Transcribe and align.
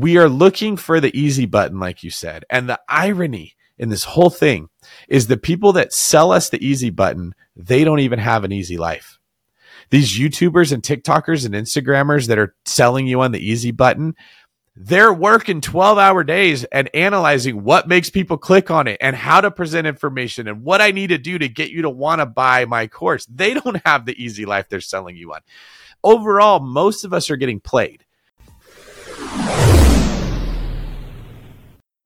we 0.00 0.16
are 0.16 0.28
looking 0.28 0.78
for 0.78 0.98
the 0.98 1.16
easy 1.18 1.44
button, 1.44 1.78
like 1.78 2.02
you 2.02 2.10
said. 2.10 2.44
And 2.48 2.68
the 2.68 2.80
irony 2.88 3.54
in 3.78 3.90
this 3.90 4.04
whole 4.04 4.30
thing 4.30 4.68
is 5.08 5.26
the 5.26 5.36
people 5.36 5.74
that 5.74 5.92
sell 5.92 6.32
us 6.32 6.48
the 6.48 6.64
easy 6.66 6.88
button, 6.88 7.34
they 7.54 7.84
don't 7.84 8.00
even 8.00 8.18
have 8.18 8.42
an 8.44 8.52
easy 8.52 8.78
life. 8.78 9.18
These 9.90 10.18
YouTubers 10.18 10.72
and 10.72 10.82
TikTokers 10.82 11.44
and 11.44 11.54
Instagrammers 11.54 12.28
that 12.28 12.38
are 12.38 12.54
selling 12.64 13.06
you 13.06 13.20
on 13.20 13.32
the 13.32 13.44
easy 13.44 13.72
button, 13.72 14.14
they're 14.74 15.12
working 15.12 15.60
12 15.60 15.98
hour 15.98 16.24
days 16.24 16.64
and 16.64 16.88
analyzing 16.94 17.62
what 17.62 17.86
makes 17.86 18.08
people 18.08 18.38
click 18.38 18.70
on 18.70 18.86
it 18.86 18.96
and 19.02 19.14
how 19.14 19.42
to 19.42 19.50
present 19.50 19.86
information 19.86 20.48
and 20.48 20.62
what 20.62 20.80
I 20.80 20.92
need 20.92 21.08
to 21.08 21.18
do 21.18 21.38
to 21.38 21.48
get 21.48 21.72
you 21.72 21.82
to 21.82 21.90
want 21.90 22.20
to 22.20 22.26
buy 22.26 22.64
my 22.64 22.86
course. 22.86 23.26
They 23.26 23.52
don't 23.52 23.82
have 23.84 24.06
the 24.06 24.22
easy 24.22 24.46
life 24.46 24.68
they're 24.70 24.80
selling 24.80 25.16
you 25.16 25.34
on. 25.34 25.40
Overall, 26.02 26.60
most 26.60 27.04
of 27.04 27.12
us 27.12 27.28
are 27.28 27.36
getting 27.36 27.60
played. 27.60 28.06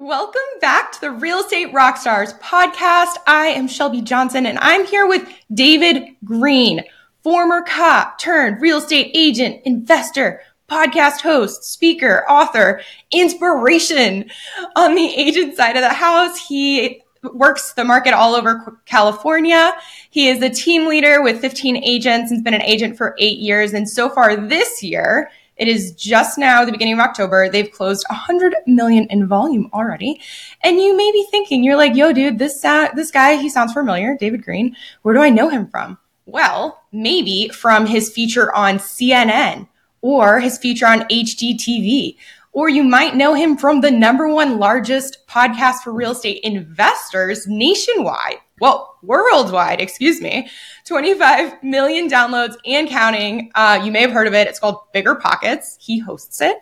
Welcome 0.05 0.43
back 0.61 0.93
to 0.93 1.01
the 1.01 1.11
Real 1.11 1.39
Estate 1.39 1.73
Rockstars 1.73 2.39
podcast. 2.39 3.17
I 3.27 3.47
am 3.47 3.67
Shelby 3.67 4.03
Johnson 4.03 4.45
and 4.45 4.59
I'm 4.59 4.85
here 4.85 5.07
with 5.07 5.27
David 5.51 6.15
Greene, 6.23 6.85
former 7.23 7.63
cop 7.63 8.19
turned 8.19 8.61
real 8.61 8.77
estate 8.77 9.13
agent, 9.15 9.63
investor, 9.65 10.43
podcast 10.69 11.23
host, 11.23 11.65
speaker, 11.65 12.23
author, 12.29 12.83
inspiration. 13.13 14.29
On 14.77 14.95
the 14.95 15.07
agent 15.17 15.57
side 15.57 15.75
of 15.77 15.83
the 15.83 15.95
house, 15.95 16.49
he 16.49 17.03
works 17.33 17.73
the 17.73 17.85
market 17.85 18.13
all 18.13 18.35
over 18.35 18.79
California. 18.85 19.73
He 20.11 20.29
is 20.29 20.43
a 20.43 20.51
team 20.51 20.87
leader 20.87 21.23
with 21.23 21.41
15 21.41 21.79
agents 21.79 22.31
and 22.31 22.41
has 22.41 22.45
been 22.45 22.53
an 22.53 22.61
agent 22.61 22.99
for 22.99 23.17
eight 23.19 23.39
years. 23.39 23.73
And 23.73 23.89
so 23.89 24.11
far 24.11 24.37
this 24.37 24.83
year, 24.83 25.31
it 25.57 25.69
is 25.69 25.93
just 25.93 26.39
now 26.39 26.65
the 26.65 26.73
beginning 26.73 26.95
of 26.95 27.01
October. 27.01 27.49
They've 27.49 27.71
closed 27.71 28.05
100 28.09 28.55
million 28.67 29.07
in 29.11 29.29
volume 29.29 29.71
already. 29.73 30.21
And 30.63 30.81
you 30.81 30.97
may 30.97 31.11
be 31.13 31.27
thinking, 31.31 31.63
you're 31.63 31.77
like, 31.77 31.95
yo, 31.95 32.13
dude, 32.13 32.39
this, 32.39 32.65
uh, 32.65 32.89
this 32.95 33.11
guy, 33.11 33.37
he 33.37 33.49
sounds 33.49 33.73
familiar, 33.73 34.17
David 34.19 34.45
Greene. 34.45 34.77
Where 35.03 35.15
do 35.15 35.21
I 35.21 35.31
know 35.31 35.49
him 35.49 35.69
from? 35.69 35.99
Well, 36.27 36.83
maybe 36.91 37.49
from 37.51 37.87
his 37.87 38.11
feature 38.11 38.55
on 38.55 38.79
CNN 38.79 39.69
or 40.01 40.41
his 40.41 40.59
feature 40.59 40.87
on 40.87 41.01
HGTV. 41.09 42.17
Or 42.53 42.69
you 42.69 42.85
might 42.85 43.17
know 43.17 43.35
him 43.35 43.57
from 43.57 43.81
the 43.81 43.91
number 43.91 44.29
one 44.29 44.59
largest 44.59 45.27
podcast 45.29 45.79
for 45.79 45.93
real 45.93 46.13
estate 46.13 46.41
investors 46.45 47.47
nationwide. 47.49 48.37
Well, 48.61 48.94
worldwide, 49.07 49.81
excuse 49.81 50.21
me. 50.21 50.49
25 50.85 51.63
million 51.63 52.09
downloads 52.09 52.57
and 52.67 52.89
counting. 52.89 53.51
Uh, 53.55 53.81
you 53.83 53.91
may 53.91 54.01
have 54.01 54.13
heard 54.13 54.27
of 54.27 54.35
it. 54.35 54.47
It's 54.47 54.59
called 54.59 54.81
BiggerPockets. 54.95 55.77
He 55.79 55.99
hosts 55.99 56.41
it. 56.41 56.57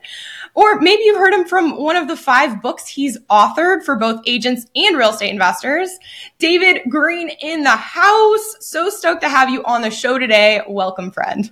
Or 0.54 0.80
maybe 0.80 1.02
you've 1.04 1.18
heard 1.18 1.34
him 1.34 1.44
from 1.44 1.76
one 1.76 1.96
of 1.96 2.08
the 2.08 2.16
five 2.16 2.62
books 2.62 2.86
he's 2.86 3.18
authored 3.30 3.82
for 3.84 3.96
both 3.96 4.22
agents 4.26 4.66
and 4.76 4.96
real 4.96 5.10
estate 5.10 5.30
investors. 5.30 5.90
David 6.38 6.82
Greene 6.88 7.30
in 7.40 7.62
the 7.62 7.70
house. 7.70 8.56
So 8.60 8.90
stoked 8.90 9.22
to 9.22 9.28
have 9.28 9.50
you 9.50 9.64
on 9.64 9.82
the 9.82 9.90
show 9.90 10.18
today. 10.18 10.62
Welcome, 10.68 11.10
friend. 11.10 11.50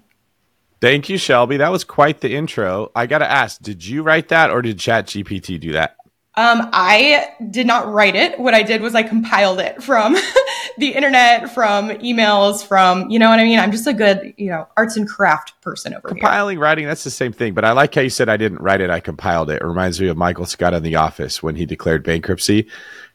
Thank 0.81 1.11
you, 1.11 1.19
Shelby. 1.19 1.59
That 1.59 1.71
was 1.71 1.85
quite 1.85 2.21
the 2.21 2.35
intro. 2.35 2.91
I 2.95 3.07
got 3.07 3.19
to 3.19 3.31
ask, 3.31 3.61
did 3.61 3.85
you 3.85 4.03
write 4.03 4.29
that 4.29 4.51
or 4.51 4.63
did 4.63 4.79
ChatGPT 4.79 5.61
do 5.61 5.73
that? 5.73 5.97
Um, 6.41 6.71
I 6.73 7.35
did 7.51 7.67
not 7.67 7.93
write 7.93 8.17
it. 8.17 8.41
What 8.41 8.55
I 8.55 8.63
did 8.63 8.81
was 8.81 8.95
I 8.95 9.03
compiled 9.03 9.61
it 9.61 9.83
from 9.83 10.17
the 10.79 10.89
internet, 10.95 11.53
from 11.53 11.91
emails, 11.99 12.67
from, 12.67 13.11
you 13.11 13.19
know 13.19 13.29
what 13.29 13.39
I 13.39 13.45
mean? 13.45 13.59
I'm 13.59 13.71
just 13.71 13.87
a 13.87 13.93
good, 13.93 14.33
you 14.39 14.49
know, 14.49 14.67
arts 14.75 14.97
and 14.97 15.07
craft 15.07 15.61
person 15.61 15.93
over 15.93 16.09
Compiling, 16.09 16.17
here. 16.17 16.29
Compiling, 16.31 16.59
writing, 16.59 16.87
that's 16.87 17.05
the 17.05 17.11
same 17.11 17.35
thing. 17.35 17.53
But 17.53 17.67
I 17.67 17.73
like 17.73 17.95
how 17.95 18.01
you 18.01 18.09
said 18.09 18.31
I 18.31 18.39
didn't 18.39 18.63
write 18.63 18.81
it, 18.81 18.89
I 18.89 19.01
compiled 19.01 19.51
it. 19.51 19.61
It 19.61 19.67
reminds 19.67 20.01
me 20.01 20.09
of 20.09 20.17
Michael 20.17 20.47
Scott 20.47 20.73
in 20.73 20.83
The 20.83 20.97
Office 20.97 21.43
when 21.43 21.57
he 21.57 21.67
declared 21.67 22.05
bankruptcy. 22.05 22.67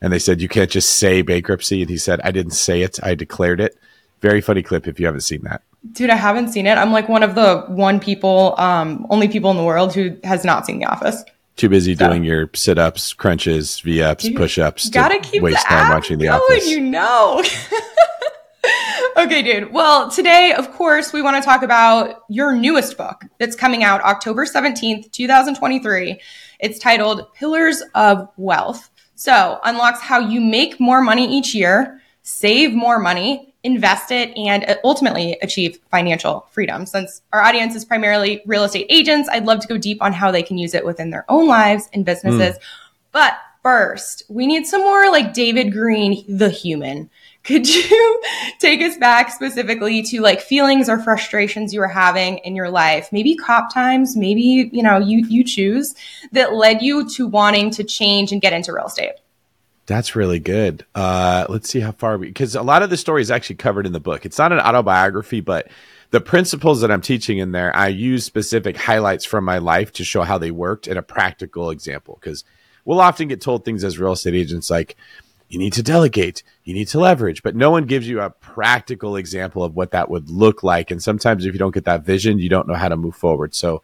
And 0.01 0.13
they 0.13 0.19
said, 0.19 0.39
you 0.39 0.47
can't 0.47 0.69
just 0.69 0.91
say 0.91 1.23
bankruptcy. 1.23 1.81
And 1.81 1.89
he 1.89 1.97
said, 1.97 2.21
I 2.23 2.29
didn't 2.29 2.51
say 2.51 2.83
it, 2.83 2.99
I 3.01 3.15
declared 3.15 3.59
it. 3.59 3.75
Very 4.21 4.39
funny 4.39 4.61
clip 4.61 4.87
if 4.87 4.99
you 4.99 5.07
haven't 5.07 5.21
seen 5.21 5.41
that. 5.45 5.63
Dude, 5.93 6.11
I 6.11 6.15
haven't 6.15 6.49
seen 6.49 6.67
it. 6.67 6.77
I'm 6.77 6.91
like 6.91 7.09
one 7.09 7.23
of 7.23 7.33
the 7.33 7.63
one 7.69 7.99
people, 7.99 8.53
um, 8.59 9.07
only 9.09 9.27
people 9.27 9.49
in 9.49 9.57
the 9.57 9.63
world 9.63 9.95
who 9.95 10.15
has 10.23 10.45
not 10.45 10.67
seen 10.67 10.77
The 10.77 10.85
Office. 10.85 11.23
Too 11.55 11.69
busy 11.69 11.95
doing 11.95 12.25
your 12.25 12.49
sit 12.53 12.77
ups, 12.77 13.13
crunches, 13.13 13.79
V 13.79 14.01
ups, 14.03 14.29
push 14.29 14.59
ups. 14.59 14.89
Gotta 14.89 15.19
keep 15.19 15.41
waste 15.41 15.65
time 15.65 15.89
watching 15.89 16.17
The 16.17 16.27
Office. 16.27 16.69
You 16.69 16.81
know. 16.81 17.41
okay, 19.17 19.41
dude. 19.41 19.71
Well, 19.71 20.11
today, 20.11 20.53
of 20.53 20.71
course, 20.73 21.13
we 21.13 21.21
want 21.21 21.41
to 21.41 21.41
talk 21.41 21.63
about 21.63 22.23
your 22.27 22.53
newest 22.53 22.97
book 22.97 23.23
that's 23.39 23.55
coming 23.55 23.83
out 23.83 24.01
October 24.01 24.45
17th, 24.45 25.11
2023. 25.13 26.19
It's 26.59 26.77
titled 26.77 27.33
Pillars 27.35 27.81
of 27.93 28.27
Wealth. 28.35 28.89
So, 29.15 29.59
unlocks 29.63 30.01
how 30.01 30.19
you 30.19 30.41
make 30.41 30.79
more 30.81 31.01
money 31.01 31.37
each 31.37 31.55
year, 31.55 32.01
save 32.23 32.73
more 32.73 32.99
money, 32.99 33.54
invest 33.65 34.11
it, 34.11 34.35
and 34.37 34.77
ultimately 34.83 35.37
achieve 35.41 35.79
financial 35.91 36.47
freedom. 36.51 36.85
Since 36.85 37.21
our 37.33 37.41
audience 37.41 37.75
is 37.75 37.83
primarily 37.83 38.41
real 38.45 38.63
estate 38.63 38.87
agents, 38.89 39.27
I'd 39.31 39.45
love 39.45 39.59
to 39.61 39.67
go 39.67 39.77
deep 39.77 40.01
on 40.01 40.13
how 40.13 40.31
they 40.31 40.43
can 40.43 40.57
use 40.57 40.73
it 40.73 40.85
within 40.85 41.09
their 41.09 41.25
own 41.27 41.47
lives 41.47 41.89
and 41.91 42.05
businesses. 42.05 42.55
Mm. 42.55 42.61
But 43.11 43.33
first, 43.63 44.23
we 44.29 44.45
need 44.45 44.67
some 44.67 44.81
more 44.81 45.09
like 45.09 45.33
David 45.33 45.71
Greene, 45.71 46.23
the 46.27 46.49
human. 46.49 47.09
Could 47.43 47.67
you 47.67 48.21
take 48.59 48.81
us 48.81 48.97
back 48.97 49.31
specifically 49.31 50.01
to 50.03 50.21
like 50.21 50.41
feelings 50.41 50.89
or 50.89 50.99
frustrations 50.99 51.73
you 51.73 51.79
were 51.79 51.87
having 51.87 52.39
in 52.39 52.55
your 52.55 52.69
life? 52.69 53.09
Maybe 53.11 53.35
cop 53.35 53.73
times, 53.73 54.15
maybe, 54.17 54.69
you 54.71 54.83
know, 54.83 54.97
you 54.97 55.25
you 55.27 55.43
choose 55.43 55.95
that 56.31 56.53
led 56.53 56.81
you 56.81 57.07
to 57.11 57.27
wanting 57.27 57.69
to 57.71 57.83
change 57.83 58.31
and 58.31 58.41
get 58.41 58.53
into 58.53 58.73
real 58.73 58.87
estate. 58.87 59.13
That's 59.87 60.15
really 60.15 60.39
good. 60.39 60.85
Uh, 60.95 61.45
let's 61.47 61.69
see 61.69 61.79
how 61.79 61.91
far 61.91 62.17
we, 62.17 62.27
because 62.27 62.55
a 62.55 62.63
lot 62.63 62.81
of 62.81 62.89
the 62.89 62.97
story 62.97 63.21
is 63.21 63.29
actually 63.29 63.57
covered 63.57 63.85
in 63.85 63.93
the 63.93 63.99
book. 63.99 64.25
It's 64.25 64.39
not 64.39 64.51
an 64.51 64.59
autobiography, 64.59 65.41
but 65.41 65.67
the 66.11 66.21
principles 66.21 66.81
that 66.81 66.91
I'm 66.91 67.01
teaching 67.01 67.37
in 67.37 67.51
there, 67.51 67.75
I 67.75 67.89
use 67.89 68.25
specific 68.25 68.77
highlights 68.77 69.25
from 69.25 69.43
my 69.43 69.59
life 69.59 69.91
to 69.93 70.03
show 70.03 70.23
how 70.23 70.37
they 70.37 70.51
worked 70.51 70.87
in 70.87 70.97
a 70.97 71.03
practical 71.03 71.69
example. 71.69 72.17
Because 72.19 72.43
we'll 72.83 73.01
often 73.01 73.27
get 73.27 73.41
told 73.41 73.63
things 73.63 73.83
as 73.83 73.99
real 73.99 74.13
estate 74.13 74.33
agents 74.33 74.69
like, 74.69 74.95
you 75.47 75.59
need 75.59 75.73
to 75.73 75.83
delegate, 75.83 76.41
you 76.63 76.73
need 76.73 76.87
to 76.87 76.99
leverage, 76.99 77.43
but 77.43 77.55
no 77.55 77.69
one 77.69 77.85
gives 77.85 78.07
you 78.07 78.19
a 78.19 78.31
practical 78.31 79.15
example 79.15 79.63
of 79.63 79.75
what 79.75 79.91
that 79.91 80.09
would 80.09 80.27
look 80.27 80.63
like. 80.63 80.89
And 80.89 81.01
sometimes 81.01 81.45
if 81.45 81.53
you 81.53 81.59
don't 81.59 81.73
get 81.73 81.85
that 81.85 82.03
vision, 82.03 82.39
you 82.39 82.49
don't 82.49 82.67
know 82.67 82.73
how 82.73 82.89
to 82.89 82.97
move 82.97 83.15
forward. 83.15 83.53
So 83.53 83.83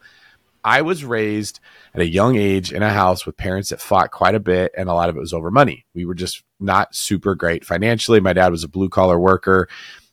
I 0.64 0.82
was 0.82 1.04
raised 1.04 1.60
at 1.94 2.00
a 2.00 2.08
young 2.08 2.36
age 2.36 2.72
in 2.72 2.82
a 2.82 2.92
house 2.92 3.26
with 3.26 3.36
parents 3.36 3.68
that 3.68 3.80
fought 3.80 4.10
quite 4.10 4.34
a 4.34 4.40
bit, 4.40 4.72
and 4.76 4.88
a 4.88 4.94
lot 4.94 5.08
of 5.08 5.16
it 5.16 5.20
was 5.20 5.34
over 5.34 5.50
money. 5.50 5.84
We 5.94 6.04
were 6.04 6.14
just 6.14 6.42
not 6.58 6.94
super 6.94 7.34
great 7.34 7.64
financially. 7.64 8.20
My 8.20 8.32
dad 8.32 8.50
was 8.50 8.64
a 8.64 8.68
blue 8.68 8.88
collar 8.88 9.18
worker. 9.18 9.68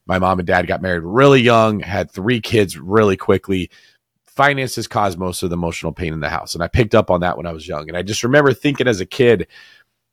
My 0.06 0.20
mom 0.20 0.40
and 0.40 0.48
dad 0.48 0.68
got 0.68 0.82
married 0.82 1.04
really 1.04 1.42
young, 1.42 1.80
had 1.80 2.12
three 2.12 2.42
kids 2.42 2.78
really 2.78 3.16
quickly. 3.16 3.70
Finances 4.26 4.88
caused 4.88 5.20
most 5.20 5.44
of 5.44 5.50
the 5.50 5.56
emotional 5.56 5.92
pain 5.92 6.14
in 6.14 6.20
the 6.20 6.30
house. 6.30 6.54
And 6.54 6.64
I 6.64 6.68
picked 6.68 6.96
up 6.96 7.12
on 7.12 7.22
that 7.22 7.38
when 7.38 7.46
I 7.46 7.52
was 7.52 7.68
young. 7.68 7.88
And 7.88 7.98
I 7.98 8.02
just 8.02 8.24
remember 8.24 8.54
thinking 8.54 8.88
as 8.88 9.02
a 9.02 9.06
kid, 9.06 9.48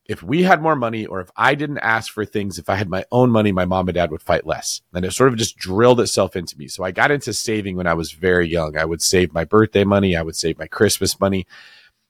if 0.08 0.22
we 0.22 0.42
had 0.42 0.62
more 0.62 0.76
money 0.76 1.06
or 1.06 1.20
if 1.20 1.30
I 1.36 1.54
didn't 1.54 1.78
ask 1.78 2.12
for 2.12 2.24
things, 2.24 2.58
if 2.58 2.68
I 2.68 2.76
had 2.76 2.88
my 2.88 3.04
own 3.10 3.30
money, 3.30 3.52
my 3.52 3.64
mom 3.64 3.88
and 3.88 3.94
dad 3.94 4.10
would 4.10 4.22
fight 4.22 4.46
less. 4.46 4.80
And 4.94 5.04
it 5.04 5.12
sort 5.12 5.32
of 5.32 5.38
just 5.38 5.56
drilled 5.56 6.00
itself 6.00 6.36
into 6.36 6.56
me. 6.56 6.68
So 6.68 6.84
I 6.84 6.92
got 6.92 7.10
into 7.10 7.32
saving 7.32 7.76
when 7.76 7.86
I 7.86 7.94
was 7.94 8.12
very 8.12 8.48
young. 8.48 8.76
I 8.76 8.84
would 8.84 9.02
save 9.02 9.34
my 9.34 9.44
birthday 9.44 9.84
money. 9.84 10.16
I 10.16 10.22
would 10.22 10.36
save 10.36 10.58
my 10.58 10.66
Christmas 10.66 11.18
money. 11.18 11.46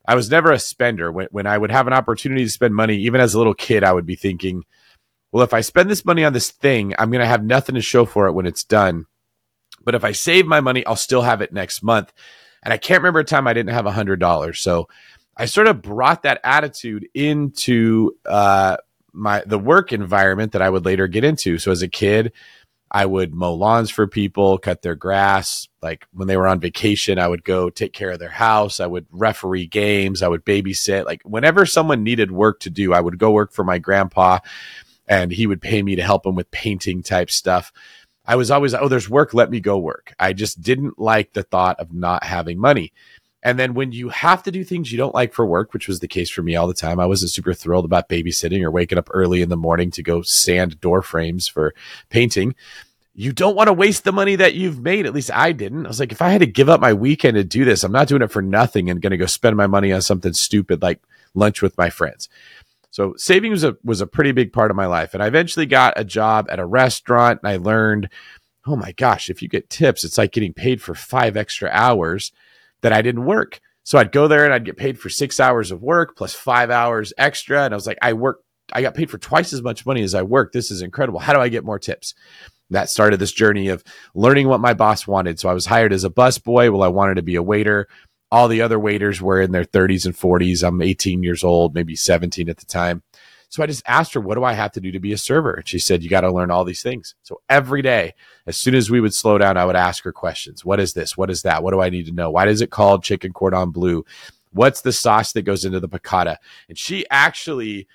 I 0.06 0.14
was 0.14 0.30
never 0.30 0.52
a 0.52 0.58
spender. 0.58 1.10
When, 1.10 1.28
when 1.30 1.46
I 1.46 1.58
would 1.58 1.70
have 1.70 1.86
an 1.86 1.92
opportunity 1.92 2.44
to 2.44 2.50
spend 2.50 2.74
money, 2.74 2.96
even 2.98 3.20
as 3.20 3.34
a 3.34 3.38
little 3.38 3.54
kid, 3.54 3.82
I 3.82 3.92
would 3.92 4.06
be 4.06 4.16
thinking, 4.16 4.64
well, 5.32 5.44
if 5.44 5.54
I 5.54 5.60
spend 5.60 5.90
this 5.90 6.04
money 6.04 6.24
on 6.24 6.32
this 6.32 6.50
thing, 6.50 6.94
I'm 6.98 7.10
going 7.10 7.20
to 7.20 7.26
have 7.26 7.44
nothing 7.44 7.74
to 7.74 7.80
show 7.80 8.04
for 8.04 8.26
it 8.26 8.32
when 8.32 8.46
it's 8.46 8.64
done. 8.64 9.06
But 9.84 9.94
if 9.94 10.04
I 10.04 10.12
save 10.12 10.46
my 10.46 10.60
money, 10.60 10.84
I'll 10.86 10.96
still 10.96 11.22
have 11.22 11.40
it 11.40 11.52
next 11.52 11.82
month. 11.82 12.12
And 12.62 12.72
I 12.72 12.78
can't 12.78 13.00
remember 13.00 13.20
a 13.20 13.24
time 13.24 13.46
I 13.46 13.52
didn't 13.52 13.74
have 13.74 13.86
a 13.86 13.92
hundred 13.92 14.18
dollars. 14.18 14.60
So 14.60 14.88
I 15.36 15.47
sort 15.47 15.66
of 15.66 15.82
brought 15.82 16.22
that 16.22 16.40
attitude 16.44 17.08
into 17.14 18.12
uh, 18.25 18.78
my 19.12 19.43
the 19.46 19.58
work 19.58 19.93
environment 19.93 20.52
that 20.52 20.62
I 20.62 20.70
would 20.70 20.84
later 20.84 21.08
get 21.08 21.25
into. 21.25 21.58
So 21.58 21.70
as 21.70 21.82
a 21.82 21.88
kid, 21.88 22.32
I 22.90 23.05
would 23.05 23.34
mow 23.34 23.55
lawns 23.55 23.90
for 23.90 24.06
people, 24.06 24.58
cut 24.58 24.82
their 24.82 24.94
grass. 24.94 25.69
Like 25.82 26.06
when 26.12 26.28
they 26.28 26.37
were 26.37 26.46
on 26.46 26.61
vacation, 26.61 27.19
I 27.19 27.28
would 27.28 27.44
go 27.44 27.69
take 27.69 27.93
care 27.93 28.11
of 28.11 28.19
their 28.19 28.31
house. 28.31 28.81
I 28.81 28.87
would 28.87 29.06
referee 29.11 29.66
games. 29.66 30.22
I 30.22 30.28
would 30.28 30.44
babysit. 30.44 31.05
Like 31.05 31.22
whenever 31.22 31.66
someone 31.66 32.05
needed 32.05 32.31
work 32.31 32.61
to 32.61 32.70
do, 32.70 32.93
I 32.93 33.00
would 33.00 33.19
go 33.19 33.32
work 33.32 33.52
for 33.52 33.64
my 33.64 33.78
grandpa 33.78 34.38
and 35.08 35.32
he 35.32 35.46
would 35.46 35.61
pay 35.61 35.82
me 35.82 35.96
to 35.96 36.02
help 36.02 36.25
him 36.26 36.34
with 36.34 36.50
painting 36.50 37.02
type 37.02 37.31
stuff. 37.31 37.72
I 38.25 38.37
was 38.37 38.50
always, 38.50 38.75
oh, 38.75 38.88
there's 38.88 39.08
work. 39.08 39.34
Let 39.34 39.50
me 39.50 39.61
go 39.61 39.78
work. 39.78 40.12
I 40.19 40.32
just 40.32 40.61
didn't 40.61 40.99
like 40.99 41.32
the 41.32 41.44
thought 41.44 41.78
of 41.78 41.93
not 41.93 42.25
having 42.25 42.58
money. 42.58 42.93
And 43.46 43.60
then 43.60 43.75
when 43.75 43.93
you 43.93 44.08
have 44.08 44.43
to 44.43 44.50
do 44.50 44.64
things 44.64 44.90
you 44.90 44.98
don't 44.98 45.14
like 45.14 45.32
for 45.32 45.46
work, 45.46 45.72
which 45.72 45.87
was 45.87 46.00
the 46.00 46.08
case 46.08 46.28
for 46.28 46.43
me 46.43 46.56
all 46.56 46.66
the 46.66 46.75
time, 46.75 46.98
I 46.98 47.06
wasn't 47.06 47.31
super 47.31 47.54
thrilled 47.54 47.84
about 47.84 48.08
babysitting 48.08 48.60
or 48.60 48.72
waking 48.72 48.98
up 48.98 49.08
early 49.14 49.40
in 49.40 49.50
the 49.50 49.56
morning 49.56 49.93
to 49.93 50.02
go 50.02 50.20
sand 50.22 50.81
door 50.81 51.00
frames 51.00 51.46
for 51.46 51.72
painting. 52.10 52.56
you 53.14 53.32
don't 53.32 53.54
want 53.54 53.69
to 53.69 53.72
waste 53.72 54.02
the 54.02 54.10
money 54.10 54.34
that 54.34 54.54
you've 54.54 54.81
made. 54.81 55.06
At 55.06 55.14
least 55.14 55.31
I 55.32 55.52
didn't. 55.52 55.87
I 55.87 55.88
was 55.88 56.00
like, 56.00 56.10
if 56.10 56.20
I 56.20 56.31
had 56.31 56.40
to 56.40 56.46
give 56.46 56.69
up 56.69 56.81
my 56.81 56.93
weekend 56.93 57.37
to 57.37 57.44
do 57.44 57.64
this, 57.64 57.84
I'm 57.84 57.93
not 57.93 58.08
doing 58.08 58.20
it 58.20 58.32
for 58.32 58.43
nothing 58.43 58.90
and 58.90 59.00
going 59.00 59.12
to 59.12 59.16
go 59.16 59.26
spend 59.26 59.56
my 59.56 59.69
money 59.69 59.92
on 59.92 60.02
something 60.02 60.32
stupid 60.32 60.82
like 60.82 61.00
lunch 61.32 61.62
with 61.62 61.78
my 61.78 61.88
friends. 61.88 62.28
So 62.90 63.14
saving 63.16 63.52
was 63.52 63.62
a 63.62 63.76
was 63.84 64.00
a 64.00 64.08
pretty 64.08 64.32
big 64.32 64.52
part 64.52 64.72
of 64.72 64.76
my 64.76 64.87
life. 64.87 65.14
And 65.14 65.22
I 65.22 65.28
eventually 65.28 65.66
got 65.66 65.94
a 65.96 66.04
job 66.04 66.49
at 66.50 66.58
a 66.58 66.66
restaurant 66.66 67.38
and 67.44 67.52
I 67.52 67.58
learned, 67.58 68.08
oh 68.66 68.75
my 68.75 68.90
gosh, 68.90 69.31
if 69.31 69.40
you 69.40 69.49
get 69.49 69.70
tips, 69.70 70.02
it's 70.02 70.19
like 70.19 70.32
getting 70.32 70.52
paid 70.52 70.82
for 70.82 70.96
five 70.96 71.37
extra 71.37 71.70
hours 71.72 72.32
that 72.82 72.93
I 72.93 73.02
didn't 73.02 73.25
work. 73.25 73.61
So 73.84 73.99
I'd 73.99 74.12
go 74.12 74.26
there 74.26 74.44
and 74.44 74.52
I'd 74.52 74.64
get 74.64 74.76
paid 74.76 74.99
for 74.99 75.08
six 75.08 75.38
hours 75.38 75.70
of 75.70 75.82
work 75.82 76.17
plus 76.17 76.34
five 76.34 76.70
hours 76.70 77.12
extra. 77.17 77.64
And 77.64 77.73
I 77.73 77.76
was 77.76 77.87
like, 77.87 77.99
I 78.02 78.14
work, 78.14 78.40
I 78.73 78.82
got 78.82 78.94
paid 78.94 79.11
for 79.11 79.19
twice 79.19 79.52
as 79.52 79.62
much 79.62 79.87
money 79.87 80.02
as 80.02 80.14
I 80.14 80.23
work. 80.23 80.52
This 80.52 80.70
is 80.70 80.82
incredible. 80.82 81.20
How 81.20 81.32
do 81.32 81.40
I 81.40 81.49
get 81.49 81.64
more 81.64 81.78
tips? 81.78 82.14
That 82.70 82.90
started 82.90 83.20
this 83.20 83.31
journey 83.31 83.69
of 83.69 83.84
learning 84.12 84.49
what 84.49 84.61
my 84.61 84.75
boss 84.75 85.06
wanted. 85.06 85.38
So 85.38 85.49
I 85.49 85.55
was 85.55 85.67
hired 85.67 85.93
as 85.93 86.02
a 86.02 86.11
bus 86.11 86.38
boy. 86.38 86.73
Well, 86.73 86.82
I 86.82 86.88
wanted 86.88 87.14
to 87.14 87.23
be 87.23 87.37
a 87.37 87.43
waiter. 87.43 87.87
All 88.32 88.49
the 88.49 88.62
other 88.62 88.78
waiters 88.78 89.23
were 89.23 89.40
in 89.40 89.52
their 89.52 89.64
30s 89.64 90.05
and 90.05 90.17
40s. 90.17 90.67
I'm 90.67 90.82
18 90.82 91.23
years 91.23 91.44
old, 91.44 91.75
maybe 91.75 91.94
17 91.94 92.49
at 92.49 92.56
the 92.56 92.67
time. 92.67 93.02
So 93.48 93.62
I 93.62 93.66
just 93.66 93.82
asked 93.87 94.14
her, 94.14 94.20
what 94.20 94.34
do 94.34 94.44
I 94.44 94.52
have 94.52 94.72
to 94.72 94.81
do 94.81 94.90
to 94.93 95.00
be 95.00 95.12
a 95.12 95.19
server? 95.19 95.54
And 95.54 95.69
she 95.69 95.78
said, 95.78 96.02
you 96.02 96.10
got 96.10 96.22
to 96.22 96.32
learn 96.32 96.50
all 96.50 96.64
these 96.64 96.82
things. 96.82 97.14
So 97.22 97.40
every 97.48 97.81
day, 97.81 98.14
as 98.46 98.56
soon 98.56 98.75
as 98.75 98.90
we 98.90 99.00
would 99.00 99.14
slow 99.14 99.38
down, 99.38 99.56
I 99.56 99.64
would 99.64 99.76
ask 99.76 100.04
her 100.04 100.12
questions. 100.12 100.64
What 100.64 100.81
is 100.81 100.94
this? 100.94 101.16
What 101.16 101.31
is 101.31 101.43
that? 101.43 101.62
What 101.62 101.70
do 101.70 101.81
I 101.81 101.90
need 101.90 102.06
to 102.06 102.12
know? 102.12 102.31
Why 102.31 102.46
is 102.48 102.60
it 102.60 102.70
called 102.70 103.04
chicken 103.04 103.32
cordon 103.32 103.70
bleu? 103.70 104.04
What's 104.52 104.81
the 104.81 104.93
sauce 104.93 105.32
that 105.32 105.43
goes 105.43 105.64
into 105.64 105.81
the 105.81 105.88
piccata? 105.88 106.37
And 106.69 106.78
she 106.78 107.04
actually 107.10 107.87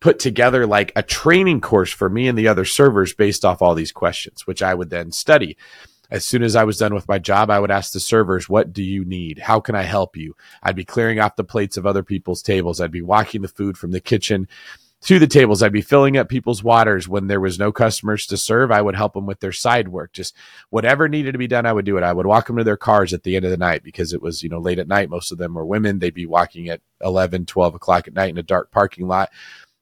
put 0.00 0.18
together 0.18 0.66
like 0.66 0.92
a 0.96 1.02
training 1.02 1.60
course 1.60 1.92
for 1.92 2.08
me 2.08 2.26
and 2.26 2.36
the 2.36 2.48
other 2.48 2.64
servers 2.64 3.14
based 3.14 3.44
off 3.44 3.62
all 3.62 3.74
these 3.74 3.92
questions, 3.92 4.46
which 4.46 4.62
I 4.62 4.74
would 4.74 4.90
then 4.90 5.12
study. 5.12 5.56
As 6.10 6.24
soon 6.24 6.42
as 6.42 6.56
I 6.56 6.64
was 6.64 6.78
done 6.78 6.92
with 6.92 7.06
my 7.06 7.20
job, 7.20 7.50
I 7.50 7.60
would 7.60 7.70
ask 7.70 7.92
the 7.92 8.00
servers, 8.00 8.48
What 8.48 8.72
do 8.72 8.82
you 8.82 9.04
need? 9.04 9.38
How 9.38 9.60
can 9.60 9.76
I 9.76 9.82
help 9.82 10.16
you? 10.16 10.34
I'd 10.62 10.74
be 10.74 10.84
clearing 10.84 11.20
off 11.20 11.36
the 11.36 11.44
plates 11.44 11.76
of 11.76 11.86
other 11.86 12.02
people's 12.02 12.42
tables. 12.42 12.80
I'd 12.80 12.90
be 12.90 13.02
walking 13.02 13.42
the 13.42 13.48
food 13.48 13.78
from 13.78 13.92
the 13.92 14.00
kitchen 14.00 14.48
to 15.02 15.18
the 15.18 15.26
tables. 15.26 15.62
I'd 15.62 15.72
be 15.72 15.80
filling 15.80 16.16
up 16.16 16.28
people's 16.28 16.62
waters 16.62 17.08
when 17.08 17.26
there 17.26 17.40
was 17.40 17.58
no 17.58 17.72
customers 17.72 18.26
to 18.26 18.36
serve. 18.36 18.70
I 18.70 18.82
would 18.82 18.96
help 18.96 19.14
them 19.14 19.26
with 19.26 19.40
their 19.40 19.52
side 19.52 19.88
work. 19.88 20.12
Just 20.12 20.34
whatever 20.68 21.08
needed 21.08 21.32
to 21.32 21.38
be 21.38 21.46
done, 21.46 21.66
I 21.66 21.72
would 21.72 21.86
do 21.86 21.96
it. 21.96 22.02
I 22.02 22.12
would 22.12 22.26
walk 22.26 22.46
them 22.46 22.56
to 22.56 22.64
their 22.64 22.76
cars 22.76 23.12
at 23.14 23.22
the 23.22 23.36
end 23.36 23.44
of 23.44 23.50
the 23.50 23.56
night 23.56 23.82
because 23.82 24.12
it 24.12 24.20
was, 24.20 24.42
you 24.42 24.48
know, 24.48 24.58
late 24.58 24.78
at 24.78 24.88
night. 24.88 25.10
Most 25.10 25.32
of 25.32 25.38
them 25.38 25.54
were 25.54 25.64
women. 25.64 25.98
They'd 25.98 26.14
be 26.14 26.26
walking 26.26 26.68
at 26.68 26.82
11, 27.02 27.46
12 27.46 27.74
o'clock 27.74 28.08
at 28.08 28.14
night 28.14 28.30
in 28.30 28.38
a 28.38 28.42
dark 28.42 28.70
parking 28.70 29.08
lot. 29.08 29.30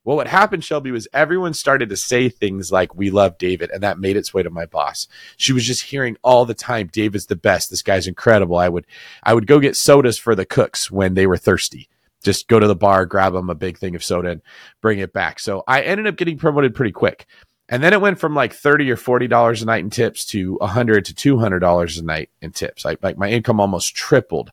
Well, 0.05 0.17
what 0.17 0.29
happened, 0.29 0.65
Shelby, 0.65 0.93
was 0.93 1.09
everyone 1.12 1.53
started 1.53 1.91
to 1.91 1.97
say 1.97 2.29
things 2.29 2.73
like, 2.73 2.94
We 2.94 3.11
love 3.11 3.37
David. 3.37 3.71
And 3.71 3.82
that 3.82 3.99
made 3.99 4.17
its 4.17 4.32
way 4.32 4.43
to 4.43 4.50
my 4.50 4.64
boss. 4.64 5.09
She 5.37 5.53
was 5.53 5.67
just 5.67 5.82
hearing 5.82 6.17
all 6.23 6.47
the 6.47 6.55
time, 6.55 6.88
David's 6.91 7.26
the 7.26 7.37
best. 7.37 7.69
This 7.69 7.82
guy's 7.82 8.06
incredible. 8.06 8.56
I 8.56 8.69
would 8.69 8.87
I 9.23 9.35
would 9.35 9.47
go 9.49 9.59
get 9.59 9.76
sodas 9.76 10.17
for 10.17 10.35
the 10.35 10.47
cooks 10.47 10.91
when 10.91 11.14
they 11.14 11.26
were 11.26 11.37
thirsty 11.37 11.91
just 12.23 12.49
go 12.49 12.59
to 12.59 12.67
the 12.67 12.76
bar, 12.76 13.06
grab 13.06 13.32
them 13.32 13.50
a 13.50 13.55
big 13.55 13.79
thing 13.79 13.94
of 13.94 14.05
soda 14.05 14.31
and 14.31 14.43
bring 14.81 14.99
it 14.99 15.12
back. 15.12 15.38
So 15.38 15.62
I 15.67 15.82
ended 15.82 16.06
up 16.06 16.17
getting 16.17 16.38
promoted 16.38 16.75
pretty 16.75 16.93
quick. 16.93 17.26
And 17.69 17.82
then 17.82 17.93
it 17.93 18.00
went 18.00 18.19
from 18.19 18.35
like 18.35 18.55
30 18.55 18.91
or 18.91 18.97
$40 18.97 19.62
a 19.62 19.65
night 19.67 19.85
in 19.85 19.91
tips 19.91 20.25
to 20.26 20.55
100 20.56 21.05
to 21.06 21.37
$200 21.37 21.99
a 21.99 22.03
night 22.03 22.31
in 22.41 22.50
tips. 22.50 22.85
Like, 22.85 23.03
like 23.03 23.19
my 23.19 23.29
income 23.29 23.61
almost 23.61 23.94
tripled. 23.94 24.50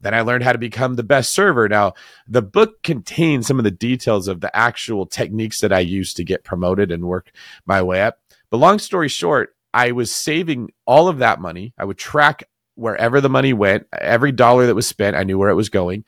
Then 0.00 0.14
I 0.14 0.20
learned 0.20 0.44
how 0.44 0.52
to 0.52 0.58
become 0.58 0.94
the 0.94 1.02
best 1.02 1.32
server. 1.32 1.68
Now, 1.68 1.94
the 2.26 2.42
book 2.42 2.82
contains 2.82 3.46
some 3.46 3.58
of 3.58 3.64
the 3.64 3.70
details 3.70 4.28
of 4.28 4.40
the 4.40 4.54
actual 4.54 5.06
techniques 5.06 5.60
that 5.60 5.72
I 5.72 5.78
used 5.78 6.16
to 6.16 6.24
get 6.24 6.44
promoted 6.44 6.90
and 6.90 7.04
work 7.04 7.30
my 7.66 7.82
way 7.82 8.02
up. 8.02 8.18
But 8.50 8.58
long 8.58 8.78
story 8.78 9.08
short, 9.08 9.54
I 9.72 9.92
was 9.92 10.14
saving 10.14 10.70
all 10.86 11.08
of 11.08 11.18
that 11.18 11.40
money. 11.40 11.72
I 11.78 11.84
would 11.84 11.98
track 11.98 12.44
wherever 12.74 13.20
the 13.20 13.30
money 13.30 13.52
went, 13.52 13.86
every 13.98 14.32
dollar 14.32 14.66
that 14.66 14.74
was 14.74 14.86
spent, 14.86 15.16
I 15.16 15.22
knew 15.22 15.38
where 15.38 15.48
it 15.48 15.54
was 15.54 15.70
going 15.70 16.04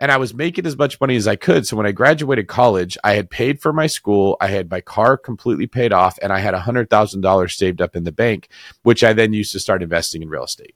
and 0.00 0.10
I 0.10 0.16
was 0.16 0.32
making 0.32 0.66
as 0.66 0.76
much 0.76 0.98
money 0.98 1.14
as 1.14 1.28
I 1.28 1.36
could. 1.36 1.66
So 1.66 1.76
when 1.76 1.86
I 1.86 1.92
graduated 1.92 2.48
college, 2.48 2.96
I 3.04 3.12
had 3.12 3.28
paid 3.28 3.60
for 3.60 3.72
my 3.72 3.86
school, 3.86 4.38
I 4.40 4.46
had 4.48 4.70
my 4.70 4.80
car 4.80 5.18
completely 5.18 5.66
paid 5.66 5.92
off, 5.92 6.18
and 6.22 6.32
I 6.32 6.38
had 6.38 6.54
$100,000 6.54 7.50
saved 7.52 7.82
up 7.82 7.94
in 7.94 8.04
the 8.04 8.12
bank, 8.12 8.48
which 8.82 9.04
I 9.04 9.12
then 9.12 9.34
used 9.34 9.52
to 9.52 9.60
start 9.60 9.82
investing 9.82 10.22
in 10.22 10.30
real 10.30 10.44
estate. 10.44 10.74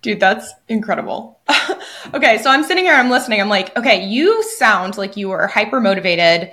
Dude, 0.00 0.18
that's 0.18 0.50
incredible. 0.68 1.40
okay, 2.14 2.38
so 2.38 2.50
I'm 2.50 2.64
sitting 2.64 2.84
here, 2.84 2.94
I'm 2.94 3.10
listening. 3.10 3.38
I'm 3.42 3.50
like, 3.50 3.76
okay, 3.76 4.06
you 4.06 4.42
sound 4.42 4.96
like 4.96 5.18
you 5.18 5.28
were 5.28 5.46
hyper 5.46 5.78
motivated 5.78 6.52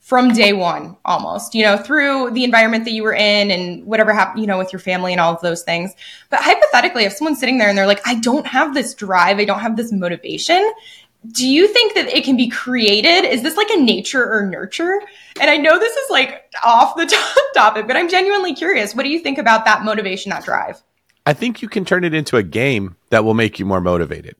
from 0.00 0.32
day 0.32 0.52
one 0.52 0.96
almost 1.04 1.54
you 1.54 1.62
know 1.62 1.76
through 1.76 2.30
the 2.30 2.42
environment 2.42 2.84
that 2.84 2.92
you 2.92 3.02
were 3.02 3.12
in 3.12 3.50
and 3.50 3.84
whatever 3.84 4.12
happened 4.12 4.40
you 4.40 4.46
know 4.46 4.58
with 4.58 4.72
your 4.72 4.80
family 4.80 5.12
and 5.12 5.20
all 5.20 5.32
of 5.32 5.40
those 5.42 5.62
things. 5.62 5.94
But 6.30 6.40
hypothetically 6.42 7.04
if 7.04 7.12
someone's 7.12 7.38
sitting 7.38 7.58
there 7.58 7.68
and 7.68 7.78
they're 7.78 7.86
like 7.86 8.06
i 8.06 8.14
don't 8.16 8.46
have 8.46 8.74
this 8.74 8.94
drive 8.94 9.38
i 9.38 9.44
don't 9.44 9.60
have 9.60 9.76
this 9.76 9.92
motivation 9.92 10.72
do 11.32 11.46
you 11.46 11.68
think 11.68 11.94
that 11.94 12.08
it 12.08 12.24
can 12.24 12.34
be 12.34 12.48
created? 12.48 13.26
Is 13.26 13.42
this 13.42 13.54
like 13.54 13.68
a 13.68 13.76
nature 13.76 14.24
or 14.24 14.46
nurture? 14.46 15.02
And 15.38 15.50
i 15.50 15.56
know 15.56 15.78
this 15.78 15.94
is 15.94 16.10
like 16.10 16.50
off 16.64 16.96
the 16.96 17.06
top 17.06 17.36
topic 17.54 17.86
but 17.86 17.96
i'm 17.96 18.08
genuinely 18.08 18.54
curious. 18.54 18.94
What 18.94 19.02
do 19.02 19.10
you 19.10 19.18
think 19.18 19.38
about 19.38 19.64
that 19.66 19.84
motivation 19.84 20.30
that 20.30 20.44
drive? 20.44 20.82
I 21.26 21.34
think 21.34 21.60
you 21.60 21.68
can 21.68 21.84
turn 21.84 22.04
it 22.04 22.14
into 22.14 22.38
a 22.38 22.42
game 22.42 22.96
that 23.10 23.24
will 23.24 23.34
make 23.34 23.58
you 23.58 23.66
more 23.66 23.80
motivated. 23.80 24.36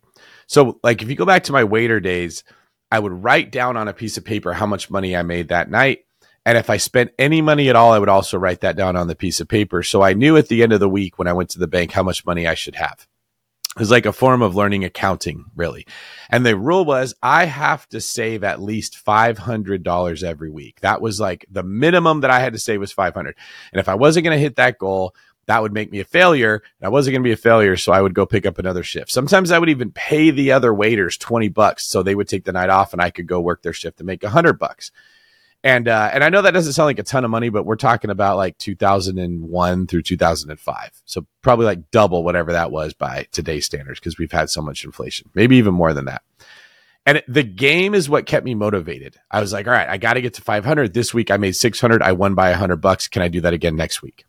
So 0.47 0.81
like 0.83 1.03
if 1.03 1.11
you 1.11 1.17
go 1.17 1.27
back 1.27 1.45
to 1.45 1.53
my 1.53 1.65
waiter 1.65 2.01
days 2.01 2.43
I 2.91 2.99
would 2.99 3.13
write 3.13 3.53
down 3.53 3.77
on 3.77 3.89
a 3.89 3.95
piece 3.95 4.17
of 4.17 4.25
paper 4.25 4.53
how 4.53 4.67
much 4.67 4.91
money 4.91 5.17
I 5.17 5.23
made 5.23 5.49
that 5.49 5.71
night. 5.71 6.05
And 6.47 6.57
if 6.57 6.71
I 6.71 6.79
spent 6.79 7.13
any 7.19 7.43
money 7.43 7.69
at 7.69 7.77
all, 7.77 7.93
I 7.93 7.99
would 7.99 8.09
also 8.09 8.39
write 8.39 8.63
that 8.63 8.77
down 8.77 8.97
on 8.97 9.07
the 9.07 9.15
piece 9.15 9.41
of 9.41 9.49
paper. 9.49 9.83
So 9.83 10.03
I 10.03 10.15
knew 10.15 10.37
at 10.37 10.49
the 10.49 10.63
end 10.63 10.73
of 10.73 10.81
the 10.81 10.89
week 10.89 11.19
when 11.19 11.29
I 11.29 11.33
went 11.33 11.51
to 11.51 11.59
the 11.59 11.69
bank 11.69 11.93
how 11.93 12.03
much 12.03 12.25
money 12.25 12.47
I 12.47 12.55
should 12.55 12.77
have. 12.77 13.07
It 13.77 13.81
was 13.81 13.91
like 13.91 14.07
a 14.07 14.13
form 14.13 14.43
of 14.43 14.57
learning 14.57 14.85
accounting, 14.85 15.45
really. 15.55 15.87
And 16.29 16.45
the 16.45 16.57
rule 16.57 16.85
was 16.85 17.15
I 17.23 17.45
have 17.45 17.89
to 17.91 18.01
save 18.01 18.43
at 18.43 18.61
least 18.61 18.99
$500 19.07 20.23
every 20.25 20.51
week. 20.51 20.81
That 20.81 21.01
was 21.01 21.21
like 21.21 21.47
the 21.49 21.63
minimum 21.63 22.23
that 22.23 22.33
I 22.33 22.41
had 22.41 22.53
to 22.55 22.59
save 22.59 22.81
was 22.81 22.91
500. 22.91 23.37
And 23.73 23.79
if 23.79 23.89
I 23.89 23.95
wasn't 23.95 24.25
going 24.25 24.37
to 24.37 24.43
hit 24.43 24.57
that 24.57 24.79
goal, 24.79 25.15
that 25.51 25.63
would 25.63 25.73
make 25.73 25.91
me 25.91 25.99
a 25.99 26.05
failure. 26.05 26.63
And 26.81 26.87
I 26.87 26.89
wasn't 26.91 27.15
going 27.15 27.23
to 27.23 27.29
be 27.29 27.33
a 27.33 27.37
failure. 27.37 27.77
So 27.77 27.93
I 27.93 28.01
would 28.01 28.15
go 28.15 28.25
pick 28.25 28.47
up 28.47 28.59
another 28.59 28.85
shift. 28.85 29.11
Sometimes 29.11 29.51
I 29.51 29.59
would 29.59 29.69
even 29.69 29.91
pay 29.91 30.31
the 30.31 30.53
other 30.53 30.73
waiters 30.73 31.17
20 31.17 31.49
bucks. 31.49 31.87
So 31.87 32.05
they 32.05 32.15
would 32.15 32.29
take 32.29 32.45
the 32.45 32.53
night 32.53 32.71
off 32.71 32.93
and 32.93 33.03
I 33.03 33.11
could 33.11 33.27
go 33.27 33.41
work 33.41 33.63
their 33.63 33.73
shift 33.73 33.99
and 33.99 34.07
make 34.07 34.23
a 34.23 34.31
hundred 34.31 34.61
bucks. 34.61 34.93
And, 35.65 35.89
uh, 35.89 36.09
and 36.13 36.23
I 36.23 36.29
know 36.29 36.41
that 36.41 36.53
doesn't 36.53 36.73
sound 36.73 36.87
like 36.87 37.01
a 37.01 37.03
ton 37.03 37.25
of 37.25 37.33
money, 37.33 37.49
but 37.49 37.67
we're 37.67 37.75
talking 37.75 38.11
about 38.11 38.37
like 38.37 38.59
2001 38.59 39.87
through 39.89 40.03
2005. 40.03 41.03
So 41.05 41.27
probably 41.43 41.67
like 41.67 41.91
double 41.91 42.23
whatever 42.23 42.53
that 42.53 42.71
was 42.71 42.95
by 42.95 43.27
today's 43.33 43.67
standards 43.67 43.99
because 43.99 44.19
we've 44.19 44.33
had 44.33 44.51
so 44.51 44.63
much 44.63 44.85
inflation, 44.85 45.31
maybe 45.35 45.57
even 45.57 45.75
more 45.75 45.93
than 45.93 46.05
that. 46.05 46.23
And 47.07 47.23
the 47.27 47.43
game 47.43 47.95
is 47.95 48.09
what 48.09 48.27
kept 48.27 48.45
me 48.45 48.55
motivated. 48.55 49.17
I 49.31 49.41
was 49.41 49.53
like, 49.53 49.67
all 49.67 49.73
right, 49.73 49.89
I 49.89 49.97
got 49.97 50.15
to 50.15 50.21
get 50.21 50.35
to 50.35 50.43
500 50.43 50.95
this 50.95 51.13
week. 51.13 51.31
I 51.33 51.39
made 51.39 51.57
600. 51.57 52.03
I 52.03 52.13
won 52.13 52.35
by 52.35 52.51
100 52.51 52.77
bucks. 52.77 53.09
Can 53.09 53.23
I 53.23 53.29
do 53.29 53.41
that 53.41 53.53
again 53.53 53.75
next 53.75 54.01
week? 54.01 54.27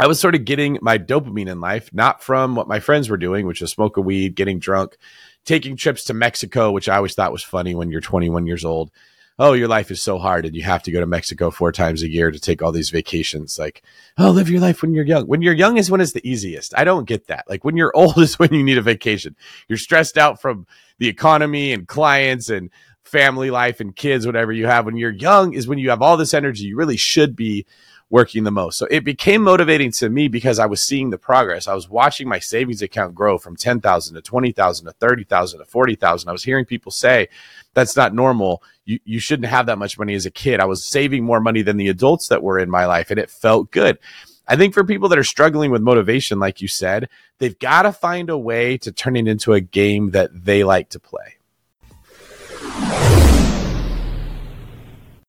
I 0.00 0.06
was 0.06 0.20
sort 0.20 0.34
of 0.34 0.44
getting 0.44 0.78
my 0.80 0.96
dopamine 0.96 1.50
in 1.50 1.60
life, 1.60 1.90
not 1.92 2.22
from 2.22 2.54
what 2.54 2.68
my 2.68 2.78
friends 2.78 3.10
were 3.10 3.16
doing, 3.16 3.46
which 3.46 3.62
is 3.62 3.70
smoke 3.70 3.96
a 3.96 4.00
weed, 4.00 4.36
getting 4.36 4.60
drunk, 4.60 4.96
taking 5.44 5.76
trips 5.76 6.04
to 6.04 6.14
Mexico, 6.14 6.70
which 6.70 6.88
I 6.88 6.96
always 6.96 7.14
thought 7.14 7.32
was 7.32 7.42
funny 7.42 7.74
when 7.74 7.90
you're 7.90 8.00
21 8.00 8.46
years 8.46 8.64
old. 8.64 8.92
Oh, 9.40 9.52
your 9.52 9.68
life 9.68 9.92
is 9.92 10.02
so 10.02 10.18
hard 10.18 10.44
and 10.46 10.54
you 10.54 10.62
have 10.62 10.82
to 10.82 10.90
go 10.90 10.98
to 10.98 11.06
Mexico 11.06 11.50
four 11.50 11.70
times 11.70 12.02
a 12.02 12.10
year 12.10 12.30
to 12.30 12.40
take 12.40 12.60
all 12.60 12.72
these 12.72 12.90
vacations. 12.90 13.56
Like, 13.56 13.82
oh, 14.18 14.30
live 14.30 14.50
your 14.50 14.60
life 14.60 14.82
when 14.82 14.94
you're 14.94 15.06
young. 15.06 15.26
When 15.26 15.42
you're 15.42 15.54
young 15.54 15.78
is 15.78 15.90
when 15.90 16.00
it's 16.00 16.12
the 16.12 16.28
easiest. 16.28 16.76
I 16.76 16.82
don't 16.82 17.06
get 17.06 17.28
that. 17.28 17.44
Like 17.48 17.64
when 17.64 17.76
you're 17.76 17.92
old 17.94 18.18
is 18.18 18.38
when 18.38 18.52
you 18.52 18.64
need 18.64 18.78
a 18.78 18.82
vacation. 18.82 19.36
You're 19.68 19.78
stressed 19.78 20.18
out 20.18 20.40
from 20.40 20.66
the 20.98 21.08
economy 21.08 21.72
and 21.72 21.86
clients 21.86 22.50
and 22.50 22.70
family 23.04 23.50
life 23.50 23.80
and 23.80 23.94
kids, 23.94 24.26
whatever 24.26 24.52
you 24.52 24.66
have. 24.66 24.84
When 24.84 24.96
you're 24.96 25.10
young 25.10 25.54
is 25.54 25.68
when 25.68 25.78
you 25.78 25.90
have 25.90 26.02
all 26.02 26.16
this 26.16 26.34
energy. 26.34 26.64
You 26.64 26.76
really 26.76 26.96
should 26.96 27.36
be 27.36 27.64
working 28.10 28.44
the 28.44 28.50
most. 28.50 28.78
So 28.78 28.86
it 28.90 29.04
became 29.04 29.42
motivating 29.42 29.92
to 29.92 30.08
me 30.08 30.28
because 30.28 30.58
I 30.58 30.66
was 30.66 30.82
seeing 30.82 31.10
the 31.10 31.18
progress. 31.18 31.68
I 31.68 31.74
was 31.74 31.88
watching 31.88 32.28
my 32.28 32.38
savings 32.38 32.80
account 32.80 33.14
grow 33.14 33.36
from 33.36 33.56
10,000 33.56 34.14
to 34.14 34.22
20,000 34.22 34.86
to 34.86 34.92
30,000 34.92 35.58
to 35.58 35.64
40,000. 35.64 36.28
I 36.28 36.32
was 36.32 36.42
hearing 36.42 36.64
people 36.64 36.90
say 36.90 37.28
that's 37.74 37.96
not 37.96 38.14
normal. 38.14 38.62
You, 38.86 38.98
you 39.04 39.20
shouldn't 39.20 39.48
have 39.48 39.66
that 39.66 39.78
much 39.78 39.98
money 39.98 40.14
as 40.14 40.24
a 40.24 40.30
kid. 40.30 40.60
I 40.60 40.64
was 40.64 40.84
saving 40.84 41.24
more 41.24 41.40
money 41.40 41.62
than 41.62 41.76
the 41.76 41.88
adults 41.88 42.28
that 42.28 42.42
were 42.42 42.58
in 42.58 42.70
my 42.70 42.86
life 42.86 43.10
and 43.10 43.20
it 43.20 43.30
felt 43.30 43.70
good. 43.70 43.98
I 44.46 44.56
think 44.56 44.72
for 44.72 44.84
people 44.84 45.10
that 45.10 45.18
are 45.18 45.24
struggling 45.24 45.70
with 45.70 45.82
motivation, 45.82 46.38
like 46.38 46.62
you 46.62 46.68
said, 46.68 47.10
they've 47.38 47.58
got 47.58 47.82
to 47.82 47.92
find 47.92 48.30
a 48.30 48.38
way 48.38 48.78
to 48.78 48.90
turn 48.90 49.16
it 49.16 49.28
into 49.28 49.52
a 49.52 49.60
game 49.60 50.12
that 50.12 50.30
they 50.32 50.64
like 50.64 50.88
to 50.90 50.98
play. 50.98 51.37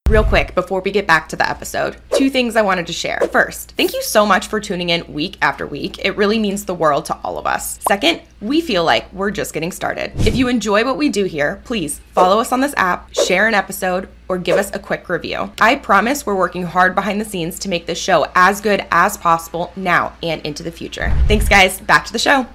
Real 0.10 0.24
quick, 0.24 0.56
before 0.56 0.82
we 0.82 0.90
get 0.90 1.06
back 1.06 1.30
to 1.30 1.36
the 1.36 1.48
episode, 1.48 1.98
two 2.16 2.32
things 2.32 2.56
I 2.56 2.64
wanted 2.64 2.88
to 2.88 2.94
share. 2.94 3.20
First, 3.32 3.74
thank 3.78 3.94
you 3.94 4.02
so 4.02 4.26
much 4.26 4.48
for 4.48 4.60
tuning 4.60 4.90
in 4.90 5.14
week 5.14 5.38
after 5.40 5.68
week. 5.68 6.04
It 6.04 6.18
really 6.18 6.40
means 6.40 6.66
the 6.66 6.74
world 6.74 7.06
to 7.06 7.18
all 7.24 7.38
of 7.38 7.46
us. 7.46 7.78
Second, 7.88 8.22
we 8.42 8.60
feel 8.60 8.84
like 8.84 9.14
we're 9.14 9.30
just 9.30 9.54
getting 9.54 9.72
started. 9.72 10.12
If 10.26 10.36
you 10.36 10.48
enjoy 10.48 10.84
what 10.84 10.98
we 10.98 11.10
do 11.10 11.26
here, 11.26 11.62
please 11.64 12.00
follow 12.14 12.40
us 12.40 12.52
on 12.52 12.60
this 12.60 12.74
app, 12.76 13.14
share 13.14 13.48
an 13.48 13.54
episode, 13.54 14.10
or 14.28 14.40
give 14.40 14.58
us 14.58 14.74
a 14.74 14.80
quick 14.80 15.10
review. 15.10 15.52
I 15.62 15.76
promise 15.76 16.26
we're 16.26 16.34
working 16.34 16.64
hard 16.64 16.96
behind 16.96 17.22
the 17.22 17.26
scenes 17.26 17.60
to 17.60 17.70
make 17.70 17.86
this 17.86 18.00
show 18.00 18.26
as 18.34 18.62
good 18.62 18.88
as 18.90 19.16
possible 19.16 19.72
now 19.76 20.14
and 20.24 20.42
into 20.42 20.64
the 20.64 20.72
future. 20.72 21.16
Thanks, 21.28 21.48
guys. 21.48 21.80
Back 21.82 22.06
to 22.06 22.14
the 22.14 22.18
show. 22.18 22.48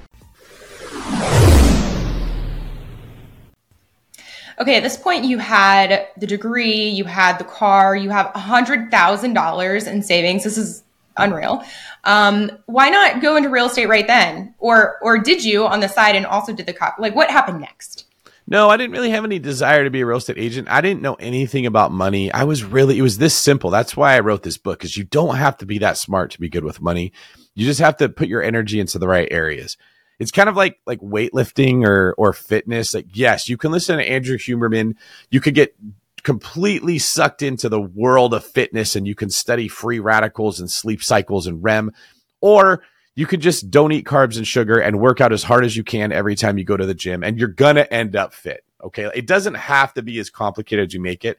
Okay, 4.61 4.77
at 4.77 4.83
this 4.83 4.97
point, 4.97 5.25
you 5.25 5.39
had 5.39 6.09
the 6.17 6.27
degree, 6.27 6.89
you 6.89 7.05
had 7.05 7.39
the 7.39 7.45
car, 7.45 7.97
you 7.97 8.11
have 8.11 8.27
$100,000 8.35 9.87
in 9.87 10.03
savings. 10.03 10.45
This 10.45 10.59
is 10.59 10.83
unreal. 11.17 11.65
Um, 12.05 12.51
why 12.67 12.91
not 12.91 13.23
go 13.23 13.37
into 13.37 13.49
real 13.49 13.67
estate 13.67 13.89
right 13.89 14.07
then? 14.07 14.55
Or, 14.59 14.99
or 15.01 15.19
did 15.19 15.45
you 15.45 15.67
on 15.67 15.81
the 15.81 15.89
side 15.89 16.17
and 16.17 16.27
also 16.27 16.53
did 16.53 16.67
the 16.67 16.73
cop? 16.73 16.97
Like, 16.99 17.15
what 17.15 17.31
happened 17.31 17.61
next? 17.61 18.07
No, 18.47 18.69
I 18.69 18.77
didn't 18.77 18.93
really 18.93 19.11
have 19.11 19.25
any 19.25 19.39
desire 19.39 19.85
to 19.85 19.91
be 19.91 20.03
a 20.03 20.07
real 20.07 20.19
estate 20.19 20.37
agent. 20.37 20.69
I 20.71 20.83
didn't 20.83 21.01
know 21.01 21.15
anything 21.15 21.65
about 21.65 21.93
money. 21.93 22.31
I 22.31 22.45
was 22.45 22.63
really, 22.63 22.99
it 22.99 23.03
was 23.03 23.17
this 23.17 23.35
simple. 23.35 23.71
That's 23.71 23.97
why 23.97 24.15
I 24.15 24.21
wrote 24.21 24.43
this 24.43 24.59
book, 24.59 24.79
because 24.79 24.99
you 24.99 25.05
don't 25.05 25.37
have 25.37 25.57
to 25.59 25.67
be 25.67 25.79
that 25.79 25.97
smart 25.97 26.33
to 26.33 26.41
be 26.41 26.51
good 26.51 26.65
with 26.65 26.83
money. 26.83 27.13
You 27.55 27.65
just 27.65 27.81
have 27.81 27.97
to 27.99 28.09
put 28.11 28.29
your 28.29 28.43
energy 28.43 28.81
into 28.81 28.99
the 28.99 29.09
right 29.09 29.29
areas 29.31 29.79
it's 30.19 30.31
kind 30.31 30.49
of 30.49 30.57
like 30.57 30.81
like 30.87 31.01
weightlifting 31.01 31.87
or 31.87 32.15
or 32.19 32.33
fitness. 32.33 32.95
Like 32.95 33.09
yes, 33.15 33.49
you 33.49 33.57
can 33.57 33.73
listen 33.73 33.99
to 33.99 34.09
Andrew 34.09 34.39
Huberman. 34.39 34.95
You 35.31 35.41
could 35.41 35.55
get 35.55 35.77
completely 36.23 36.99
sucked 36.99 37.43
into 37.43 37.69
the 37.69 37.81
world 37.81 38.33
of 38.33 38.45
fitness 38.45 38.97
and 38.97 39.07
you 39.07 39.15
can 39.15 39.29
study 39.29 39.69
free 39.69 40.01
radicals 40.01 40.59
and 40.59 40.71
sleep 40.71 41.03
cycles 41.03 41.47
and 41.47 41.63
REM 41.63 41.93
or 42.41 42.83
you 43.15 43.27
could 43.27 43.41
just 43.41 43.71
don't 43.71 43.93
eat 43.93 44.07
carbs 44.07 44.37
and 44.37 44.47
sugar 44.47 44.79
and 44.79 45.01
work 45.01 45.21
out 45.21 45.33
as 45.33 45.45
hard 45.45 45.65
as 45.65 45.77
you 45.77 45.85
can 45.85 46.13
every 46.13 46.35
time 46.35 46.59
you 46.59 46.65
go 46.65 46.77
to 46.77 46.87
the 46.87 46.95
gym 46.95 47.23
and 47.23 47.39
you're 47.39 47.49
going 47.49 47.77
to 47.77 47.93
end 47.93 48.17
up 48.17 48.35
fit. 48.35 48.65
Okay. 48.83 49.11
It 49.15 49.27
doesn't 49.27 49.55
have 49.55 49.95
to 49.95 50.03
be 50.03 50.19
as 50.19 50.31
complicated 50.31 50.89
as 50.89 50.95
you 50.95 51.01
make 51.01 51.25
it. 51.25 51.39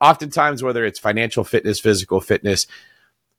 Oftentimes, 0.00 0.62
whether 0.62 0.84
it's 0.84 0.98
financial 0.98 1.44
fitness, 1.44 1.80
physical 1.80 2.20
fitness, 2.20 2.66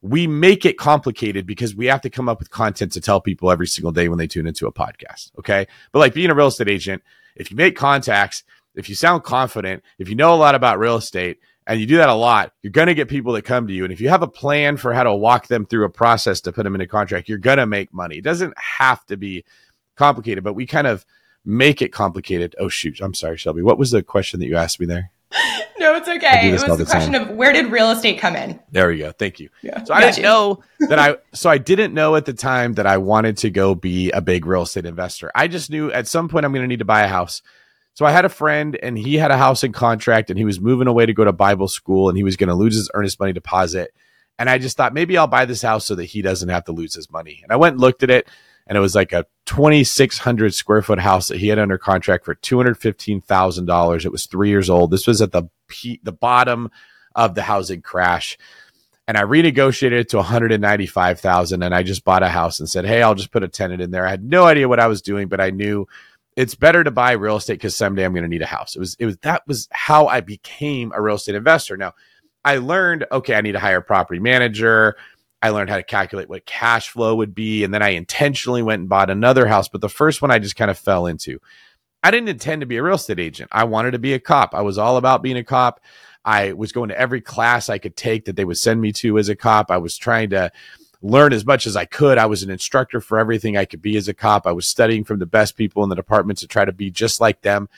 we 0.06 0.28
make 0.28 0.66
it 0.66 0.78
complicated 0.78 1.48
because 1.48 1.76
we 1.76 1.88
have 1.88 2.02
to 2.02 2.10
come 2.10 2.30
up 2.30 2.40
with 2.40 2.52
content 2.52 2.92
to 2.92 3.02
tell 3.02 3.20
people 3.20 3.52
every 3.52 3.68
single 3.68 3.92
day 3.92 4.08
when 4.08 4.20
they 4.20 4.28
tune 4.28 4.46
into 4.46 4.68
a 4.68 4.72
podcast. 4.72 5.32
Okay. 5.40 5.66
But 5.92 6.00
like 6.00 6.14
being 6.14 6.30
a 6.30 6.36
real 6.36 6.48
estate 6.48 6.70
agent, 6.70 7.02
if 7.36 7.50
you 7.50 7.58
make 7.58 7.76
contacts, 7.76 8.44
if 8.76 8.88
you 8.88 8.96
sound 8.96 9.24
confident, 9.24 9.84
if 9.98 10.08
you 10.08 10.16
know 10.16 10.34
a 10.34 10.36
lot 10.36 10.54
about 10.54 10.80
real 10.80 10.98
estate, 10.98 11.40
and 11.68 11.80
you 11.80 11.88
do 11.88 11.98
that 11.98 12.10
a 12.10 12.14
lot, 12.14 12.54
you're 12.62 12.72
going 12.72 12.88
to 12.88 12.94
get 12.94 13.08
people 13.08 13.34
that 13.34 13.42
come 13.42 13.66
to 13.66 13.74
you. 13.74 13.84
And 13.84 13.92
if 13.92 14.00
you 14.00 14.10
have 14.10 14.22
a 14.22 14.28
plan 14.28 14.78
for 14.78 14.94
how 14.94 15.02
to 15.02 15.16
walk 15.16 15.48
them 15.48 15.66
through 15.66 15.86
a 15.86 15.90
process 15.90 16.42
to 16.42 16.52
put 16.52 16.64
them 16.64 16.76
in 16.76 16.82
a 16.82 16.88
contract, 16.88 17.28
you're 17.28 17.40
going 17.40 17.58
to 17.58 17.66
make 17.66 17.92
money. 17.92 18.18
It 18.18 18.24
doesn't 18.24 18.54
have 18.58 19.04
to 19.08 19.18
be 19.18 19.44
complicated, 19.96 20.44
but 20.44 20.54
we 20.54 20.68
kind 20.68 20.86
of 20.86 21.06
make 21.44 21.82
it 21.82 21.90
complicated. 21.90 22.56
Oh, 22.60 22.70
shoot. 22.70 23.02
I'm 23.02 23.16
sorry, 23.16 23.38
Shelby. 23.38 23.64
What 23.64 23.80
was 23.80 23.90
the 23.90 24.04
question 24.04 24.40
that 24.42 24.46
you 24.46 24.56
asked 24.56 24.80
me 24.80 24.86
there? 24.86 25.10
No, 25.78 25.96
it's 25.96 26.08
okay. 26.08 26.50
It 26.50 26.54
was 26.54 26.64
the, 26.64 26.76
the 26.76 26.86
question 26.86 27.14
time. 27.14 27.30
of 27.30 27.36
where 27.36 27.52
did 27.52 27.72
real 27.72 27.92
estate 27.92 28.20
come 28.20 28.36
in? 28.36 28.60
There 28.72 28.88
we 28.90 28.98
go. 29.00 29.12
Thank 29.12 29.40
you. 29.40 29.50
Yeah, 29.62 29.84
so 29.84 29.94
I 29.94 30.02
didn't 30.02 30.18
you. 30.18 30.24
know 30.24 30.64
that 30.80 31.00
I 31.00 31.18
so 31.34 31.50
I 31.50 31.58
didn't 31.58 31.94
know 31.94 32.16
at 32.16 32.26
the 32.26 32.34
time 32.34 32.74
that 32.74 32.86
I 32.86 32.98
wanted 32.98 33.38
to 33.38 33.50
go 33.50 33.76
be 33.76 34.12
a 34.12 34.22
big 34.22 34.46
real 34.46 34.64
estate 34.64 34.86
investor. 34.86 35.32
I 35.36 35.48
just 35.48 35.70
knew 35.70 35.92
at 35.92 36.08
some 36.08 36.30
point 36.30 36.46
I'm 36.46 36.52
going 36.52 36.64
to 36.64 36.68
need 36.68 36.80
to 36.80 36.86
buy 36.86 37.02
a 37.02 37.08
house. 37.08 37.42
So 37.94 38.06
I 38.06 38.12
had 38.12 38.26
a 38.26 38.30
friend 38.30 38.78
and 38.82 38.98
he 38.98 39.16
had 39.16 39.32
a 39.32 39.38
house 39.38 39.64
in 39.64 39.72
contract 39.72 40.30
and 40.30 40.38
he 40.38 40.44
was 40.44 40.60
moving 40.60 40.88
away 40.88 41.06
to 41.06 41.14
go 41.14 41.24
to 41.24 41.32
Bible 41.32 41.70
school 41.70 42.10
and 42.10 42.18
he 42.18 42.24
was 42.24 42.36
going 42.36 42.50
to 42.50 42.56
lose 42.56 42.76
his 42.76 42.92
earnest 42.94 43.20
money 43.20 43.32
deposit. 43.32 43.94
And 44.38 44.50
I 44.50 44.58
just 44.58 44.76
thought 44.76 44.94
maybe 44.94 45.18
I'll 45.18 45.28
buy 45.28 45.46
this 45.46 45.62
house 45.62 45.86
so 45.86 45.96
that 45.96 46.04
he 46.04 46.22
doesn't 46.22 46.50
have 46.50 46.66
to 46.66 46.74
lose 46.74 46.94
his 46.94 47.10
money. 47.10 47.40
And 47.42 47.54
I 47.54 47.56
went 47.56 47.74
and 47.74 47.82
looked 47.82 48.04
at 48.04 48.10
it 48.10 48.28
and 48.68 48.78
it 48.78 48.82
was 48.82 48.96
like 48.96 49.14
a 49.14 49.26
2600 49.46 50.54
square 50.54 50.82
foot 50.82 51.00
house 51.00 51.28
that 51.28 51.38
he 51.38 51.48
had 51.48 51.60
under 51.60 51.78
contract 51.78 52.26
for 52.26 52.36
$215,000. 52.36 54.06
It 54.06 54.12
was 54.12 54.26
3 54.26 54.50
years 54.50 54.70
old. 54.70 54.92
This 54.92 55.08
was 55.08 55.22
at 55.22 55.32
the 55.32 55.44
the 56.04 56.12
bottom 56.12 56.70
of 57.16 57.36
the 57.36 57.42
housing 57.44 57.82
crash. 57.82 58.38
And 59.08 59.18
I 59.18 59.22
renegotiated 59.24 60.00
it 60.00 60.10
to 60.10 60.18
195,000 60.18 61.64
and 61.64 61.76
I 61.76 61.84
just 61.84 62.04
bought 62.04 62.24
a 62.24 62.30
house 62.30 62.60
and 62.60 62.70
said, 62.70 62.86
"Hey, 62.86 63.02
I'll 63.04 63.16
just 63.16 63.32
put 63.32 63.44
a 63.44 63.48
tenant 63.48 63.82
in 63.82 63.92
there." 63.92 64.06
I 64.06 64.12
had 64.12 64.24
no 64.24 64.46
idea 64.46 64.68
what 64.68 64.80
I 64.80 64.88
was 64.88 65.02
doing, 65.02 65.28
but 65.28 65.40
I 65.42 65.52
knew 65.52 65.88
it's 66.36 66.56
better 66.56 66.84
to 66.84 66.92
buy 66.92 67.12
real 67.12 67.38
estate 67.38 67.62
cuz 67.62 67.76
someday 67.76 68.04
I'm 68.04 68.14
going 68.14 68.24
to 68.24 68.30
need 68.30 68.42
a 68.42 68.48
house. 68.48 68.76
It 68.76 68.80
was 68.80 68.96
it 69.00 69.06
was 69.06 69.18
that 69.18 69.44
was 69.48 69.68
how 69.72 70.08
I 70.08 70.22
became 70.22 70.92
a 70.96 71.02
real 71.02 71.16
estate 71.16 71.36
investor. 71.36 71.78
Now, 71.78 71.94
I 72.44 72.58
learned, 72.58 73.06
okay, 73.12 73.36
I 73.36 73.42
need 73.42 73.54
to 73.54 73.60
hire 73.60 73.78
a 73.78 73.82
property 73.82 74.20
manager. 74.20 74.96
I 75.42 75.50
learned 75.50 75.70
how 75.70 75.78
to 75.78 75.84
calculate 75.84 76.30
what 76.30 76.46
cash 76.46 76.90
flow 76.90 77.16
would 77.16 77.36
be. 77.36 77.64
And 77.64 77.74
then 77.74 77.82
I 77.82 77.90
intentionally 77.90 78.64
went 78.64 78.80
and 78.80 78.90
bought 78.90 79.10
another 79.10 79.46
house. 79.48 79.68
But 79.68 79.82
the 79.82 79.90
first 79.90 80.22
one 80.22 80.32
I 80.32 80.40
just 80.40 80.56
kind 80.56 80.72
of 80.72 80.78
fell 80.78 81.06
into. 81.06 81.40
I 82.04 82.12
didn't 82.12 82.30
intend 82.30 82.62
to 82.62 82.68
be 82.68 82.78
a 82.78 82.84
real 82.84 82.96
estate 82.96 83.20
agent. 83.20 83.50
I 83.52 83.64
wanted 83.64 83.92
to 83.92 84.00
be 84.00 84.14
a 84.14 84.20
cop. 84.20 84.54
I 84.54 84.62
was 84.62 84.78
all 84.78 84.98
about 84.98 85.24
being 85.24 85.38
a 85.38 85.44
cop. 85.44 85.82
I 86.24 86.54
was 86.54 86.72
going 86.72 86.90
to 86.90 87.00
every 87.00 87.22
class 87.22 87.70
I 87.70 87.78
could 87.78 87.96
take 87.96 88.26
that 88.26 88.36
they 88.36 88.46
would 88.46 88.58
send 88.58 88.82
me 88.82 88.92
to 88.94 89.18
as 89.18 89.30
a 89.30 89.36
cop. 89.36 89.70
I 89.70 89.78
was 89.78 89.98
trying 89.98 90.32
to 90.32 90.52
learn 91.02 91.34
as 91.34 91.46
much 91.46 91.68
as 91.68 91.76
I 91.76 91.86
could. 91.86 92.18
I 92.18 92.26
was 92.26 92.42
an 92.42 92.50
instructor 92.50 93.00
for 93.00 93.20
everything 93.20 93.58
I 93.58 93.66
could 93.66 93.82
be 93.82 93.98
as 93.98 94.08
a 94.08 94.14
cop. 94.14 94.48
I 94.48 94.52
was 94.52 94.68
studying 94.68 95.04
from 95.04 95.20
the 95.20 95.26
best 95.26 95.56
people 95.56 95.84
in 95.84 95.90
the 95.90 95.96
department 95.96 96.40
to 96.40 96.48
try 96.48 96.66
to 96.66 96.72
be 96.72 96.90
just 96.90 97.22
like 97.22 97.42
them. 97.42 97.70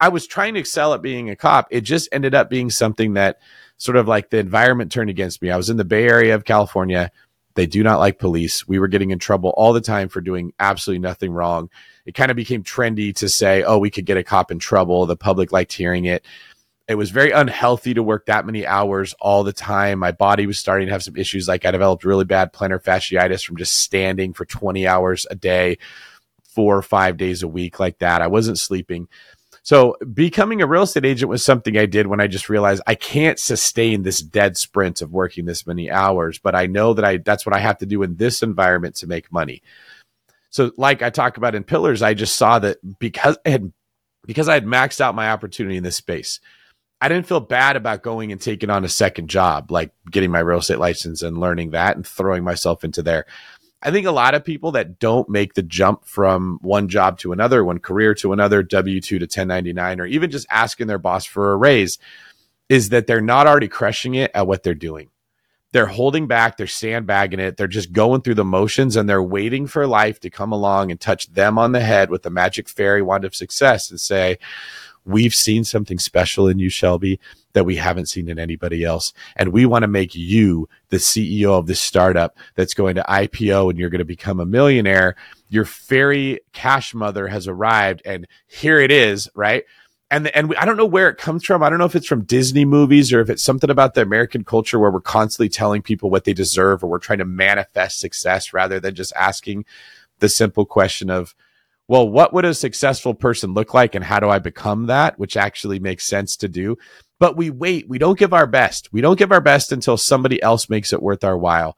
I 0.00 0.08
was 0.08 0.26
trying 0.26 0.54
to 0.54 0.60
excel 0.60 0.94
at 0.94 1.02
being 1.02 1.30
a 1.30 1.36
cop. 1.36 1.68
It 1.70 1.80
just 1.80 2.08
ended 2.12 2.34
up 2.34 2.48
being 2.48 2.70
something 2.70 3.14
that 3.14 3.40
sort 3.78 3.96
of 3.96 4.06
like 4.06 4.30
the 4.30 4.38
environment 4.38 4.92
turned 4.92 5.10
against 5.10 5.42
me. 5.42 5.50
I 5.50 5.56
was 5.56 5.70
in 5.70 5.76
the 5.76 5.84
Bay 5.84 6.04
Area 6.04 6.34
of 6.34 6.44
California. 6.44 7.10
They 7.54 7.66
do 7.66 7.82
not 7.82 7.98
like 7.98 8.20
police. 8.20 8.68
We 8.68 8.78
were 8.78 8.86
getting 8.86 9.10
in 9.10 9.18
trouble 9.18 9.52
all 9.56 9.72
the 9.72 9.80
time 9.80 10.08
for 10.08 10.20
doing 10.20 10.52
absolutely 10.60 11.00
nothing 11.00 11.32
wrong. 11.32 11.70
It 12.06 12.14
kind 12.14 12.30
of 12.30 12.36
became 12.36 12.62
trendy 12.62 13.14
to 13.16 13.28
say, 13.28 13.64
oh, 13.64 13.78
we 13.78 13.90
could 13.90 14.06
get 14.06 14.16
a 14.16 14.22
cop 14.22 14.52
in 14.52 14.60
trouble. 14.60 15.06
The 15.06 15.16
public 15.16 15.50
liked 15.50 15.72
hearing 15.72 16.04
it. 16.04 16.24
It 16.86 16.94
was 16.94 17.10
very 17.10 17.32
unhealthy 17.32 17.94
to 17.94 18.02
work 18.02 18.26
that 18.26 18.46
many 18.46 18.64
hours 18.66 19.14
all 19.20 19.44
the 19.44 19.52
time. 19.52 19.98
My 19.98 20.12
body 20.12 20.46
was 20.46 20.58
starting 20.58 20.86
to 20.86 20.92
have 20.92 21.02
some 21.02 21.16
issues. 21.16 21.48
Like 21.48 21.66
I 21.66 21.70
developed 21.70 22.04
really 22.04 22.24
bad 22.24 22.52
plantar 22.52 22.82
fasciitis 22.82 23.44
from 23.44 23.56
just 23.56 23.74
standing 23.74 24.32
for 24.32 24.46
20 24.46 24.86
hours 24.86 25.26
a 25.30 25.34
day, 25.34 25.78
four 26.44 26.78
or 26.78 26.82
five 26.82 27.16
days 27.16 27.42
a 27.42 27.48
week, 27.48 27.78
like 27.78 27.98
that. 27.98 28.22
I 28.22 28.28
wasn't 28.28 28.58
sleeping. 28.58 29.08
So 29.68 29.96
becoming 30.14 30.62
a 30.62 30.66
real 30.66 30.84
estate 30.84 31.04
agent 31.04 31.28
was 31.28 31.44
something 31.44 31.76
I 31.76 31.84
did 31.84 32.06
when 32.06 32.22
I 32.22 32.26
just 32.26 32.48
realized 32.48 32.80
I 32.86 32.94
can't 32.94 33.38
sustain 33.38 34.02
this 34.02 34.22
dead 34.22 34.56
sprint 34.56 35.02
of 35.02 35.12
working 35.12 35.44
this 35.44 35.66
many 35.66 35.90
hours, 35.90 36.38
but 36.38 36.54
I 36.54 36.64
know 36.64 36.94
that 36.94 37.04
I 37.04 37.18
that's 37.18 37.44
what 37.44 37.54
I 37.54 37.58
have 37.58 37.76
to 37.80 37.84
do 37.84 38.02
in 38.02 38.16
this 38.16 38.42
environment 38.42 38.94
to 38.96 39.06
make 39.06 39.30
money. 39.30 39.62
So 40.48 40.72
like 40.78 41.02
I 41.02 41.10
talk 41.10 41.36
about 41.36 41.54
in 41.54 41.64
pillars, 41.64 42.00
I 42.00 42.14
just 42.14 42.36
saw 42.36 42.58
that 42.60 42.78
because 42.98 43.36
I 43.44 43.50
had 43.50 43.70
because 44.24 44.48
I 44.48 44.54
had 44.54 44.64
maxed 44.64 45.02
out 45.02 45.14
my 45.14 45.30
opportunity 45.30 45.76
in 45.76 45.84
this 45.84 45.96
space. 45.96 46.40
I 47.02 47.10
didn't 47.10 47.26
feel 47.26 47.40
bad 47.40 47.76
about 47.76 48.02
going 48.02 48.32
and 48.32 48.40
taking 48.40 48.70
on 48.70 48.86
a 48.86 48.88
second 48.88 49.28
job, 49.28 49.70
like 49.70 49.92
getting 50.10 50.30
my 50.30 50.40
real 50.40 50.60
estate 50.60 50.78
license 50.78 51.20
and 51.20 51.36
learning 51.36 51.72
that 51.72 51.94
and 51.94 52.06
throwing 52.06 52.42
myself 52.42 52.84
into 52.84 53.02
there. 53.02 53.26
I 53.80 53.92
think 53.92 54.06
a 54.06 54.12
lot 54.12 54.34
of 54.34 54.44
people 54.44 54.72
that 54.72 54.98
don't 54.98 55.28
make 55.28 55.54
the 55.54 55.62
jump 55.62 56.04
from 56.04 56.58
one 56.62 56.88
job 56.88 57.18
to 57.20 57.32
another, 57.32 57.64
one 57.64 57.78
career 57.78 58.12
to 58.14 58.32
another, 58.32 58.62
W 58.62 59.00
2 59.00 59.18
to 59.20 59.24
1099, 59.24 60.00
or 60.00 60.06
even 60.06 60.30
just 60.30 60.46
asking 60.50 60.88
their 60.88 60.98
boss 60.98 61.24
for 61.24 61.52
a 61.52 61.56
raise, 61.56 61.98
is 62.68 62.88
that 62.88 63.06
they're 63.06 63.20
not 63.20 63.46
already 63.46 63.68
crushing 63.68 64.14
it 64.14 64.32
at 64.34 64.46
what 64.46 64.62
they're 64.62 64.74
doing. 64.74 65.10
They're 65.72 65.86
holding 65.86 66.26
back, 66.26 66.56
they're 66.56 66.66
sandbagging 66.66 67.40
it, 67.40 67.56
they're 67.56 67.66
just 67.66 67.92
going 67.92 68.22
through 68.22 68.36
the 68.36 68.44
motions 68.44 68.96
and 68.96 69.08
they're 69.08 69.22
waiting 69.22 69.66
for 69.66 69.86
life 69.86 70.18
to 70.20 70.30
come 70.30 70.50
along 70.50 70.90
and 70.90 70.98
touch 70.98 71.32
them 71.32 71.58
on 71.58 71.72
the 71.72 71.80
head 71.80 72.10
with 72.10 72.22
the 72.22 72.30
magic 72.30 72.68
fairy 72.68 73.02
wand 73.02 73.24
of 73.24 73.34
success 73.34 73.90
and 73.90 74.00
say, 74.00 74.38
We've 75.08 75.34
seen 75.34 75.64
something 75.64 75.98
special 75.98 76.48
in 76.48 76.58
you, 76.58 76.68
Shelby 76.68 77.18
that 77.54 77.64
we 77.64 77.76
haven't 77.76 78.06
seen 78.06 78.28
in 78.28 78.38
anybody 78.38 78.84
else. 78.84 79.12
And 79.34 79.48
we 79.48 79.64
want 79.64 79.82
to 79.82 79.88
make 79.88 80.14
you 80.14 80.68
the 80.90 80.98
CEO 80.98 81.58
of 81.58 81.66
this 81.66 81.80
startup 81.80 82.36
that's 82.54 82.74
going 82.74 82.96
to 82.96 83.04
IPO 83.08 83.70
and 83.70 83.78
you're 83.78 83.88
going 83.88 84.00
to 84.00 84.04
become 84.04 84.38
a 84.38 84.46
millionaire. 84.46 85.16
Your 85.48 85.64
fairy 85.64 86.40
cash 86.52 86.94
mother 86.94 87.26
has 87.26 87.48
arrived 87.48 88.02
and 88.04 88.26
here 88.46 88.78
it 88.78 88.92
is, 88.92 89.30
right? 89.34 89.64
And, 90.10 90.28
and 90.28 90.54
I 90.56 90.66
don't 90.66 90.76
know 90.76 90.86
where 90.86 91.08
it 91.08 91.18
comes 91.18 91.44
from. 91.44 91.62
I 91.62 91.70
don't 91.70 91.78
know 91.78 91.84
if 91.86 91.96
it's 91.96 92.06
from 92.06 92.24
Disney 92.24 92.64
movies 92.66 93.10
or 93.12 93.20
if 93.20 93.30
it's 93.30 93.42
something 93.42 93.70
about 93.70 93.94
the 93.94 94.02
American 94.02 94.44
culture 94.44 94.78
where 94.78 94.90
we're 94.90 95.00
constantly 95.00 95.48
telling 95.48 95.82
people 95.82 96.10
what 96.10 96.24
they 96.24 96.34
deserve 96.34 96.84
or 96.84 96.86
we're 96.86 96.98
trying 96.98 97.18
to 97.18 97.24
manifest 97.24 97.98
success 97.98 98.52
rather 98.52 98.78
than 98.78 98.94
just 98.94 99.12
asking 99.16 99.64
the 100.18 100.28
simple 100.28 100.66
question 100.66 101.10
of, 101.10 101.34
well, 101.88 102.08
what 102.08 102.32
would 102.32 102.44
a 102.44 102.54
successful 102.54 103.14
person 103.14 103.54
look 103.54 103.74
like 103.74 103.94
and 103.94 104.04
how 104.04 104.20
do 104.20 104.28
I 104.28 104.38
become 104.38 104.86
that? 104.86 105.18
Which 105.18 105.36
actually 105.36 105.80
makes 105.80 106.04
sense 106.04 106.36
to 106.36 106.48
do 106.48 106.76
but 107.18 107.36
we 107.36 107.50
wait. 107.50 107.88
We 107.88 107.98
don't 107.98 108.18
give 108.18 108.32
our 108.32 108.46
best. 108.46 108.92
We 108.92 109.00
don't 109.00 109.18
give 109.18 109.32
our 109.32 109.40
best 109.40 109.72
until 109.72 109.96
somebody 109.96 110.40
else 110.42 110.70
makes 110.70 110.92
it 110.92 111.02
worth 111.02 111.24
our 111.24 111.36
while. 111.36 111.76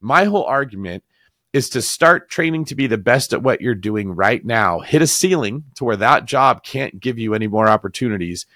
My 0.00 0.24
whole 0.24 0.44
argument 0.44 1.04
is 1.52 1.68
to 1.70 1.82
start 1.82 2.30
training 2.30 2.64
to 2.66 2.74
be 2.74 2.86
the 2.86 2.98
best 2.98 3.32
at 3.32 3.42
what 3.42 3.60
you're 3.60 3.74
doing 3.74 4.10
right 4.10 4.44
now. 4.44 4.80
Hit 4.80 5.02
a 5.02 5.06
ceiling 5.06 5.64
to 5.76 5.84
where 5.84 5.96
that 5.96 6.24
job 6.24 6.62
can't 6.62 7.00
give 7.00 7.18
you 7.18 7.34
any 7.34 7.46
more 7.46 7.68
opportunities 7.68 8.46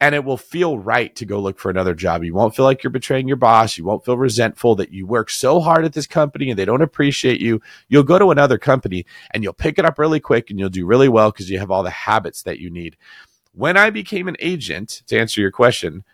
and 0.00 0.14
it 0.14 0.24
will 0.24 0.38
feel 0.38 0.78
right 0.78 1.14
to 1.16 1.26
go 1.26 1.38
look 1.38 1.58
for 1.58 1.70
another 1.70 1.94
job. 1.94 2.24
You 2.24 2.32
won't 2.32 2.56
feel 2.56 2.64
like 2.64 2.82
you're 2.82 2.90
betraying 2.90 3.28
your 3.28 3.36
boss. 3.36 3.76
You 3.76 3.84
won't 3.84 4.04
feel 4.04 4.16
resentful 4.16 4.74
that 4.76 4.92
you 4.92 5.06
work 5.06 5.28
so 5.28 5.60
hard 5.60 5.84
at 5.84 5.92
this 5.92 6.06
company 6.06 6.48
and 6.48 6.58
they 6.58 6.64
don't 6.64 6.80
appreciate 6.80 7.40
you. 7.40 7.60
You'll 7.88 8.02
go 8.02 8.18
to 8.18 8.30
another 8.30 8.56
company 8.56 9.04
and 9.32 9.42
you'll 9.42 9.52
pick 9.52 9.78
it 9.78 9.84
up 9.84 9.98
really 9.98 10.20
quick 10.20 10.48
and 10.48 10.58
you'll 10.58 10.70
do 10.70 10.86
really 10.86 11.08
well 11.08 11.30
because 11.30 11.50
you 11.50 11.58
have 11.58 11.70
all 11.70 11.82
the 11.82 11.90
habits 11.90 12.42
that 12.44 12.58
you 12.58 12.70
need. 12.70 12.96
When 13.52 13.76
I 13.76 13.90
became 13.90 14.26
an 14.26 14.36
agent, 14.38 15.02
to 15.08 15.18
answer 15.18 15.40
your 15.40 15.50
question, 15.50 16.04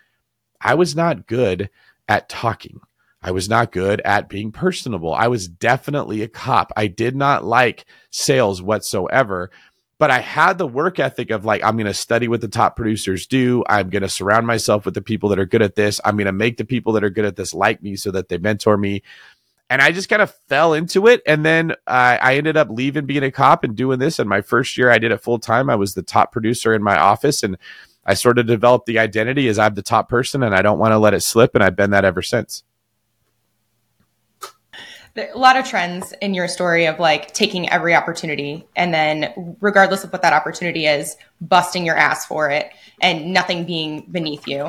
I 0.60 0.74
was 0.74 0.96
not 0.96 1.28
good 1.28 1.70
at 2.08 2.28
talking. 2.28 2.80
I 3.22 3.30
was 3.30 3.48
not 3.48 3.72
good 3.72 4.00
at 4.04 4.28
being 4.28 4.52
personable. 4.52 5.14
I 5.14 5.28
was 5.28 5.48
definitely 5.48 6.22
a 6.22 6.28
cop. 6.28 6.72
I 6.76 6.86
did 6.86 7.14
not 7.14 7.44
like 7.44 7.84
sales 8.10 8.62
whatsoever 8.62 9.50
but 9.98 10.10
I 10.10 10.20
had 10.20 10.58
the 10.58 10.66
work 10.66 10.98
ethic 10.98 11.30
of 11.30 11.44
like, 11.44 11.64
I'm 11.64 11.76
going 11.76 11.86
to 11.86 11.94
study 11.94 12.28
what 12.28 12.40
the 12.40 12.48
top 12.48 12.76
producers 12.76 13.26
do. 13.26 13.64
I'm 13.68 13.88
going 13.88 14.02
to 14.02 14.08
surround 14.08 14.46
myself 14.46 14.84
with 14.84 14.94
the 14.94 15.02
people 15.02 15.30
that 15.30 15.38
are 15.38 15.46
good 15.46 15.62
at 15.62 15.74
this. 15.74 16.00
I'm 16.04 16.16
going 16.16 16.26
to 16.26 16.32
make 16.32 16.58
the 16.58 16.64
people 16.64 16.92
that 16.94 17.04
are 17.04 17.10
good 17.10 17.24
at 17.24 17.36
this 17.36 17.54
like 17.54 17.82
me 17.82 17.96
so 17.96 18.10
that 18.10 18.28
they 18.28 18.38
mentor 18.38 18.76
me. 18.76 19.02
And 19.70 19.80
I 19.82 19.92
just 19.92 20.08
kind 20.08 20.22
of 20.22 20.34
fell 20.48 20.74
into 20.74 21.06
it. 21.06 21.22
And 21.26 21.44
then 21.44 21.72
uh, 21.86 22.18
I 22.20 22.36
ended 22.36 22.56
up 22.56 22.68
leaving 22.70 23.06
being 23.06 23.24
a 23.24 23.32
cop 23.32 23.64
and 23.64 23.74
doing 23.74 23.98
this. 23.98 24.18
And 24.18 24.28
my 24.28 24.42
first 24.42 24.76
year, 24.76 24.90
I 24.90 24.98
did 24.98 25.12
it 25.12 25.22
full 25.22 25.38
time. 25.38 25.70
I 25.70 25.76
was 25.76 25.94
the 25.94 26.02
top 26.02 26.30
producer 26.30 26.74
in 26.74 26.82
my 26.82 26.98
office. 26.98 27.42
And 27.42 27.56
I 28.04 28.14
sort 28.14 28.38
of 28.38 28.46
developed 28.46 28.86
the 28.86 28.98
identity 28.98 29.48
as 29.48 29.58
I'm 29.58 29.74
the 29.74 29.82
top 29.82 30.08
person 30.08 30.42
and 30.42 30.54
I 30.54 30.62
don't 30.62 30.78
want 30.78 30.92
to 30.92 30.98
let 30.98 31.14
it 31.14 31.22
slip. 31.22 31.54
And 31.54 31.64
I've 31.64 31.74
been 31.74 31.90
that 31.90 32.04
ever 32.04 32.22
since 32.22 32.62
a 35.18 35.38
lot 35.38 35.56
of 35.56 35.66
trends 35.66 36.12
in 36.20 36.34
your 36.34 36.48
story 36.48 36.86
of 36.86 36.98
like 36.98 37.32
taking 37.32 37.68
every 37.70 37.94
opportunity 37.94 38.66
and 38.76 38.92
then 38.92 39.56
regardless 39.60 40.04
of 40.04 40.12
what 40.12 40.22
that 40.22 40.32
opportunity 40.32 40.86
is 40.86 41.16
busting 41.40 41.86
your 41.86 41.96
ass 41.96 42.26
for 42.26 42.50
it 42.50 42.70
and 43.00 43.32
nothing 43.32 43.64
being 43.64 44.06
beneath 44.10 44.46
you 44.46 44.64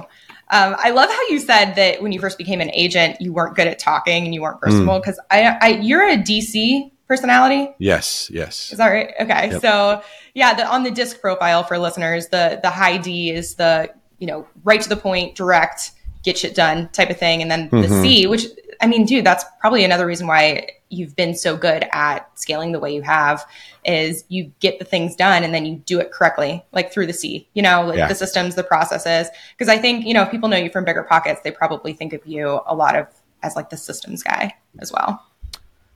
um, 0.50 0.76
i 0.80 0.92
love 0.92 1.10
how 1.10 1.22
you 1.30 1.40
said 1.40 1.74
that 1.74 2.02
when 2.02 2.12
you 2.12 2.20
first 2.20 2.38
became 2.38 2.62
an 2.62 2.72
agent 2.72 3.20
you 3.20 3.34
weren't 3.34 3.56
good 3.56 3.68
at 3.68 3.80
talking 3.80 4.26
and 4.26 4.34
you 4.34 4.42
weren't 4.42 4.60
personable 4.62 5.00
because 5.00 5.18
mm. 5.18 5.24
I, 5.32 5.58
I 5.62 5.68
you're 5.80 6.08
a 6.08 6.18
dc 6.18 6.92
personality 7.08 7.74
yes 7.80 8.30
yes 8.32 8.72
is 8.72 8.78
that 8.78 8.90
right 8.90 9.14
okay 9.20 9.52
yep. 9.52 9.62
so 9.62 10.02
yeah 10.34 10.54
the, 10.54 10.68
on 10.68 10.84
the 10.84 10.92
disc 10.92 11.22
profile 11.22 11.64
for 11.64 11.78
listeners 11.78 12.28
the 12.28 12.60
the 12.62 12.70
high 12.70 12.98
d 12.98 13.32
is 13.32 13.56
the 13.56 13.90
you 14.20 14.28
know 14.28 14.48
right 14.64 14.82
to 14.82 14.90
the 14.90 14.98
point 14.98 15.36
direct 15.36 15.92
get 16.24 16.38
shit 16.38 16.56
done 16.56 16.90
type 16.90 17.10
of 17.10 17.18
thing 17.18 17.42
and 17.42 17.50
then 17.50 17.70
mm-hmm. 17.70 17.82
the 17.82 18.02
c 18.02 18.28
which 18.28 18.46
I 18.82 18.88
mean, 18.88 19.06
dude, 19.06 19.26
that's 19.26 19.46
probably 19.60 19.84
another 19.84 20.06
reason 20.06 20.28
why 20.28 20.70
you've 20.90 21.16
been 21.16 21.36
so 21.36 21.58
good 21.58 21.86
at 21.92 22.30
scaling 22.40 22.72
the 22.72 22.80
way 22.80 22.94
you 22.94 23.02
have 23.02 23.46
is 23.86 24.24
you 24.30 24.52
get 24.60 24.80
the 24.80 24.86
things 24.86 25.16
done 25.16 25.44
and 25.44 25.54
then 25.54 25.66
you 25.66 25.76
do 25.86 26.00
it 26.00 26.12
correctly, 26.12 26.64
like 26.72 26.92
through 26.92 27.08
the 27.08 27.14
C, 27.14 27.48
you 27.54 27.62
know, 27.62 27.86
like 27.86 27.98
yeah. 27.98 28.08
the 28.08 28.16
systems, 28.16 28.56
the 28.56 28.64
processes. 28.64 29.28
Because 29.58 29.70
I 29.70 29.78
think, 29.78 30.06
you 30.06 30.14
know, 30.14 30.24
if 30.24 30.32
people 30.32 30.50
know 30.50 30.58
you 30.58 30.70
from 30.70 30.86
BiggerPockets, 30.86 31.44
they 31.44 31.52
probably 31.52 31.94
think 31.94 32.14
of 32.14 32.26
you 32.26 32.62
a 32.66 32.76
lot 32.76 32.96
of 32.96 33.08
as 33.44 33.56
like 33.56 33.70
the 33.70 33.78
systems 33.78 34.24
guy 34.24 34.54
as 34.80 34.92
well. 34.92 35.24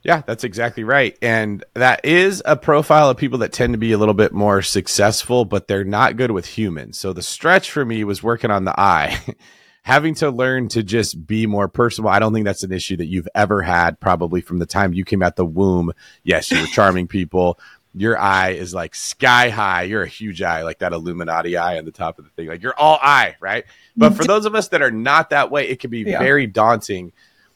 Yeah, 0.03 0.23
that's 0.25 0.43
exactly 0.43 0.83
right. 0.83 1.15
And 1.21 1.63
that 1.75 2.03
is 2.03 2.41
a 2.45 2.55
profile 2.55 3.09
of 3.09 3.17
people 3.17 3.39
that 3.39 3.53
tend 3.53 3.73
to 3.73 3.77
be 3.77 3.91
a 3.91 3.97
little 3.99 4.15
bit 4.15 4.33
more 4.33 4.61
successful, 4.63 5.45
but 5.45 5.67
they're 5.67 5.83
not 5.83 6.17
good 6.17 6.31
with 6.31 6.47
humans. 6.47 6.97
So 6.97 7.13
the 7.13 7.21
stretch 7.21 7.69
for 7.69 7.85
me 7.85 8.03
was 8.03 8.23
working 8.23 8.49
on 8.49 8.65
the 8.65 8.73
I. 8.79 9.19
having 9.83 10.13
to 10.15 10.29
learn 10.29 10.67
to 10.69 10.83
just 10.83 11.25
be 11.25 11.47
more 11.47 11.67
personal. 11.67 12.09
I 12.09 12.19
don't 12.19 12.33
think 12.33 12.45
that's 12.45 12.63
an 12.63 12.71
issue 12.71 12.97
that 12.97 13.07
you've 13.07 13.27
ever 13.33 13.61
had 13.61 13.99
probably 13.99 14.41
from 14.41 14.59
the 14.59 14.65
time 14.65 14.93
you 14.93 15.03
came 15.03 15.23
out 15.23 15.35
the 15.35 15.45
womb. 15.45 15.91
Yes, 16.23 16.51
you 16.51 16.59
were 16.59 16.67
charming 16.73 17.07
people. 17.07 17.59
Your 17.93 18.17
eye 18.17 18.51
is 18.51 18.73
like 18.73 18.95
sky 18.95 19.49
high. 19.49 19.83
You're 19.83 20.03
a 20.03 20.07
huge 20.07 20.41
eye, 20.41 20.61
like 20.61 20.79
that 20.79 20.93
Illuminati 20.93 21.57
eye 21.57 21.77
on 21.77 21.85
the 21.85 21.91
top 21.91 22.19
of 22.19 22.25
the 22.25 22.31
thing. 22.31 22.47
Like 22.47 22.61
you're 22.61 22.77
all 22.77 22.99
eye, 23.01 23.35
right? 23.39 23.65
But 23.97 24.09
mm-hmm. 24.09 24.17
for 24.17 24.23
those 24.23 24.45
of 24.45 24.55
us 24.55 24.69
that 24.69 24.81
are 24.81 24.91
not 24.91 25.31
that 25.31 25.51
way, 25.51 25.67
it 25.67 25.79
can 25.79 25.89
be 25.89 26.01
yeah. 26.01 26.19
very 26.19 26.47
daunting 26.47 27.11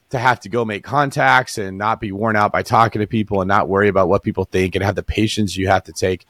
to 0.09 0.19
have 0.19 0.39
to 0.41 0.49
go 0.49 0.65
make 0.65 0.83
contacts 0.83 1.57
and 1.57 1.77
not 1.77 1.99
be 1.99 2.11
worn 2.11 2.35
out 2.35 2.51
by 2.51 2.63
talking 2.63 2.99
to 2.99 3.07
people 3.07 3.41
and 3.41 3.47
not 3.47 3.69
worry 3.69 3.87
about 3.87 4.09
what 4.09 4.23
people 4.23 4.45
think 4.45 4.75
and 4.75 4.83
have 4.83 4.95
the 4.95 5.03
patience 5.03 5.55
you 5.55 5.67
have 5.67 5.83
to 5.83 5.93
take 5.93 6.25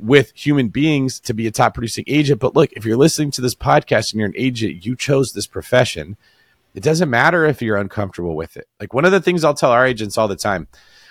with 0.00 0.32
human 0.34 0.68
beings 0.68 1.20
to 1.20 1.34
be 1.34 1.46
a 1.46 1.50
top 1.50 1.74
producing 1.74 2.04
agent. 2.06 2.40
But 2.40 2.54
look, 2.56 2.72
if 2.72 2.84
you're 2.84 2.96
listening 2.96 3.30
to 3.32 3.40
this 3.40 3.54
podcast 3.54 4.12
and 4.12 4.20
you're 4.20 4.28
an 4.28 4.34
agent, 4.36 4.84
you 4.84 4.96
chose 4.96 5.32
this 5.32 5.46
profession. 5.46 6.16
It 6.74 6.82
doesn't 6.82 7.10
matter 7.10 7.44
if 7.44 7.60
you're 7.60 7.76
uncomfortable 7.76 8.34
with 8.34 8.56
it. 8.56 8.68
Like 8.78 8.94
one 8.94 9.04
of 9.04 9.12
the 9.12 9.20
things 9.20 9.44
I'll 9.44 9.54
tell 9.54 9.70
our 9.72 9.86
agents 9.86 10.16
all 10.16 10.28
the 10.28 10.36
time 10.36 10.68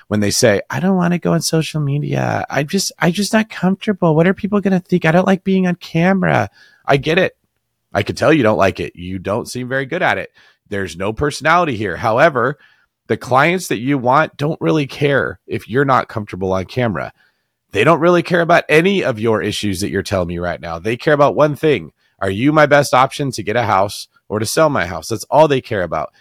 when 0.07 0.21
they 0.21 0.31
say, 0.31 0.61
I 0.69 0.79
don't 0.79 0.95
want 0.95 1.13
to 1.13 1.19
go 1.19 1.33
on 1.33 1.41
social 1.41 1.81
media. 1.81 2.45
I 2.49 2.63
just, 2.63 2.91
I 2.97 3.11
just 3.11 3.33
not 3.33 3.49
comfortable. 3.49 4.15
What 4.15 4.27
are 4.27 4.33
people 4.33 4.61
going 4.61 4.79
to 4.79 4.85
think? 4.85 5.05
I 5.05 5.11
don't 5.11 5.27
like 5.27 5.43
being 5.43 5.67
on 5.67 5.75
camera. 5.75 6.49
I 6.85 6.97
get 6.97 7.19
it. 7.19 7.37
I 7.93 8.03
can 8.03 8.15
tell 8.15 8.33
you 8.33 8.43
don't 8.43 8.57
like 8.57 8.79
it. 8.79 8.95
You 8.95 9.19
don't 9.19 9.47
seem 9.47 9.67
very 9.67 9.85
good 9.85 10.01
at 10.01 10.17
it. 10.17 10.31
There's 10.67 10.97
no 10.97 11.13
personality 11.13 11.75
here. 11.75 11.97
However, 11.97 12.57
the 13.07 13.17
clients 13.17 13.67
that 13.67 13.79
you 13.79 13.97
want 13.97 14.37
don't 14.37 14.61
really 14.61 14.87
care 14.87 15.39
if 15.47 15.67
you're 15.67 15.85
not 15.85 16.07
comfortable 16.07 16.53
on 16.53 16.65
camera. 16.65 17.11
They 17.71 17.83
don't 17.83 17.99
really 17.99 18.23
care 18.23 18.41
about 18.41 18.63
any 18.67 19.03
of 19.03 19.19
your 19.19 19.41
issues 19.41 19.81
that 19.81 19.89
you're 19.89 20.03
telling 20.03 20.27
me 20.27 20.39
right 20.39 20.59
now. 20.59 20.79
They 20.79 20.97
care 20.97 21.13
about 21.13 21.35
one 21.35 21.55
thing. 21.55 21.91
Are 22.19 22.29
you 22.29 22.51
my 22.51 22.65
best 22.65 22.93
option 22.93 23.31
to 23.31 23.43
get 23.43 23.55
a 23.55 23.63
house 23.63 24.07
or 24.27 24.39
to 24.39 24.45
sell 24.45 24.69
my 24.69 24.85
house? 24.85 25.07
That's 25.07 25.25
all 25.25 25.47
they 25.47 25.61
care 25.61 25.83
about. 25.83 26.11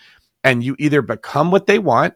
And 0.44 0.62
you 0.62 0.76
either 0.78 1.02
become 1.02 1.50
what 1.50 1.66
they 1.66 1.78
want 1.78 2.14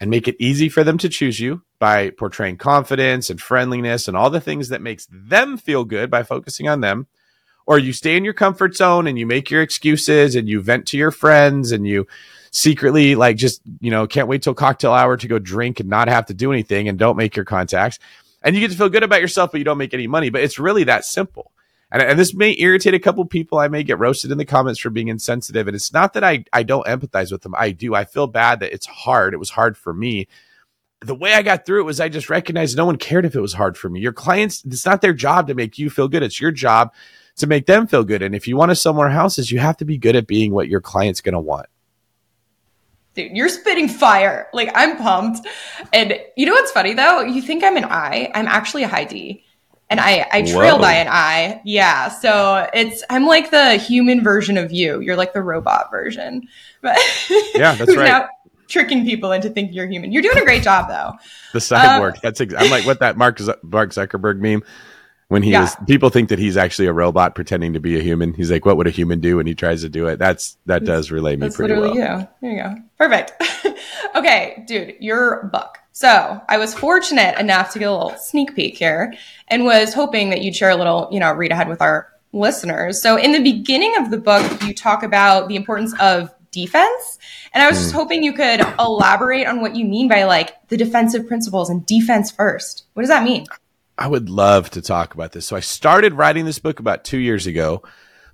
and 0.00 0.10
make 0.10 0.26
it 0.26 0.36
easy 0.38 0.68
for 0.68 0.82
them 0.82 0.98
to 0.98 1.08
choose 1.08 1.38
you 1.38 1.62
by 1.78 2.10
portraying 2.10 2.56
confidence 2.56 3.30
and 3.30 3.40
friendliness 3.40 4.08
and 4.08 4.16
all 4.16 4.30
the 4.30 4.40
things 4.40 4.70
that 4.70 4.82
makes 4.82 5.06
them 5.10 5.56
feel 5.56 5.84
good 5.84 6.10
by 6.10 6.22
focusing 6.22 6.68
on 6.68 6.80
them 6.80 7.06
or 7.66 7.78
you 7.78 7.92
stay 7.92 8.16
in 8.16 8.24
your 8.24 8.34
comfort 8.34 8.74
zone 8.74 9.06
and 9.06 9.16
you 9.16 9.26
make 9.26 9.48
your 9.48 9.62
excuses 9.62 10.34
and 10.34 10.48
you 10.48 10.60
vent 10.60 10.86
to 10.86 10.98
your 10.98 11.12
friends 11.12 11.70
and 11.70 11.86
you 11.86 12.06
secretly 12.50 13.14
like 13.14 13.36
just 13.36 13.62
you 13.80 13.92
know 13.92 14.08
can't 14.08 14.26
wait 14.26 14.42
till 14.42 14.54
cocktail 14.54 14.92
hour 14.92 15.16
to 15.16 15.28
go 15.28 15.38
drink 15.38 15.78
and 15.78 15.88
not 15.88 16.08
have 16.08 16.26
to 16.26 16.34
do 16.34 16.50
anything 16.50 16.88
and 16.88 16.98
don't 16.98 17.16
make 17.16 17.36
your 17.36 17.44
contacts 17.44 18.00
and 18.42 18.54
you 18.54 18.60
get 18.60 18.70
to 18.70 18.76
feel 18.76 18.88
good 18.88 19.02
about 19.02 19.20
yourself, 19.20 19.52
but 19.52 19.58
you 19.58 19.64
don't 19.64 19.78
make 19.78 19.94
any 19.94 20.06
money. 20.06 20.30
But 20.30 20.42
it's 20.42 20.58
really 20.58 20.84
that 20.84 21.04
simple. 21.04 21.52
And, 21.92 22.02
and 22.02 22.18
this 22.18 22.34
may 22.34 22.56
irritate 22.58 22.94
a 22.94 22.98
couple 22.98 23.24
people. 23.24 23.58
I 23.58 23.68
may 23.68 23.82
get 23.82 23.98
roasted 23.98 24.30
in 24.30 24.38
the 24.38 24.44
comments 24.44 24.80
for 24.80 24.90
being 24.90 25.08
insensitive. 25.08 25.66
And 25.68 25.74
it's 25.74 25.92
not 25.92 26.12
that 26.14 26.24
I, 26.24 26.44
I 26.52 26.62
don't 26.62 26.86
empathize 26.86 27.32
with 27.32 27.42
them. 27.42 27.54
I 27.56 27.72
do. 27.72 27.94
I 27.94 28.04
feel 28.04 28.26
bad 28.26 28.60
that 28.60 28.72
it's 28.72 28.86
hard. 28.86 29.34
It 29.34 29.38
was 29.38 29.50
hard 29.50 29.76
for 29.76 29.92
me. 29.92 30.28
The 31.02 31.14
way 31.14 31.32
I 31.34 31.42
got 31.42 31.64
through 31.64 31.80
it 31.80 31.84
was 31.84 31.98
I 31.98 32.08
just 32.08 32.28
recognized 32.28 32.76
no 32.76 32.84
one 32.84 32.96
cared 32.96 33.24
if 33.24 33.34
it 33.34 33.40
was 33.40 33.54
hard 33.54 33.76
for 33.76 33.88
me. 33.88 34.00
Your 34.00 34.12
clients, 34.12 34.62
it's 34.64 34.84
not 34.84 35.00
their 35.00 35.14
job 35.14 35.46
to 35.48 35.54
make 35.54 35.78
you 35.78 35.88
feel 35.88 36.08
good. 36.08 36.22
It's 36.22 36.40
your 36.40 36.52
job 36.52 36.92
to 37.36 37.46
make 37.46 37.66
them 37.66 37.86
feel 37.86 38.04
good. 38.04 38.22
And 38.22 38.34
if 38.34 38.46
you 38.46 38.56
want 38.56 38.70
to 38.70 38.76
sell 38.76 38.92
more 38.92 39.08
houses, 39.08 39.50
you 39.50 39.58
have 39.58 39.78
to 39.78 39.86
be 39.86 39.96
good 39.96 40.14
at 40.14 40.26
being 40.26 40.52
what 40.52 40.68
your 40.68 40.80
client's 40.80 41.22
going 41.22 41.32
to 41.32 41.40
want 41.40 41.66
dude, 43.14 43.32
you're 43.32 43.48
spitting 43.48 43.88
fire. 43.88 44.48
Like 44.52 44.70
I'm 44.74 44.96
pumped. 44.96 45.46
And 45.92 46.18
you 46.36 46.46
know 46.46 46.52
what's 46.52 46.72
funny 46.72 46.94
though? 46.94 47.20
You 47.20 47.42
think 47.42 47.64
I'm 47.64 47.76
an 47.76 47.84
I. 47.84 48.30
I'm 48.34 48.46
actually 48.46 48.82
a 48.82 48.88
high 48.88 49.04
D. 49.04 49.44
And 49.88 49.98
I, 49.98 50.24
I 50.32 50.42
trail 50.42 50.76
Whoa. 50.76 50.82
by 50.82 50.92
an 50.92 51.08
I. 51.10 51.60
Yeah. 51.64 52.08
So 52.08 52.68
it's 52.72 53.02
I'm 53.10 53.26
like 53.26 53.50
the 53.50 53.74
human 53.74 54.22
version 54.22 54.56
of 54.56 54.70
you. 54.70 55.00
You're 55.00 55.16
like 55.16 55.32
the 55.32 55.42
robot 55.42 55.90
version. 55.90 56.46
But 56.80 56.96
yeah, 57.54 57.74
that's 57.74 57.96
right. 57.96 58.26
tricking 58.68 59.04
people 59.04 59.32
into 59.32 59.50
thinking 59.50 59.74
you're 59.74 59.88
human. 59.88 60.12
You're 60.12 60.22
doing 60.22 60.38
a 60.38 60.44
great 60.44 60.62
job 60.62 60.88
though. 60.88 61.18
The 61.52 61.58
cyborg. 61.58 62.14
Um, 62.14 62.20
that's 62.22 62.40
ex- 62.40 62.54
I'm 62.56 62.70
like 62.70 62.86
what 62.86 63.00
that 63.00 63.16
Mark 63.16 63.40
Z- 63.40 63.54
Mark 63.64 63.90
Zuckerberg 63.90 64.38
meme 64.38 64.62
when 65.30 65.44
he 65.44 65.52
yeah. 65.52 65.60
was 65.60 65.76
people 65.86 66.10
think 66.10 66.28
that 66.30 66.40
he's 66.40 66.56
actually 66.56 66.86
a 66.86 66.92
robot 66.92 67.36
pretending 67.36 67.72
to 67.74 67.80
be 67.80 67.96
a 67.96 68.02
human. 68.02 68.34
He's 68.34 68.50
like, 68.50 68.66
what 68.66 68.76
would 68.76 68.88
a 68.88 68.90
human 68.90 69.20
do? 69.20 69.38
And 69.38 69.46
he 69.46 69.54
tries 69.54 69.82
to 69.82 69.88
do 69.88 70.08
it. 70.08 70.18
That's 70.18 70.58
that 70.66 70.84
does 70.84 71.12
relate 71.12 71.38
me 71.38 71.50
pretty 71.50 71.74
well. 71.74 71.94
You. 71.94 72.28
There 72.42 72.50
you 72.50 72.60
go. 72.60 72.74
Perfect. 72.98 73.40
okay, 74.16 74.64
dude, 74.66 74.96
your 74.98 75.44
book. 75.52 75.78
So 75.92 76.40
I 76.48 76.58
was 76.58 76.74
fortunate 76.74 77.38
enough 77.38 77.72
to 77.72 77.78
get 77.78 77.84
a 77.84 77.92
little 77.92 78.16
sneak 78.18 78.56
peek 78.56 78.76
here 78.76 79.14
and 79.46 79.64
was 79.64 79.94
hoping 79.94 80.30
that 80.30 80.42
you'd 80.42 80.56
share 80.56 80.70
a 80.70 80.76
little, 80.76 81.08
you 81.12 81.20
know, 81.20 81.32
read 81.32 81.52
ahead 81.52 81.68
with 81.68 81.80
our 81.80 82.08
listeners. 82.32 83.00
So 83.00 83.16
in 83.16 83.30
the 83.30 83.40
beginning 83.40 83.94
of 83.98 84.10
the 84.10 84.18
book, 84.18 84.62
you 84.64 84.74
talk 84.74 85.04
about 85.04 85.46
the 85.46 85.54
importance 85.54 85.94
of 86.00 86.34
defense. 86.50 87.20
And 87.54 87.62
I 87.62 87.68
was 87.68 87.78
just 87.78 87.92
hmm. 87.92 87.98
hoping 87.98 88.24
you 88.24 88.32
could 88.32 88.62
elaborate 88.80 89.46
on 89.46 89.60
what 89.60 89.76
you 89.76 89.84
mean 89.84 90.08
by 90.08 90.24
like 90.24 90.56
the 90.68 90.76
defensive 90.76 91.28
principles 91.28 91.70
and 91.70 91.86
defense 91.86 92.32
first. 92.32 92.86
What 92.94 93.02
does 93.02 93.10
that 93.10 93.22
mean? 93.22 93.46
I 94.00 94.08
would 94.08 94.30
love 94.30 94.70
to 94.70 94.80
talk 94.80 95.12
about 95.12 95.32
this. 95.32 95.46
So 95.46 95.56
I 95.56 95.60
started 95.60 96.14
writing 96.14 96.46
this 96.46 96.58
book 96.58 96.80
about 96.80 97.04
two 97.04 97.18
years 97.18 97.46
ago 97.46 97.82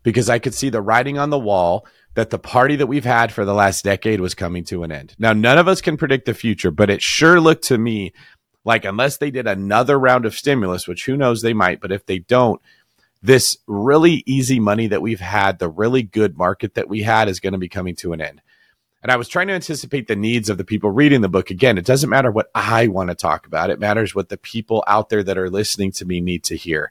because 0.04 0.30
I 0.30 0.38
could 0.38 0.54
see 0.54 0.68
the 0.68 0.80
writing 0.80 1.18
on 1.18 1.30
the 1.30 1.38
wall 1.38 1.88
that 2.14 2.30
the 2.30 2.38
party 2.38 2.76
that 2.76 2.86
we've 2.86 3.04
had 3.04 3.32
for 3.32 3.44
the 3.44 3.52
last 3.52 3.82
decade 3.82 4.20
was 4.20 4.36
coming 4.36 4.62
to 4.66 4.84
an 4.84 4.92
end. 4.92 5.16
Now, 5.18 5.32
none 5.32 5.58
of 5.58 5.66
us 5.66 5.80
can 5.80 5.96
predict 5.96 6.24
the 6.24 6.34
future, 6.34 6.70
but 6.70 6.88
it 6.88 7.02
sure 7.02 7.40
looked 7.40 7.64
to 7.64 7.78
me 7.78 8.12
like 8.64 8.84
unless 8.84 9.16
they 9.16 9.32
did 9.32 9.48
another 9.48 9.98
round 9.98 10.24
of 10.24 10.36
stimulus, 10.36 10.86
which 10.86 11.04
who 11.04 11.16
knows 11.16 11.42
they 11.42 11.52
might, 11.52 11.80
but 11.80 11.90
if 11.90 12.06
they 12.06 12.20
don't, 12.20 12.62
this 13.20 13.58
really 13.66 14.22
easy 14.24 14.60
money 14.60 14.86
that 14.86 15.02
we've 15.02 15.20
had, 15.20 15.58
the 15.58 15.68
really 15.68 16.04
good 16.04 16.38
market 16.38 16.74
that 16.74 16.88
we 16.88 17.02
had 17.02 17.28
is 17.28 17.40
going 17.40 17.54
to 17.54 17.58
be 17.58 17.68
coming 17.68 17.96
to 17.96 18.12
an 18.12 18.20
end. 18.20 18.40
And 19.02 19.12
I 19.12 19.16
was 19.16 19.28
trying 19.28 19.48
to 19.48 19.54
anticipate 19.54 20.08
the 20.08 20.16
needs 20.16 20.48
of 20.48 20.58
the 20.58 20.64
people 20.64 20.90
reading 20.90 21.20
the 21.20 21.28
book. 21.28 21.50
Again, 21.50 21.78
it 21.78 21.84
doesn't 21.84 22.10
matter 22.10 22.30
what 22.30 22.50
I 22.54 22.88
want 22.88 23.10
to 23.10 23.14
talk 23.14 23.46
about. 23.46 23.70
It 23.70 23.78
matters 23.78 24.14
what 24.14 24.28
the 24.28 24.36
people 24.36 24.82
out 24.86 25.10
there 25.10 25.22
that 25.22 25.38
are 25.38 25.50
listening 25.50 25.92
to 25.92 26.04
me 26.04 26.20
need 26.20 26.42
to 26.44 26.56
hear. 26.56 26.90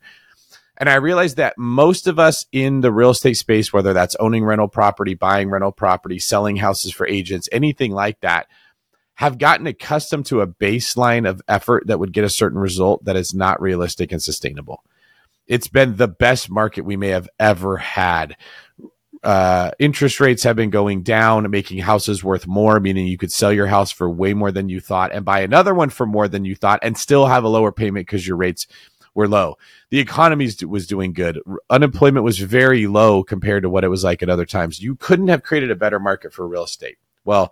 And 0.78 0.90
I 0.90 0.96
realized 0.96 1.38
that 1.38 1.58
most 1.58 2.08
of 2.08 2.20
us 2.20 2.46
in 2.52 2.82
the 2.82 2.92
real 2.92 3.12
estate 3.12 3.38
space, 3.38 3.72
whether 3.72 3.94
that's 3.94 4.16
owning 4.20 4.44
rental 4.44 4.68
property, 4.68 5.14
buying 5.14 5.50
rental 5.50 5.72
property, 5.72 6.20
selling 6.20 6.58
houses 6.58 6.92
for 6.92 7.08
agents, 7.08 7.50
anything 7.52 7.92
like 7.92 8.20
that, 8.22 8.48
have 9.16 9.38
gotten 9.38 9.66
accustomed 9.66 10.26
to 10.26 10.42
a 10.42 10.48
baseline 10.48 11.28
of 11.28 11.42
effort 11.48 11.88
that 11.88 12.00
would 12.00 12.12
get 12.12 12.26
a 12.26 12.30
certain 12.30 12.60
result 12.60 13.06
that 13.06 13.16
is 13.16 13.34
not 13.34 13.62
realistic 13.62 14.12
and 14.12 14.22
sustainable. 14.22 14.84
It's 15.48 15.70
been 15.70 15.96
the 15.96 16.10
best 16.10 16.50
market 16.50 16.84
we 16.84 16.98
may 16.98 17.10
have 17.10 17.30
ever 17.40 17.78
had. 17.78 18.36
Uh, 19.26 19.72
interest 19.80 20.20
rates 20.20 20.44
have 20.44 20.56
been 20.56 20.70
going 20.70 21.02
down, 21.02 21.50
making 21.50 21.80
houses 21.80 22.24
worth 22.24 22.46
more, 22.46 22.80
meaning 22.80 23.08
you 23.08 23.18
could 23.18 23.32
sell 23.32 23.52
your 23.52 23.66
house 23.66 23.92
for 23.92 24.08
way 24.08 24.36
more 24.36 24.52
than 24.52 24.70
you 24.70 24.80
thought 24.80 25.12
and 25.12 25.26
buy 25.26 25.40
another 25.40 25.74
one 25.74 25.90
for 25.90 26.06
more 26.06 26.28
than 26.28 26.46
you 26.46 26.56
thought 26.56 26.80
and 26.84 26.96
still 26.96 27.26
have 27.26 27.44
a 27.44 27.50
lower 27.50 27.72
payment 27.72 28.06
because 28.06 28.28
your 28.28 28.38
rates 28.38 28.68
were 29.16 29.28
low. 29.28 29.58
The 29.90 29.98
economy 29.98 30.48
was 30.68 30.86
doing 30.86 31.12
good. 31.12 31.40
Unemployment 31.72 32.24
was 32.24 32.38
very 32.38 32.86
low 32.86 33.24
compared 33.24 33.64
to 33.64 33.70
what 33.70 33.84
it 33.84 33.88
was 33.88 34.04
like 34.04 34.22
at 34.22 34.30
other 34.30 34.46
times. 34.46 34.84
You 34.84 34.96
couldn't 34.96 35.30
have 35.30 35.42
created 35.42 35.72
a 35.72 35.76
better 35.76 36.00
market 36.00 36.32
for 36.32 36.48
real 36.48 36.66
estate. 36.66 36.98
Well, 37.24 37.52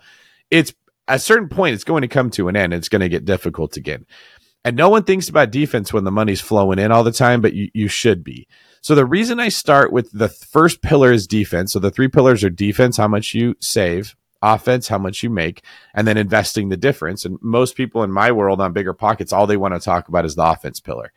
it's 0.51 0.73
at 1.07 1.15
a 1.15 1.19
certain 1.19 1.49
point, 1.49 1.73
it's 1.73 1.83
going 1.83 2.03
to 2.03 2.07
come 2.07 2.29
to 2.31 2.49
an 2.49 2.55
end. 2.55 2.73
It's 2.73 2.89
going 2.89 3.01
to 3.01 3.09
get 3.09 3.25
difficult 3.25 3.77
again. 3.77 4.05
And 4.63 4.77
no 4.77 4.89
one 4.89 5.03
thinks 5.03 5.27
about 5.27 5.51
defense 5.51 5.91
when 5.91 6.03
the 6.03 6.11
money's 6.11 6.39
flowing 6.39 6.79
in 6.79 6.91
all 6.91 7.03
the 7.03 7.11
time, 7.11 7.41
but 7.41 7.53
you, 7.53 7.69
you 7.73 7.87
should 7.87 8.23
be. 8.23 8.47
So 8.83 8.95
the 8.95 9.05
reason 9.05 9.39
I 9.39 9.47
start 9.47 9.93
with 9.93 10.11
the 10.11 10.27
first 10.27 10.81
pillar 10.81 11.13
is 11.13 11.25
defense. 11.25 11.71
So 11.71 11.79
the 11.79 11.89
three 11.89 12.09
pillars 12.09 12.43
are 12.43 12.49
defense, 12.49 12.97
how 12.97 13.07
much 13.07 13.33
you 13.33 13.55
save, 13.61 14.13
offense, 14.41 14.89
how 14.89 14.97
much 14.97 15.23
you 15.23 15.29
make, 15.29 15.63
and 15.93 16.05
then 16.05 16.17
investing 16.17 16.67
the 16.67 16.75
difference. 16.75 17.23
And 17.23 17.37
most 17.41 17.77
people 17.77 18.03
in 18.03 18.11
my 18.11 18.33
world 18.33 18.59
on 18.59 18.73
BiggerPockets, 18.73 19.31
all 19.31 19.47
they 19.47 19.55
want 19.55 19.73
to 19.73 19.79
talk 19.79 20.09
about 20.09 20.25
is 20.25 20.35
the 20.35 20.43
offense 20.43 20.81
pillar. 20.81 21.13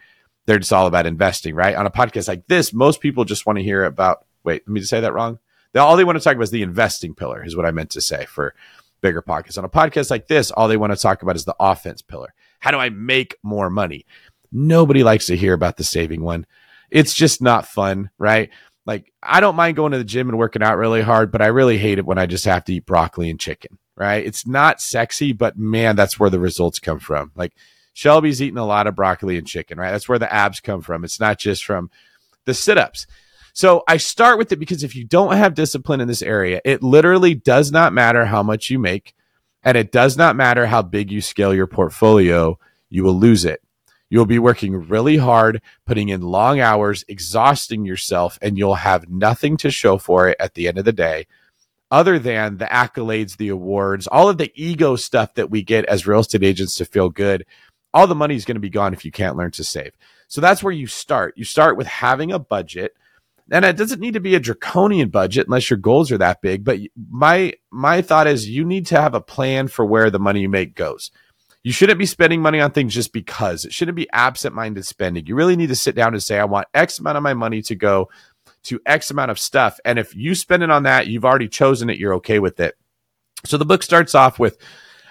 They're 0.46 0.60
just 0.60 0.72
all 0.72 0.86
about 0.86 1.06
investing, 1.06 1.56
right? 1.56 1.74
On 1.74 1.86
a 1.86 1.90
podcast 1.90 2.28
like 2.28 2.46
this, 2.46 2.72
most 2.72 3.00
people 3.00 3.24
just 3.24 3.46
want 3.46 3.58
to 3.58 3.64
hear 3.64 3.84
about, 3.84 4.24
wait, 4.44 4.62
let 4.64 4.72
me 4.72 4.78
just 4.78 4.90
say 4.90 5.00
that 5.00 5.12
wrong. 5.12 5.40
All 5.74 5.96
they 5.96 6.04
want 6.04 6.16
to 6.16 6.22
talk 6.22 6.36
about 6.36 6.44
is 6.44 6.50
the 6.52 6.62
investing 6.62 7.16
pillar, 7.16 7.44
is 7.44 7.56
what 7.56 7.66
I 7.66 7.72
meant 7.72 7.90
to 7.90 8.00
say 8.00 8.26
for 8.26 8.54
BiggerPockets. 9.02 9.58
On 9.58 9.64
a 9.64 9.68
podcast 9.68 10.08
like 10.08 10.28
this, 10.28 10.52
all 10.52 10.68
they 10.68 10.76
want 10.76 10.92
to 10.92 11.02
talk 11.02 11.22
about 11.22 11.34
is 11.34 11.44
the 11.44 11.56
offense 11.58 12.00
pillar. 12.00 12.32
How 12.60 12.70
do 12.70 12.78
I 12.78 12.90
make 12.90 13.38
more 13.42 13.70
money? 13.70 14.06
Nobody 14.52 15.02
likes 15.02 15.26
to 15.26 15.36
hear 15.36 15.52
about 15.52 15.78
the 15.78 15.84
saving 15.84 16.22
one. 16.22 16.46
It's 16.90 17.14
just 17.14 17.42
not 17.42 17.66
fun, 17.66 18.10
right? 18.18 18.50
Like, 18.84 19.12
I 19.22 19.40
don't 19.40 19.56
mind 19.56 19.76
going 19.76 19.92
to 19.92 19.98
the 19.98 20.04
gym 20.04 20.28
and 20.28 20.38
working 20.38 20.62
out 20.62 20.78
really 20.78 21.02
hard, 21.02 21.32
but 21.32 21.42
I 21.42 21.46
really 21.46 21.78
hate 21.78 21.98
it 21.98 22.06
when 22.06 22.18
I 22.18 22.26
just 22.26 22.44
have 22.44 22.64
to 22.64 22.74
eat 22.74 22.86
broccoli 22.86 23.30
and 23.30 23.40
chicken, 23.40 23.78
right? 23.96 24.24
It's 24.24 24.46
not 24.46 24.80
sexy, 24.80 25.32
but 25.32 25.58
man, 25.58 25.96
that's 25.96 26.20
where 26.20 26.30
the 26.30 26.38
results 26.38 26.78
come 26.78 27.00
from. 27.00 27.32
Like, 27.34 27.52
Shelby's 27.94 28.42
eating 28.42 28.58
a 28.58 28.66
lot 28.66 28.86
of 28.86 28.94
broccoli 28.94 29.38
and 29.38 29.46
chicken, 29.46 29.78
right? 29.78 29.90
That's 29.90 30.08
where 30.08 30.18
the 30.18 30.32
abs 30.32 30.60
come 30.60 30.82
from. 30.82 31.02
It's 31.02 31.18
not 31.18 31.38
just 31.38 31.64
from 31.64 31.90
the 32.44 32.54
sit 32.54 32.78
ups. 32.78 33.06
So 33.54 33.84
I 33.88 33.96
start 33.96 34.36
with 34.36 34.52
it 34.52 34.58
because 34.58 34.84
if 34.84 34.94
you 34.94 35.04
don't 35.04 35.34
have 35.34 35.54
discipline 35.54 36.02
in 36.02 36.08
this 36.08 36.20
area, 36.20 36.60
it 36.62 36.82
literally 36.82 37.34
does 37.34 37.72
not 37.72 37.94
matter 37.94 38.26
how 38.26 38.42
much 38.42 38.68
you 38.68 38.78
make 38.78 39.14
and 39.62 39.76
it 39.76 39.90
does 39.90 40.16
not 40.16 40.36
matter 40.36 40.66
how 40.66 40.82
big 40.82 41.10
you 41.10 41.20
scale 41.20 41.54
your 41.54 41.66
portfolio, 41.66 42.58
you 42.90 43.02
will 43.02 43.18
lose 43.18 43.44
it. 43.44 43.62
You'll 44.08 44.26
be 44.26 44.38
working 44.38 44.88
really 44.88 45.16
hard, 45.16 45.60
putting 45.84 46.08
in 46.10 46.20
long 46.20 46.60
hours, 46.60 47.04
exhausting 47.08 47.84
yourself, 47.84 48.38
and 48.40 48.56
you'll 48.56 48.76
have 48.76 49.08
nothing 49.08 49.56
to 49.58 49.70
show 49.70 49.98
for 49.98 50.28
it 50.28 50.36
at 50.38 50.54
the 50.54 50.68
end 50.68 50.78
of 50.78 50.84
the 50.84 50.92
day 50.92 51.26
other 51.90 52.18
than 52.18 52.58
the 52.58 52.64
accolades, 52.66 53.36
the 53.36 53.48
awards, 53.48 54.06
all 54.06 54.28
of 54.28 54.38
the 54.38 54.52
ego 54.54 54.96
stuff 54.96 55.34
that 55.34 55.50
we 55.50 55.62
get 55.62 55.84
as 55.86 56.06
real 56.06 56.20
estate 56.20 56.42
agents 56.42 56.74
to 56.76 56.84
feel 56.84 57.08
good. 57.08 57.46
All 57.94 58.06
the 58.06 58.14
money 58.14 58.34
is 58.34 58.44
going 58.44 58.56
to 58.56 58.60
be 58.60 58.70
gone 58.70 58.92
if 58.92 59.04
you 59.04 59.12
can't 59.12 59.36
learn 59.36 59.52
to 59.52 59.64
save. 59.64 59.92
So 60.28 60.40
that's 60.40 60.62
where 60.62 60.72
you 60.72 60.86
start. 60.86 61.34
You 61.36 61.44
start 61.44 61.76
with 61.76 61.86
having 61.86 62.32
a 62.32 62.38
budget 62.38 62.94
and 63.50 63.64
it 63.64 63.76
doesn't 63.76 64.00
need 64.00 64.14
to 64.14 64.20
be 64.20 64.34
a 64.34 64.40
draconian 64.40 65.08
budget 65.08 65.46
unless 65.46 65.70
your 65.70 65.78
goals 65.78 66.10
are 66.10 66.18
that 66.18 66.42
big 66.42 66.64
but 66.64 66.78
my 67.10 67.52
my 67.70 68.02
thought 68.02 68.26
is 68.26 68.48
you 68.48 68.64
need 68.64 68.86
to 68.86 69.00
have 69.00 69.14
a 69.14 69.20
plan 69.20 69.68
for 69.68 69.84
where 69.84 70.10
the 70.10 70.18
money 70.18 70.40
you 70.40 70.48
make 70.48 70.74
goes 70.74 71.10
you 71.66 71.72
shouldn't 71.72 71.98
be 71.98 72.06
spending 72.06 72.40
money 72.40 72.60
on 72.60 72.70
things 72.70 72.94
just 72.94 73.12
because. 73.12 73.64
It 73.64 73.72
shouldn't 73.72 73.96
be 73.96 74.08
absent-minded 74.12 74.86
spending. 74.86 75.26
You 75.26 75.34
really 75.34 75.56
need 75.56 75.70
to 75.70 75.74
sit 75.74 75.96
down 75.96 76.14
and 76.14 76.22
say 76.22 76.38
i 76.38 76.44
want 76.44 76.68
x 76.72 77.00
amount 77.00 77.16
of 77.16 77.24
my 77.24 77.34
money 77.34 77.60
to 77.62 77.74
go 77.74 78.08
to 78.62 78.78
x 78.86 79.10
amount 79.10 79.32
of 79.32 79.38
stuff. 79.40 79.80
And 79.84 79.98
if 79.98 80.14
you 80.14 80.36
spend 80.36 80.62
it 80.62 80.70
on 80.70 80.84
that 80.84 81.08
you've 81.08 81.24
already 81.24 81.48
chosen 81.48 81.90
it 81.90 81.98
you're 81.98 82.14
okay 82.14 82.38
with 82.38 82.60
it. 82.60 82.76
So 83.44 83.58
the 83.58 83.64
book 83.64 83.82
starts 83.82 84.14
off 84.14 84.38
with 84.38 84.58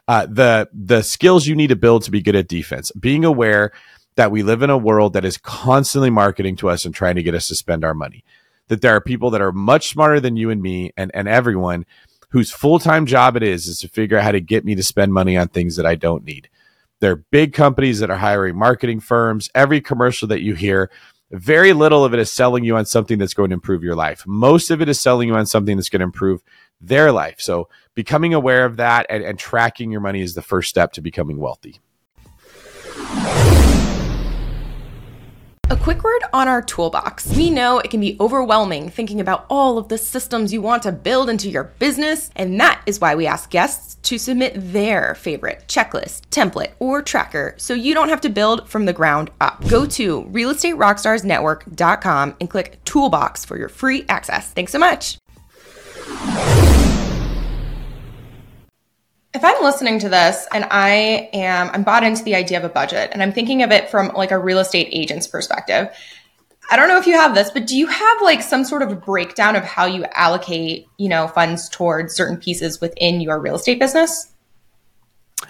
uh, 0.08 0.28
the 0.28 0.70
the 0.72 1.02
skills 1.02 1.46
you 1.46 1.58
need 1.58 1.68
to 1.68 1.76
build 1.76 2.04
to 2.04 2.12
be 2.12 2.22
good 2.22 2.38
at 2.38 2.48
defense. 2.48 2.90
Being 2.94 3.26
aware 3.26 3.74
that 4.16 4.32
we 4.32 4.42
live 4.42 4.62
in 4.62 4.70
a 4.70 4.78
world 4.78 5.12
that 5.12 5.26
is 5.26 5.38
constantly 5.38 6.10
marketing 6.10 6.56
to 6.58 6.70
us 6.70 6.86
and 6.86 6.96
trying 6.96 7.16
to 7.16 7.24
get 7.24 7.36
us 7.36 7.50
to 7.50 7.56
spend 7.56 7.84
our 7.84 7.94
money. 7.94 8.24
That 8.70 8.80
there 8.80 8.96
are 8.96 9.02
people 9.02 9.30
that 9.32 9.42
are 9.42 9.52
much 9.52 9.90
smarter 9.90 10.22
than 10.22 10.38
you 10.38 10.52
and 10.52 10.62
me 10.62 10.94
and, 10.96 11.12
and 11.14 11.28
everyone 11.28 11.86
whose 12.30 12.52
full 12.52 12.80
time 12.80 13.06
job 13.06 13.36
it 13.36 13.44
is 13.44 13.68
is 13.68 13.80
to 13.80 13.88
figure 13.88 14.18
out 14.18 14.24
how 14.24 14.32
to 14.32 14.42
get 14.42 14.66
me 14.66 14.76
to 14.76 14.84
spend 14.84 15.14
money 15.14 15.38
on 15.38 15.48
things 15.48 15.76
that 15.76 15.86
I 15.86 15.96
don't 15.96 16.26
need. 16.26 16.50
There 17.00 17.12
are 17.12 17.24
big 17.32 17.54
companies 17.54 18.00
that 18.00 18.10
are 18.10 18.18
hiring 18.18 18.58
marketing 18.58 19.00
firms. 19.00 19.50
Every 19.54 19.82
commercial 19.82 20.28
that 20.30 20.42
you 20.42 20.56
hear, 20.56 20.90
very 21.32 21.74
little 21.74 22.06
of 22.06 22.14
it 22.14 22.20
is 22.20 22.32
selling 22.32 22.64
you 22.64 22.78
on 22.78 22.86
something 22.86 23.18
that's 23.18 23.34
going 23.34 23.50
to 23.50 23.56
improve 23.56 23.84
your 23.84 23.96
life. 23.96 24.24
Most 24.26 24.72
of 24.72 24.82
it 24.82 24.90
is 24.90 25.00
selling 25.00 25.28
you 25.28 25.36
on 25.36 25.46
something 25.46 25.76
that's 25.76 25.90
going 25.90 26.00
to 26.00 26.06
improve 26.06 26.42
their 26.80 27.12
life. 27.12 27.40
So 27.40 27.68
becoming 27.96 28.34
aware 28.34 28.66
of 28.66 28.78
that 28.78 29.06
and, 29.10 29.24
and 29.24 29.38
tracking 29.38 29.92
your 29.92 30.02
money 30.02 30.22
is 30.22 30.36
the 30.36 30.42
first 30.42 30.70
step 30.70 30.94
to 30.94 31.02
becoming 31.02 31.38
wealthy. 31.38 31.80
A 35.72 35.76
quick 35.76 36.04
word 36.04 36.22
on 36.32 36.48
our 36.48 36.62
toolbox. 36.62 37.36
We 37.36 37.50
know 37.50 37.80
it 37.80 37.90
can 37.90 38.00
be 38.00 38.16
overwhelming 38.20 38.90
thinking 38.90 39.20
about 39.20 39.48
all 39.50 39.80
of 39.80 39.88
the 39.88 39.98
systems 39.98 40.54
you 40.54 40.62
want 40.62 40.84
to 40.84 40.92
build 40.92 41.28
into 41.28 41.50
your 41.50 41.64
business, 41.64 42.30
and 42.36 42.60
that 42.60 42.84
is 42.86 43.02
why 43.02 43.16
we 43.16 43.26
ask 43.26 43.50
guests 43.50 43.96
to 44.04 44.20
submit 44.20 44.54
their 44.56 45.16
favorite 45.16 45.64
checklist, 45.68 46.28
template, 46.30 46.74
or 46.78 47.02
tracker 47.02 47.56
so 47.58 47.74
you 47.74 47.96
don't 47.96 48.10
have 48.10 48.22
to 48.22 48.30
build 48.30 48.70
from 48.70 48.86
the 48.86 48.94
ground 48.94 49.32
up. 49.42 49.68
Go 49.68 49.88
to 49.88 50.26
realestaterockstarsnetwork.com 50.26 52.36
and 52.40 52.48
click 52.48 52.78
Toolbox 52.86 53.44
for 53.44 53.58
your 53.58 53.70
free 53.70 54.06
access. 54.08 54.52
Thanks 54.52 54.72
so 54.72 54.78
much. 54.78 55.18
If 59.36 59.44
I'm 59.44 59.62
listening 59.62 60.00
to 60.00 60.10
this 60.10 60.48
and 60.54 60.66
I 60.72 61.30
am 61.34 61.70
I'm 61.74 61.84
bought 61.84 62.04
into 62.04 62.24
the 62.24 62.36
idea 62.36 62.58
of 62.58 62.64
a 62.64 62.70
budget 62.70 63.10
and 63.12 63.22
I'm 63.22 63.34
thinking 63.34 63.64
of 63.64 63.72
it 63.72 63.90
from 63.90 64.08
like 64.16 64.32
a 64.32 64.40
real 64.40 64.60
estate 64.60 64.88
agent's 64.92 65.28
perspective. 65.28 65.90
I 66.72 66.78
don't 66.78 66.88
know 66.88 66.98
if 66.98 67.06
you 67.06 67.14
have 67.14 67.36
this, 67.36 67.52
but 67.52 67.68
do 67.68 67.78
you 67.78 67.86
have 67.86 68.22
like 68.24 68.42
some 68.42 68.64
sort 68.64 68.82
of 68.82 69.04
breakdown 69.04 69.56
of 69.56 69.64
how 69.64 69.86
you 69.86 70.06
allocate, 70.14 70.88
you 70.98 71.10
know, 71.10 71.28
funds 71.28 71.70
towards 71.70 72.16
certain 72.16 72.38
pieces 72.38 72.82
within 72.82 73.22
your 73.22 73.40
real 73.40 73.56
estate 73.56 73.78
business? 73.78 74.34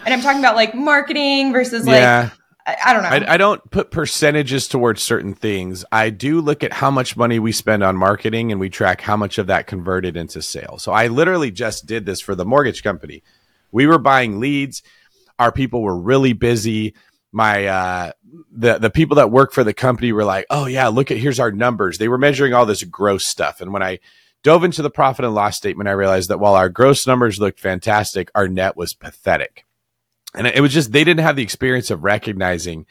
And 0.04 0.14
I'm 0.14 0.22
talking 0.22 0.40
about 0.40 0.56
like 0.56 0.74
marketing 0.74 1.54
versus 1.54 1.86
like 1.86 2.02
yeah. 2.02 2.32
I, 2.66 2.78
I 2.88 2.94
don't 2.94 3.04
know. 3.04 3.10
I, 3.10 3.36
I 3.36 3.38
don't 3.38 3.70
put 3.70 3.92
percentages 3.92 4.68
towards 4.68 5.04
certain 5.04 5.36
things. 5.36 5.86
I 5.92 6.10
do 6.10 6.42
look 6.42 6.64
at 6.64 6.74
how 6.74 6.90
much 6.90 7.16
money 7.16 7.38
we 7.38 7.52
spend 7.52 7.84
on 7.84 7.96
marketing 7.96 8.52
and 8.52 8.60
we 8.60 8.70
track 8.70 9.02
how 9.02 9.16
much 9.16 9.38
of 9.38 9.48
that 9.48 9.68
converted 9.68 10.18
into 10.18 10.42
sales. 10.42 10.82
So 10.82 10.92
I 10.92 11.08
literally 11.08 11.52
just 11.52 11.86
did 11.86 12.08
this 12.08 12.20
for 12.20 12.34
the 12.34 12.46
mortgage 12.46 12.82
company 12.84 13.22
we 13.76 13.88
were 13.88 14.00
buying 14.00 14.40
leads. 14.40 14.82
Our 15.38 15.52
people 15.52 15.82
were 15.82 16.00
really 16.00 16.32
busy. 16.32 16.96
My 17.34 17.66
uh, 17.66 18.12
the 18.52 18.78
the 18.78 18.90
people 18.90 19.18
that 19.18 19.30
work 19.30 19.52
for 19.52 19.66
the 19.66 19.74
company 19.74 20.14
were 20.14 20.24
like, 20.24 20.46
"Oh 20.50 20.66
yeah, 20.66 20.88
look 20.88 21.12
at 21.12 21.18
here's 21.18 21.42
our 21.42 21.52
numbers." 21.52 21.98
They 21.98 22.08
were 22.08 22.18
measuring 22.18 22.54
all 22.54 22.66
this 22.66 22.84
gross 22.84 23.26
stuff, 23.26 23.60
and 23.60 23.74
when 23.74 23.84
I 23.84 24.00
dove 24.44 24.64
into 24.64 24.82
the 24.82 24.90
profit 24.90 25.26
and 25.26 25.36
loss 25.36 25.58
statement, 25.58 25.90
I 25.90 25.92
realized 25.92 26.30
that 26.30 26.40
while 26.40 26.56
our 26.56 26.70
gross 26.70 27.06
numbers 27.06 27.38
looked 27.38 27.60
fantastic, 27.60 28.32
our 28.34 28.48
net 28.48 28.78
was 28.78 28.94
pathetic. 28.94 29.66
And 30.34 30.48
it 30.48 30.62
was 30.62 30.74
just 30.74 30.94
they 30.94 31.04
didn't 31.04 31.26
have 31.26 31.36
the 31.36 31.44
experience 31.44 31.92
of 31.92 32.06
recognizing 32.06 32.86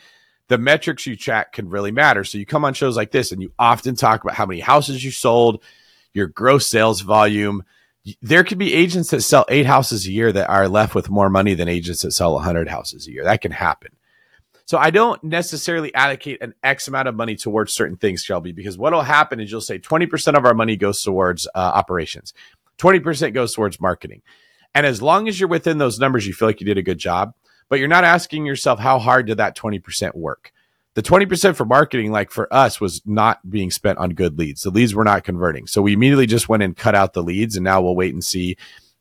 the 0.49 0.59
metrics 0.59 1.07
you 1.07 1.17
track 1.17 1.53
can 1.53 1.71
really 1.71 1.93
matter. 1.93 2.25
So 2.25 2.37
you 2.37 2.45
come 2.45 2.65
on 2.67 2.75
shows 2.75 2.97
like 2.97 3.11
this 3.11 3.33
and 3.33 3.41
you 3.41 3.55
often 3.59 3.97
talk 3.97 4.23
about 4.23 4.37
how 4.37 4.45
many 4.45 4.61
houses 4.61 5.03
you 5.03 5.11
sold, 5.11 5.63
your 6.13 6.27
gross 6.27 6.67
sales 6.67 7.01
volume, 7.01 7.63
there 8.21 8.45
could 8.45 8.59
be 8.59 8.75
agents 8.75 9.11
that 9.11 9.23
sell 9.23 9.47
eight 9.49 9.67
houses 9.67 10.07
a 10.07 10.13
year 10.13 10.31
that 10.33 10.51
are 10.51 10.69
left 10.69 10.95
with 10.95 11.11
more 11.11 11.31
money 11.31 11.55
than 11.55 11.69
agents 11.69 12.03
that 12.03 12.13
sell 12.13 12.35
100 12.35 12.69
houses 12.69 13.07
a 13.07 13.13
year. 13.13 13.25
That 13.25 13.41
can 13.41 13.53
happen. 13.53 13.93
So 14.67 14.79
I 14.79 14.91
don't 14.91 15.23
necessarily 15.23 15.95
allocate 15.95 16.43
an 16.43 16.55
X 16.63 16.89
amount 16.89 17.09
of 17.09 17.15
money 17.15 17.37
towards 17.37 17.73
certain 17.73 17.97
things, 17.97 18.23
Shelby, 18.23 18.53
because 18.53 18.79
what 18.79 18.93
will 18.93 19.03
happen 19.03 19.41
is 19.41 19.51
you'll 19.51 19.61
say 19.61 19.79
20% 19.79 20.37
of 20.37 20.45
our 20.45 20.55
money 20.55 20.77
goes 20.77 21.03
towards 21.03 21.47
uh, 21.49 21.59
operations, 21.59 22.33
20% 22.79 23.35
goes 23.35 23.55
towards 23.55 23.81
marketing. 23.81 24.23
And 24.75 24.87
as 24.87 25.01
long 25.01 25.29
as 25.29 25.39
you're 25.39 25.49
within 25.49 25.79
those 25.79 26.01
numbers, 26.01 26.27
you 26.27 26.33
feel 26.33 26.49
like 26.49 26.61
you 26.61 26.67
did 26.67 26.79
a 26.79 26.83
good 26.83 26.99
job, 26.99 27.35
but 27.69 27.79
you're 27.79 27.89
not 27.89 28.05
asking 28.05 28.47
yourself, 28.47 28.79
how 28.81 28.99
hard 28.99 29.27
did 29.27 29.37
that 29.37 29.57
20% 29.57 30.15
work? 30.15 30.53
The 30.95 31.03
20% 31.03 31.57
for 31.57 31.65
marketing, 31.65 32.13
like 32.13 32.31
for 32.31 32.53
us, 32.53 32.81
was 32.81 33.03
not 33.05 33.49
being 33.49 33.71
spent 33.71 33.99
on 33.99 34.11
good 34.11 34.39
leads. 34.39 34.63
The 34.63 34.71
leads 34.71 34.95
were 34.95 35.05
not 35.05 35.25
converting. 35.25 35.67
So 35.67 35.83
we 35.83 35.93
immediately 35.93 36.27
just 36.27 36.49
went 36.49 36.63
and 36.63 36.77
cut 36.77 36.95
out 36.95 37.13
the 37.13 37.23
leads 37.23 37.57
and 37.57 37.65
now 37.65 37.83
we'll 37.83 37.97
wait 37.97 38.15
and 38.15 38.25
see 38.25 38.57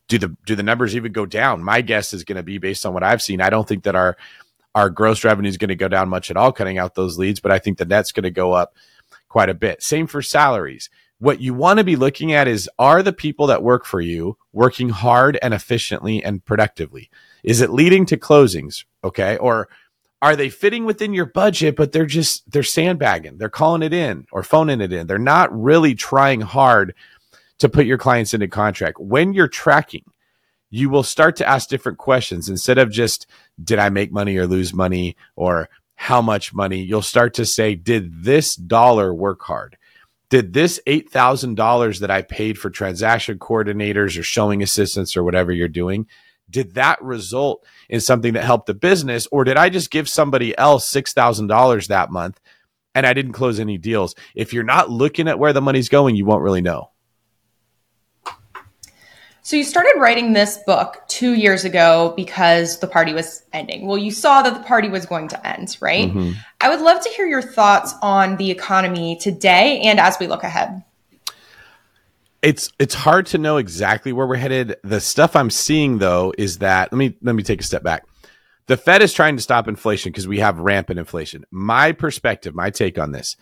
do 0.08 0.18
the 0.18 0.36
do 0.46 0.56
the 0.56 0.64
numbers 0.64 0.96
even 0.96 1.12
go 1.12 1.26
down? 1.26 1.64
My 1.64 1.82
guess 1.82 2.14
is 2.14 2.24
going 2.24 2.36
to 2.36 2.44
be 2.44 2.58
based 2.58 2.86
on 2.86 2.94
what 2.94 3.04
I've 3.04 3.22
seen. 3.22 3.42
I 3.42 3.50
don't 3.50 3.68
think 3.68 3.84
that 3.84 3.96
our 3.96 4.18
our 4.76 4.90
gross 4.90 5.24
revenue 5.24 5.50
is 5.50 5.58
going 5.58 5.70
to 5.70 5.76
go 5.76 5.88
down 5.88 6.10
much 6.10 6.32
at 6.32 6.38
all 6.38 6.52
cutting 6.52 6.78
out 6.78 6.96
those 6.96 7.18
leads, 7.18 7.40
but 7.40 7.52
I 7.52 7.60
think 7.60 7.78
the 7.78 7.86
net's 7.86 8.12
going 8.12 8.24
to 8.24 8.32
go 8.32 8.54
up 8.54 8.76
quite 9.30 9.50
a 9.50 9.54
bit. 9.54 9.84
Same 9.84 10.08
for 10.08 10.22
salaries. 10.22 10.90
What 11.20 11.40
you 11.40 11.54
want 11.54 11.78
to 11.78 11.84
be 11.84 11.96
looking 11.96 12.34
at 12.34 12.48
is 12.48 12.70
are 12.78 13.02
the 13.02 13.14
people 13.14 13.48
that 13.48 13.64
work 13.64 13.86
for 13.86 14.02
you 14.02 14.38
working 14.52 14.90
hard 14.90 15.38
and 15.42 15.54
efficiently 15.54 16.24
and 16.24 16.44
productively? 16.44 17.10
Is 17.44 17.62
it 17.62 17.70
leading 17.70 18.06
to 18.08 18.18
closings? 18.18 18.84
Okay. 19.04 19.38
Or 19.38 19.70
are 20.24 20.38
they 20.38 20.48
fitting 20.48 20.86
within 20.86 21.14
your 21.14 21.26
budget, 21.26 21.76
but 21.76 21.92
they're 21.92 22.06
just, 22.06 22.50
they're 22.50 22.64
sandbagging, 22.64 23.38
they're 23.38 23.50
calling 23.50 23.82
it 23.82 23.92
in 23.92 24.26
or 24.32 24.42
phoning 24.42 24.80
it 24.80 24.94
in. 24.94 25.06
They're 25.06 25.20
not 25.20 25.54
really 25.54 25.96
trying 25.96 26.40
hard 26.40 26.96
to 27.60 27.68
put 27.68 27.86
your 27.86 27.98
clients 27.98 28.34
into 28.34 28.48
contract. 28.48 29.02
When 29.02 29.34
you're 29.34 29.50
tracking, 29.50 30.06
you 30.70 30.90
will 30.90 31.04
start 31.04 31.36
to 31.36 31.46
ask 31.46 31.68
different 31.68 31.98
questions 31.98 32.48
instead 32.48 32.78
of 32.78 32.90
just, 32.90 33.28
did 33.62 33.80
I 33.80 33.90
make 33.90 34.14
money 34.14 34.38
or 34.38 34.48
lose 34.48 34.74
money 34.74 35.18
or 35.36 35.68
how 35.96 36.22
much 36.22 36.54
money? 36.54 36.82
You'll 36.82 37.02
start 37.02 37.34
to 37.34 37.46
say, 37.46 37.76
did 37.76 38.24
this 38.24 38.56
dollar 38.56 39.14
work 39.14 39.42
hard? 39.42 39.78
Did 40.30 40.54
this 40.54 40.80
$8,000 40.88 42.00
that 42.00 42.10
I 42.10 42.22
paid 42.22 42.58
for 42.58 42.70
transaction 42.70 43.40
coordinators 43.40 44.18
or 44.18 44.24
showing 44.24 44.64
assistants 44.64 45.18
or 45.18 45.24
whatever 45.26 45.52
you're 45.52 45.68
doing, 45.68 46.08
did 46.50 46.76
that 46.76 47.02
result 47.02 47.66
in 47.90 48.00
something 48.00 48.34
that 48.34 48.44
helped 48.44 48.68
the 48.68 48.74
business 48.74 49.28
or 49.32 49.44
did 49.44 49.58
i 49.58 49.70
just 49.70 49.92
give 49.92 50.08
somebody 50.08 50.58
else 50.58 50.92
$6000 50.92 51.88
that 51.88 52.12
month 52.12 52.40
and 52.96 53.06
i 53.06 53.14
didn't 53.14 53.34
close 53.34 53.60
any 53.60 53.78
deals? 53.78 54.16
If 54.36 54.54
you're 54.54 54.64
not 54.64 54.90
looking 54.90 55.28
at 55.28 55.40
where 55.40 55.54
the 55.54 55.62
money's 55.62 55.90
going 55.90 56.16
you 56.16 56.26
won't 56.26 56.44
really 56.44 56.62
know. 56.62 56.90
So 59.46 59.58
you 59.58 59.66
started 59.66 59.96
writing 59.98 60.32
this 60.32 60.58
book 60.66 61.04
two 61.10 61.34
years 61.34 61.66
ago 61.66 62.14
because 62.16 62.80
the 62.80 62.88
party 62.88 63.14
was 63.14 63.44
ending. 63.52 63.88
Well 63.88 63.98
you 63.98 64.12
saw 64.12 64.42
that 64.42 64.54
the 64.54 64.64
party 64.64 64.90
was 64.90 65.06
going 65.06 65.28
to 65.30 65.48
end 65.48 65.78
right? 65.82 66.10
Mm-hmm. 66.10 66.32
i 66.62 66.70
would 66.70 66.82
love 66.82 67.02
to 67.04 67.10
hear 67.10 67.26
your 67.26 67.42
thoughts 67.42 67.94
on 68.02 68.38
the 68.38 68.52
economy 68.52 69.18
today 69.18 69.82
and 69.82 70.00
as 70.00 70.18
we 70.20 70.28
look 70.28 70.44
ahead 70.44 70.84
it's 72.44 72.70
it's 72.78 72.94
hard 72.94 73.26
to 73.28 73.38
know 73.38 73.58
exactly 73.58 74.12
where 74.12 74.28
we're 74.28 74.36
headed. 74.36 74.76
The 74.84 75.00
stuff 75.00 75.36
I'm 75.36 75.50
seeing 75.50 75.98
though 75.98 76.34
is 76.38 76.60
that 76.60 76.92
let 76.92 76.98
me 76.98 77.16
let 77.22 77.34
me 77.34 77.42
take 77.42 77.62
a 77.62 77.64
step 77.64 77.84
back. 77.84 78.06
The 78.68 78.78
Fed 78.78 79.02
is 79.02 79.14
trying 79.14 79.38
to 79.38 79.42
stop 79.42 79.68
inflation 79.68 80.12
because 80.12 80.28
we 80.28 80.40
have 80.40 80.60
rampant 80.60 81.00
inflation. 81.00 81.46
My 81.52 81.94
perspective, 81.94 82.54
my 82.54 82.70
take 82.70 83.00
on 83.00 83.14
this 83.14 83.36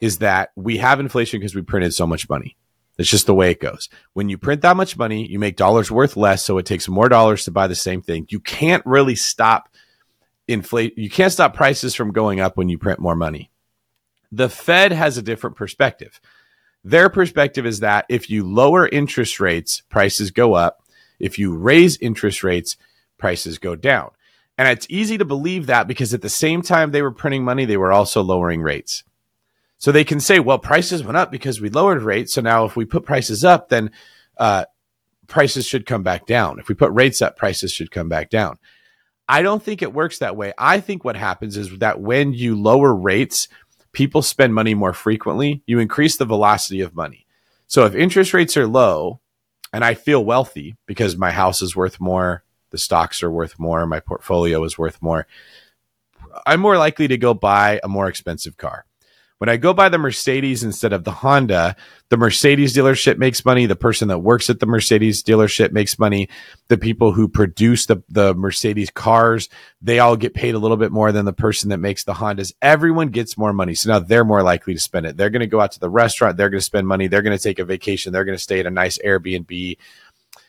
is 0.00 0.18
that 0.18 0.50
we 0.56 0.78
have 0.78 1.00
inflation 1.00 1.40
because 1.40 1.54
we 1.54 1.62
printed 1.62 1.92
so 1.92 2.06
much 2.06 2.28
money. 2.28 2.56
It's 2.98 3.10
just 3.10 3.26
the 3.26 3.34
way 3.34 3.50
it 3.50 3.60
goes. 3.60 3.88
When 4.14 4.28
you 4.28 4.38
print 4.38 4.62
that 4.62 4.76
much 4.76 4.96
money, 4.96 5.26
you 5.26 5.38
make 5.38 5.56
dollars 5.56 5.90
worth 5.90 6.16
less, 6.16 6.44
so 6.44 6.56
it 6.58 6.66
takes 6.66 6.88
more 6.88 7.08
dollars 7.08 7.44
to 7.44 7.50
buy 7.50 7.66
the 7.66 7.74
same 7.74 8.00
thing. 8.00 8.26
You 8.30 8.40
can't 8.40 8.84
really 8.86 9.16
stop 9.16 9.68
inflate. 10.48 10.96
You 10.96 11.10
can't 11.10 11.32
stop 11.32 11.54
prices 11.54 11.94
from 11.94 12.12
going 12.12 12.40
up 12.40 12.56
when 12.56 12.68
you 12.68 12.78
print 12.78 13.00
more 13.00 13.16
money. 13.16 13.50
The 14.32 14.48
Fed 14.48 14.92
has 14.92 15.16
a 15.16 15.22
different 15.22 15.56
perspective. 15.56 16.20
Their 16.84 17.08
perspective 17.08 17.66
is 17.66 17.80
that 17.80 18.06
if 18.08 18.30
you 18.30 18.44
lower 18.44 18.88
interest 18.88 19.40
rates, 19.40 19.82
prices 19.88 20.30
go 20.30 20.54
up. 20.54 20.82
If 21.18 21.38
you 21.38 21.56
raise 21.56 21.96
interest 21.98 22.44
rates, 22.44 22.76
prices 23.18 23.58
go 23.58 23.74
down. 23.74 24.10
And 24.58 24.68
it's 24.68 24.86
easy 24.88 25.18
to 25.18 25.24
believe 25.24 25.66
that 25.66 25.86
because 25.86 26.14
at 26.14 26.22
the 26.22 26.28
same 26.28 26.62
time 26.62 26.90
they 26.90 27.02
were 27.02 27.10
printing 27.12 27.44
money, 27.44 27.64
they 27.64 27.76
were 27.76 27.92
also 27.92 28.22
lowering 28.22 28.62
rates. 28.62 29.04
So 29.78 29.92
they 29.92 30.04
can 30.04 30.20
say, 30.20 30.40
well, 30.40 30.58
prices 30.58 31.04
went 31.04 31.18
up 31.18 31.30
because 31.30 31.60
we 31.60 31.68
lowered 31.68 32.02
rates. 32.02 32.32
So 32.32 32.40
now 32.40 32.64
if 32.64 32.76
we 32.76 32.86
put 32.86 33.04
prices 33.04 33.44
up, 33.44 33.68
then 33.68 33.90
uh, 34.38 34.64
prices 35.26 35.66
should 35.66 35.84
come 35.84 36.02
back 36.02 36.26
down. 36.26 36.58
If 36.58 36.68
we 36.68 36.74
put 36.74 36.92
rates 36.92 37.20
up, 37.20 37.36
prices 37.36 37.72
should 37.72 37.90
come 37.90 38.08
back 38.08 38.30
down. 38.30 38.58
I 39.28 39.42
don't 39.42 39.62
think 39.62 39.82
it 39.82 39.92
works 39.92 40.18
that 40.18 40.36
way. 40.36 40.52
I 40.56 40.80
think 40.80 41.04
what 41.04 41.16
happens 41.16 41.56
is 41.56 41.78
that 41.78 42.00
when 42.00 42.32
you 42.32 42.56
lower 42.56 42.94
rates, 42.94 43.48
people 43.96 44.20
spend 44.20 44.52
money 44.52 44.74
more 44.74 44.92
frequently, 44.92 45.62
you 45.64 45.78
increase 45.78 46.18
the 46.18 46.26
velocity 46.26 46.82
of 46.82 46.94
money. 46.94 47.26
So 47.66 47.86
if 47.86 47.94
interest 47.94 48.34
rates 48.34 48.54
are 48.54 48.66
low 48.66 49.20
and 49.72 49.82
I 49.82 49.94
feel 49.94 50.22
wealthy 50.22 50.76
because 50.84 51.16
my 51.16 51.30
house 51.30 51.62
is 51.62 51.74
worth 51.74 51.98
more, 51.98 52.44
the 52.72 52.76
stocks 52.76 53.22
are 53.22 53.30
worth 53.30 53.58
more, 53.58 53.86
my 53.86 54.00
portfolio 54.00 54.62
is 54.64 54.76
worth 54.76 55.00
more, 55.00 55.26
I'm 56.46 56.60
more 56.60 56.76
likely 56.76 57.08
to 57.08 57.16
go 57.16 57.32
buy 57.32 57.80
a 57.82 57.88
more 57.88 58.06
expensive 58.06 58.58
car. 58.58 58.84
When 59.38 59.50
I 59.50 59.58
go 59.58 59.74
buy 59.74 59.90
the 59.90 59.98
Mercedes 59.98 60.64
instead 60.64 60.94
of 60.94 61.04
the 61.04 61.10
Honda, 61.10 61.76
the 62.08 62.16
Mercedes 62.16 62.74
dealership 62.74 63.18
makes 63.18 63.44
money. 63.44 63.66
The 63.66 63.76
person 63.76 64.08
that 64.08 64.20
works 64.20 64.48
at 64.48 64.60
the 64.60 64.66
Mercedes 64.66 65.22
dealership 65.22 65.72
makes 65.72 65.98
money. 65.98 66.30
The 66.68 66.78
people 66.78 67.12
who 67.12 67.28
produce 67.28 67.84
the, 67.84 68.02
the 68.08 68.32
Mercedes 68.34 68.88
cars, 68.88 69.50
they 69.82 69.98
all 69.98 70.16
get 70.16 70.32
paid 70.32 70.54
a 70.54 70.58
little 70.58 70.78
bit 70.78 70.90
more 70.90 71.12
than 71.12 71.26
the 71.26 71.34
person 71.34 71.68
that 71.68 71.78
makes 71.78 72.04
the 72.04 72.14
Hondas. 72.14 72.54
Everyone 72.62 73.08
gets 73.08 73.36
more 73.36 73.52
money. 73.52 73.74
So 73.74 73.90
now 73.90 73.98
they're 73.98 74.24
more 74.24 74.42
likely 74.42 74.72
to 74.72 74.80
spend 74.80 75.04
it. 75.04 75.18
They're 75.18 75.30
going 75.30 75.40
to 75.40 75.46
go 75.46 75.60
out 75.60 75.72
to 75.72 75.80
the 75.80 75.90
restaurant. 75.90 76.38
They're 76.38 76.48
going 76.48 76.60
to 76.60 76.64
spend 76.64 76.88
money. 76.88 77.06
They're 77.06 77.20
going 77.20 77.36
to 77.36 77.42
take 77.42 77.58
a 77.58 77.64
vacation. 77.64 78.14
They're 78.14 78.24
going 78.24 78.38
to 78.38 78.42
stay 78.42 78.60
at 78.60 78.66
a 78.66 78.70
nice 78.70 78.96
Airbnb. 79.04 79.76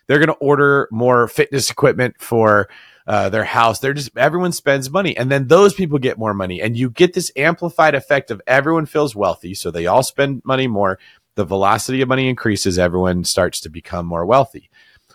They're 0.08 0.20
going 0.20 0.28
to 0.28 0.34
order 0.36 0.88
more 0.92 1.28
fitness 1.28 1.70
equipment 1.70 2.16
for 2.20 2.70
uh, 3.08 3.30
their 3.30 3.46
house. 3.46 3.80
They're 3.80 3.94
just 3.94 4.16
everyone 4.18 4.52
spends 4.52 4.90
money, 4.90 5.16
and 5.16 5.32
then 5.32 5.48
those 5.48 5.74
people 5.74 5.98
get 5.98 6.18
more 6.18 6.34
money, 6.34 6.62
and 6.62 6.78
you 6.78 6.90
get 6.90 7.14
this 7.14 7.32
amplified 7.36 7.96
effect 7.96 8.30
of 8.30 8.42
everyone 8.46 8.86
feels 8.86 9.16
wealthy, 9.16 9.54
so 9.54 9.72
they 9.72 9.88
all 9.88 10.04
spend 10.04 10.42
money 10.46 10.68
more. 10.68 11.00
The 11.36 11.46
velocity 11.46 12.02
of 12.02 12.10
money 12.10 12.30
increases. 12.30 12.80
Everyone 12.80 13.24
starts 13.24 13.62
to 13.62 13.70
become 13.70 14.06
more 14.06 14.26
wealthy. 14.26 14.70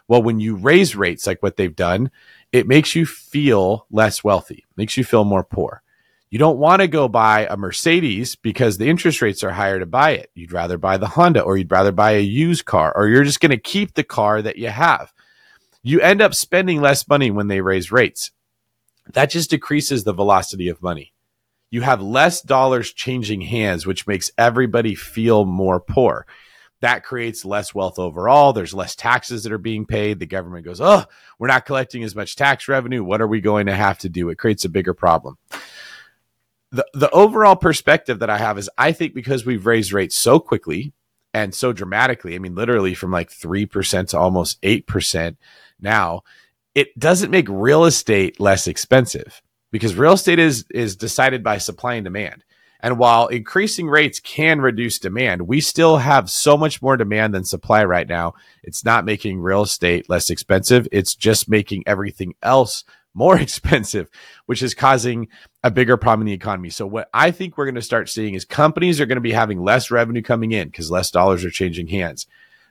Well, 0.09 0.23
when 0.23 0.41
you 0.41 0.57
raise 0.57 0.95
rates 0.95 1.27
like 1.27 1.43
what 1.43 1.57
they've 1.57 1.75
done, 1.75 2.11
it 2.53 2.69
makes 2.69 2.95
you 2.95 3.07
feel 3.07 3.87
less 3.91 4.23
wealthy, 4.23 4.65
makes 4.77 4.97
you 4.97 5.05
feel 5.05 5.25
more 5.25 5.45
poor. 5.45 5.83
You 6.31 6.39
don't 6.39 6.59
want 6.59 6.81
to 6.81 6.89
go 6.89 7.09
buy 7.09 7.47
a 7.51 7.57
Mercedes 7.57 8.37
because 8.37 8.79
the 8.79 8.89
interest 8.89 9.21
rates 9.21 9.43
are 9.43 9.51
higher 9.51 9.79
to 9.79 9.85
buy 9.87 10.13
it. 10.13 10.31
You'd 10.35 10.53
rather 10.53 10.79
buy 10.79 10.97
the 10.97 11.09
Honda 11.09 11.43
or 11.43 11.59
you'd 11.59 11.71
rather 11.71 11.93
buy 11.93 12.13
a 12.13 12.21
used 12.21 12.65
car 12.65 12.93
or 12.97 13.09
you're 13.09 13.25
just 13.25 13.41
going 13.41 13.51
to 13.51 13.59
keep 13.59 13.95
the 13.95 14.05
car 14.05 14.41
that 14.41 14.57
you 14.57 14.69
have 14.69 15.13
you 15.83 16.01
end 16.01 16.23
up 16.23 16.35
spending 16.35 16.81
less 16.81 17.09
money 17.09 17.31
when 17.31 17.49
they 17.49 17.61
raise 17.61 17.93
rates. 17.93 18.31
That 19.13 19.31
just 19.31 19.51
decreases 19.51 20.05
the 20.05 20.13
velocity 20.13 20.69
of 20.69 20.83
money. 20.83 21.13
You 21.71 21.81
have 21.81 22.03
less 22.03 22.41
dollars 22.43 22.93
changing 22.93 23.41
hands, 23.41 23.87
which 23.87 24.07
makes 24.07 24.31
everybody 24.39 24.95
feel 24.95 25.45
more 25.45 25.81
poor. 25.81 26.27
That 26.81 27.05
creates 27.05 27.45
less 27.45 27.75
wealth 27.75 27.99
overall. 27.99 28.53
There's 28.53 28.75
less 28.75 28.95
taxes 28.95 29.45
that 29.45 29.53
are 29.53 29.59
being 29.59 29.87
paid. 29.87 30.19
The 30.19 30.27
government 30.27 30.65
goes, 30.65 30.81
Oh, 30.81 31.05
we're 31.39 31.47
not 31.47 31.65
collecting 31.65 32.03
as 32.05 32.15
much 32.15 32.37
tax 32.37 32.69
revenue. 32.69 33.03
What 33.03 33.21
are 33.21 33.27
we 33.27 33.41
going 33.41 33.67
to 33.67 33.75
have 33.75 33.99
to 33.99 34.09
do? 34.09 34.29
It 34.29 34.39
creates 34.39 34.65
a 34.65 34.69
bigger 34.69 34.93
problem. 34.93 35.39
The, 36.73 36.87
the 36.93 37.11
overall 37.11 37.57
perspective 37.57 38.19
that 38.19 38.31
I 38.31 38.39
have 38.39 38.59
is 38.59 38.69
I 38.77 38.93
think 38.93 39.15
because 39.15 39.47
we've 39.47 39.67
raised 39.67 39.93
rates 39.93 40.17
so 40.17 40.41
quickly 40.41 40.93
and 41.35 41.55
so 41.55 41.73
dramatically, 41.73 42.35
I 42.35 42.39
mean, 42.39 42.55
literally 42.55 42.95
from 42.95 43.11
like 43.11 43.31
3% 43.31 44.09
to 44.09 44.19
almost 44.19 44.61
8%, 44.63 45.37
now, 45.83 46.23
it 46.75 46.99
doesn't 46.99 47.31
make 47.31 47.49
real 47.49 47.85
estate 47.85 48.41
less 48.41 48.67
expensive 48.67 49.43
because 49.73 49.95
real 49.95 50.13
estate 50.13 50.39
is 50.39 50.65
is 50.71 50.97
decided 50.97 51.43
by 51.43 51.59
supply 51.59 51.95
and 51.95 52.05
demand. 52.05 52.45
And 52.81 52.99
while 52.99 53.29
increasing 53.29 53.89
rates 53.89 54.19
can 54.19 54.61
reduce 54.61 54.99
demand, 54.99 55.43
we 55.47 55.61
still 55.61 55.99
have 55.99 56.31
so 56.31 56.57
much 56.57 56.83
more 56.83 56.97
demand 56.97 57.35
than 57.35 57.45
supply 57.45 57.85
right 57.85 58.09
now. 58.09 58.35
It's 58.63 58.85
not 58.85 59.05
making 59.05 59.41
real 59.41 59.63
estate 59.63 60.09
less 60.09 60.31
expensive. 60.31 60.89
It's 60.91 61.15
just 61.15 61.49
making 61.49 61.85
everything 61.87 62.35
else 62.43 62.85
more 63.15 63.37
expensive, 63.41 64.09
which 64.47 64.63
is 64.63 64.75
causing 64.75 65.29
a 65.63 65.71
bigger 65.71 65.97
problem 65.97 66.23
in 66.23 66.27
the 66.27 66.33
economy. 66.33 66.71
So 66.71 66.87
what 66.87 67.09
I 67.13 67.31
think 67.31 67.57
we're 67.57 67.67
going 67.67 67.75
to 67.77 67.83
start 67.83 68.09
seeing 68.09 68.35
is 68.35 68.45
companies 68.45 69.01
are 69.01 69.07
going 69.07 69.17
to 69.17 69.21
be 69.21 69.33
having 69.33 69.63
less 69.63 69.91
revenue 69.91 70.23
coming 70.23 70.53
in 70.53 70.69
because 70.69 70.91
less 70.91 71.11
dollars 71.11 71.45
are 71.45 71.51
changing 71.51 71.89
hands. 71.89 72.27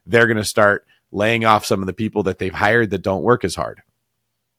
They're 0.06 0.27
going 0.27 0.38
to 0.38 0.43
start 0.43 0.86
laying 1.12 1.45
off 1.45 1.65
some 1.65 1.82
of 1.82 1.88
the 1.88 1.93
people 1.93 2.23
that 2.23 2.39
they've 2.39 2.54
hired 2.54 2.89
that 2.91 3.01
don't 3.01 3.23
work 3.23 3.43
as 3.43 3.56
hard. 3.56 3.82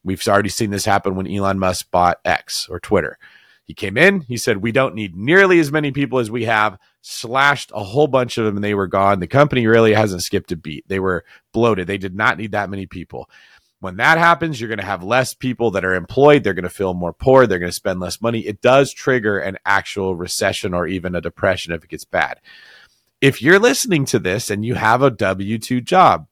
We've 0.05 0.27
already 0.27 0.49
seen 0.49 0.71
this 0.71 0.85
happen 0.85 1.15
when 1.15 1.29
Elon 1.29 1.59
Musk 1.59 1.91
bought 1.91 2.21
X 2.25 2.69
or 2.69 2.81
Twitter. 2.81 3.19
He 3.65 3.75
came 3.75 3.97
in, 3.97 4.23
he 4.23 4.37
said, 4.37 4.59
We 4.59 4.73
don't 4.73 4.95
need 4.95 5.17
nearly 5.17 5.61
as 5.61 5.71
many 5.71 5.93
people 5.93 6.19
as 6.19 6.31
we 6.31 6.45
have, 6.45 6.79
slashed 7.01 7.71
a 7.75 7.83
whole 7.83 8.09
bunch 8.09 8.37
of 8.37 8.45
them, 8.45 8.57
and 8.57 8.65
they 8.65 8.75
were 8.75 8.89
gone. 8.89 9.21
The 9.21 9.29
company 9.29 9.67
really 9.67 9.93
hasn't 9.93 10.25
skipped 10.25 10.51
a 10.53 10.57
beat. 10.57 10.85
They 10.89 10.99
were 10.99 11.25
bloated. 11.53 11.87
They 11.87 11.99
did 11.99 12.15
not 12.15 12.39
need 12.39 12.53
that 12.53 12.71
many 12.71 12.87
people. 12.87 13.31
When 13.83 13.97
that 13.97 14.17
happens, 14.17 14.61
you're 14.61 14.69
going 14.69 14.79
to 14.79 14.85
have 14.85 15.03
less 15.03 15.35
people 15.35 15.73
that 15.73 15.85
are 15.85 15.97
employed. 15.97 16.45
They're 16.45 16.55
going 16.55 16.63
to 16.63 16.71
feel 16.71 16.95
more 16.95 17.13
poor. 17.13 17.49
They're 17.49 17.59
going 17.59 17.69
to 17.69 17.75
spend 17.75 17.99
less 17.99 18.23
money. 18.23 18.39
It 18.39 18.63
does 18.63 18.93
trigger 18.93 19.41
an 19.41 19.59
actual 19.67 20.15
recession 20.15 20.73
or 20.73 20.87
even 20.87 21.17
a 21.17 21.21
depression 21.21 21.73
if 21.73 21.83
it 21.83 21.91
gets 21.91 22.05
bad. 22.05 22.41
If 23.21 23.43
you're 23.43 23.59
listening 23.59 24.05
to 24.05 24.21
this 24.21 24.51
and 24.51 24.65
you 24.65 24.77
have 24.77 25.03
a 25.03 25.11
W 25.11 25.59
2 25.59 25.81
job, 25.81 26.29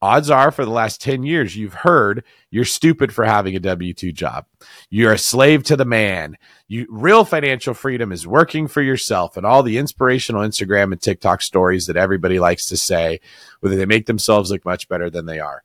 odds 0.00 0.30
are 0.30 0.52
for 0.52 0.64
the 0.64 0.70
last 0.70 1.00
10 1.00 1.24
years 1.24 1.56
you've 1.56 1.74
heard 1.74 2.22
you're 2.50 2.64
stupid 2.64 3.14
for 3.14 3.24
having 3.24 3.54
a 3.54 3.60
w2 3.60 4.12
job 4.12 4.44
you're 4.90 5.12
a 5.12 5.18
slave 5.18 5.62
to 5.62 5.76
the 5.76 5.84
man 5.84 6.36
you 6.66 6.84
real 6.90 7.24
financial 7.24 7.72
freedom 7.72 8.10
is 8.10 8.26
working 8.26 8.66
for 8.66 8.82
yourself 8.82 9.36
and 9.36 9.46
all 9.46 9.62
the 9.62 9.78
inspirational 9.78 10.42
instagram 10.42 10.90
and 10.90 11.00
tiktok 11.00 11.40
stories 11.40 11.86
that 11.86 11.96
everybody 11.96 12.40
likes 12.40 12.66
to 12.66 12.76
say 12.76 13.20
whether 13.60 13.76
they 13.76 13.86
make 13.86 14.06
themselves 14.06 14.50
look 14.50 14.64
much 14.64 14.88
better 14.88 15.08
than 15.08 15.26
they 15.26 15.38
are 15.38 15.62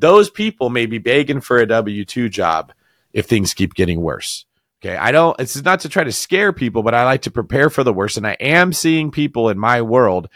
those 0.00 0.30
people 0.30 0.70
may 0.70 0.86
be 0.86 0.98
begging 0.98 1.40
for 1.40 1.58
a 1.58 1.66
w2 1.66 2.30
job 2.30 2.72
if 3.12 3.26
things 3.26 3.54
keep 3.54 3.74
getting 3.74 4.00
worse 4.00 4.46
Okay. 4.84 4.96
I 4.96 5.10
don't, 5.10 5.38
it's 5.40 5.60
not 5.62 5.80
to 5.80 5.88
try 5.88 6.04
to 6.04 6.12
scare 6.12 6.52
people, 6.52 6.82
but 6.82 6.94
I 6.94 7.04
like 7.04 7.22
to 7.22 7.30
prepare 7.30 7.68
for 7.68 7.82
the 7.82 7.92
worst. 7.92 8.16
And 8.16 8.26
I 8.26 8.36
am 8.38 8.72
seeing 8.72 9.10
people 9.10 9.48
in 9.48 9.58
my 9.58 9.82
world 9.82 10.28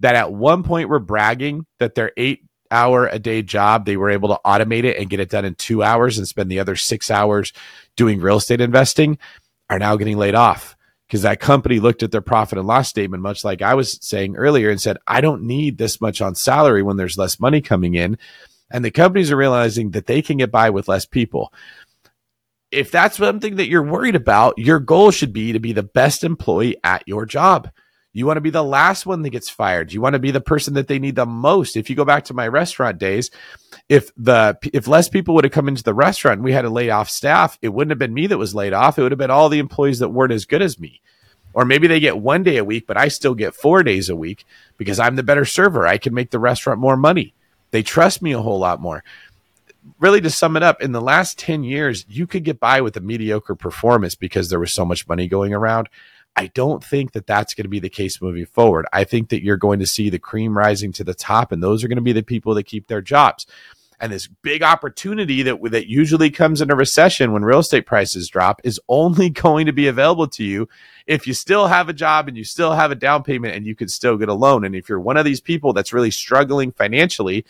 that 0.00 0.14
at 0.14 0.32
one 0.32 0.62
point 0.62 0.90
were 0.90 0.98
bragging 0.98 1.64
that 1.78 1.94
their 1.94 2.12
eight 2.16 2.44
hour 2.70 3.06
a 3.06 3.18
day 3.18 3.40
job, 3.40 3.86
they 3.86 3.96
were 3.96 4.10
able 4.10 4.28
to 4.28 4.40
automate 4.44 4.84
it 4.84 4.98
and 4.98 5.08
get 5.08 5.20
it 5.20 5.30
done 5.30 5.46
in 5.46 5.54
two 5.54 5.82
hours 5.82 6.18
and 6.18 6.28
spend 6.28 6.50
the 6.50 6.58
other 6.58 6.76
six 6.76 7.10
hours 7.10 7.52
doing 7.96 8.20
real 8.20 8.36
estate 8.36 8.60
investing 8.60 9.18
are 9.70 9.78
now 9.78 9.96
getting 9.96 10.18
laid 10.18 10.34
off 10.34 10.76
because 11.06 11.22
that 11.22 11.40
company 11.40 11.80
looked 11.80 12.02
at 12.02 12.10
their 12.10 12.20
profit 12.20 12.58
and 12.58 12.66
loss 12.66 12.88
statement, 12.88 13.22
much 13.22 13.44
like 13.44 13.62
I 13.62 13.74
was 13.74 13.98
saying 14.02 14.36
earlier, 14.36 14.68
and 14.68 14.80
said, 14.80 14.98
I 15.06 15.20
don't 15.20 15.42
need 15.42 15.78
this 15.78 16.00
much 16.00 16.20
on 16.20 16.34
salary 16.34 16.82
when 16.82 16.96
there's 16.96 17.16
less 17.16 17.40
money 17.40 17.62
coming 17.62 17.94
in. 17.94 18.18
And 18.70 18.84
the 18.84 18.90
companies 18.90 19.30
are 19.30 19.36
realizing 19.36 19.92
that 19.92 20.06
they 20.06 20.22
can 20.22 20.38
get 20.38 20.50
by 20.50 20.70
with 20.70 20.88
less 20.88 21.06
people 21.06 21.52
if 22.70 22.90
that's 22.90 23.16
something 23.16 23.56
that 23.56 23.68
you're 23.68 23.82
worried 23.82 24.16
about, 24.16 24.58
your 24.58 24.78
goal 24.80 25.10
should 25.10 25.32
be 25.32 25.52
to 25.52 25.60
be 25.60 25.72
the 25.72 25.82
best 25.82 26.24
employee 26.24 26.76
at 26.82 27.06
your 27.06 27.24
job. 27.24 27.70
You 28.12 28.26
want 28.26 28.38
to 28.38 28.42
be 28.42 28.50
the 28.50 28.64
last 28.64 29.04
one 29.04 29.22
that 29.22 29.30
gets 29.30 29.50
fired. 29.50 29.92
You 29.92 30.00
want 30.00 30.14
to 30.14 30.18
be 30.18 30.30
the 30.30 30.40
person 30.40 30.74
that 30.74 30.88
they 30.88 30.98
need 30.98 31.16
the 31.16 31.26
most. 31.26 31.76
If 31.76 31.90
you 31.90 31.96
go 31.96 32.04
back 32.04 32.24
to 32.24 32.34
my 32.34 32.48
restaurant 32.48 32.98
days, 32.98 33.30
if 33.90 34.10
the 34.16 34.58
if 34.72 34.88
less 34.88 35.08
people 35.08 35.34
would 35.34 35.44
have 35.44 35.52
come 35.52 35.68
into 35.68 35.82
the 35.82 35.92
restaurant 35.92 36.38
and 36.38 36.44
we 36.44 36.52
had 36.52 36.62
to 36.62 36.70
lay 36.70 36.88
off 36.88 37.10
staff, 37.10 37.58
it 37.60 37.68
wouldn't 37.68 37.90
have 37.90 37.98
been 37.98 38.14
me 38.14 38.26
that 38.26 38.38
was 38.38 38.54
laid 38.54 38.72
off. 38.72 38.98
It 38.98 39.02
would 39.02 39.12
have 39.12 39.18
been 39.18 39.30
all 39.30 39.50
the 39.50 39.58
employees 39.58 39.98
that 39.98 40.08
weren't 40.08 40.32
as 40.32 40.46
good 40.46 40.62
as 40.62 40.80
me. 40.80 41.02
Or 41.52 41.66
maybe 41.66 41.86
they 41.86 42.00
get 42.00 42.18
one 42.18 42.42
day 42.42 42.56
a 42.56 42.64
week, 42.64 42.86
but 42.86 42.96
I 42.96 43.08
still 43.08 43.34
get 43.34 43.54
four 43.54 43.82
days 43.82 44.08
a 44.08 44.16
week 44.16 44.44
because 44.78 44.98
I'm 44.98 45.16
the 45.16 45.22
better 45.22 45.44
server. 45.44 45.86
I 45.86 45.98
can 45.98 46.14
make 46.14 46.30
the 46.30 46.38
restaurant 46.38 46.80
more 46.80 46.96
money. 46.96 47.34
They 47.70 47.82
trust 47.82 48.22
me 48.22 48.32
a 48.32 48.40
whole 48.40 48.58
lot 48.58 48.80
more 48.80 49.02
really 49.98 50.20
to 50.20 50.30
sum 50.30 50.56
it 50.56 50.62
up, 50.62 50.82
in 50.82 50.92
the 50.92 51.00
last 51.00 51.38
10 51.38 51.64
years, 51.64 52.04
you 52.08 52.26
could 52.26 52.44
get 52.44 52.60
by 52.60 52.80
with 52.80 52.96
a 52.96 53.00
mediocre 53.00 53.54
performance 53.54 54.14
because 54.14 54.48
there 54.48 54.60
was 54.60 54.72
so 54.72 54.84
much 54.84 55.08
money 55.08 55.28
going 55.28 55.54
around. 55.54 55.88
I 56.34 56.48
don't 56.48 56.84
think 56.84 57.12
that 57.12 57.26
that's 57.26 57.54
going 57.54 57.64
to 57.64 57.70
be 57.70 57.80
the 57.80 57.88
case 57.88 58.20
moving 58.20 58.44
forward. 58.46 58.86
I 58.92 59.04
think 59.04 59.30
that 59.30 59.42
you're 59.42 59.56
going 59.56 59.78
to 59.80 59.86
see 59.86 60.10
the 60.10 60.18
cream 60.18 60.56
rising 60.56 60.92
to 60.92 61.04
the 61.04 61.14
top, 61.14 61.50
and 61.50 61.62
those 61.62 61.82
are 61.82 61.88
going 61.88 61.96
to 61.96 62.02
be 62.02 62.12
the 62.12 62.22
people 62.22 62.54
that 62.54 62.64
keep 62.64 62.88
their 62.88 63.00
jobs. 63.00 63.46
And 64.00 64.12
this 64.12 64.26
big 64.26 64.62
opportunity 64.62 65.42
that 65.42 65.58
that 65.70 65.88
usually 65.88 66.30
comes 66.30 66.60
in 66.60 66.70
a 66.70 66.76
recession 66.76 67.32
when 67.32 67.44
real 67.44 67.60
estate 67.60 67.86
prices 67.86 68.28
drop 68.28 68.60
is 68.64 68.80
only 68.88 69.30
going 69.46 69.66
to 69.66 69.72
be 69.72 69.86
available 69.86 70.28
to 70.28 70.44
you 70.44 70.68
if 71.06 71.26
you 71.26 71.34
still 71.34 71.66
have 71.66 71.88
a 71.88 71.94
job 71.94 72.28
and 72.28 72.36
you 72.36 72.44
still 72.44 72.72
have 72.72 72.90
a 72.90 72.96
down 72.96 73.22
payment 73.22 73.54
and 73.54 73.66
you 73.66 73.74
can 73.74 73.88
still 73.88 74.16
get 74.16 74.28
a 74.28 74.34
loan. 74.34 74.64
And 74.64 74.74
if 74.74 74.88
you're 74.88 75.00
one 75.00 75.16
of 75.16 75.24
these 75.24 75.40
people 75.40 75.72
that's 75.72 75.92
really 75.92 76.10
struggling 76.10 76.72
financially, 76.72 77.44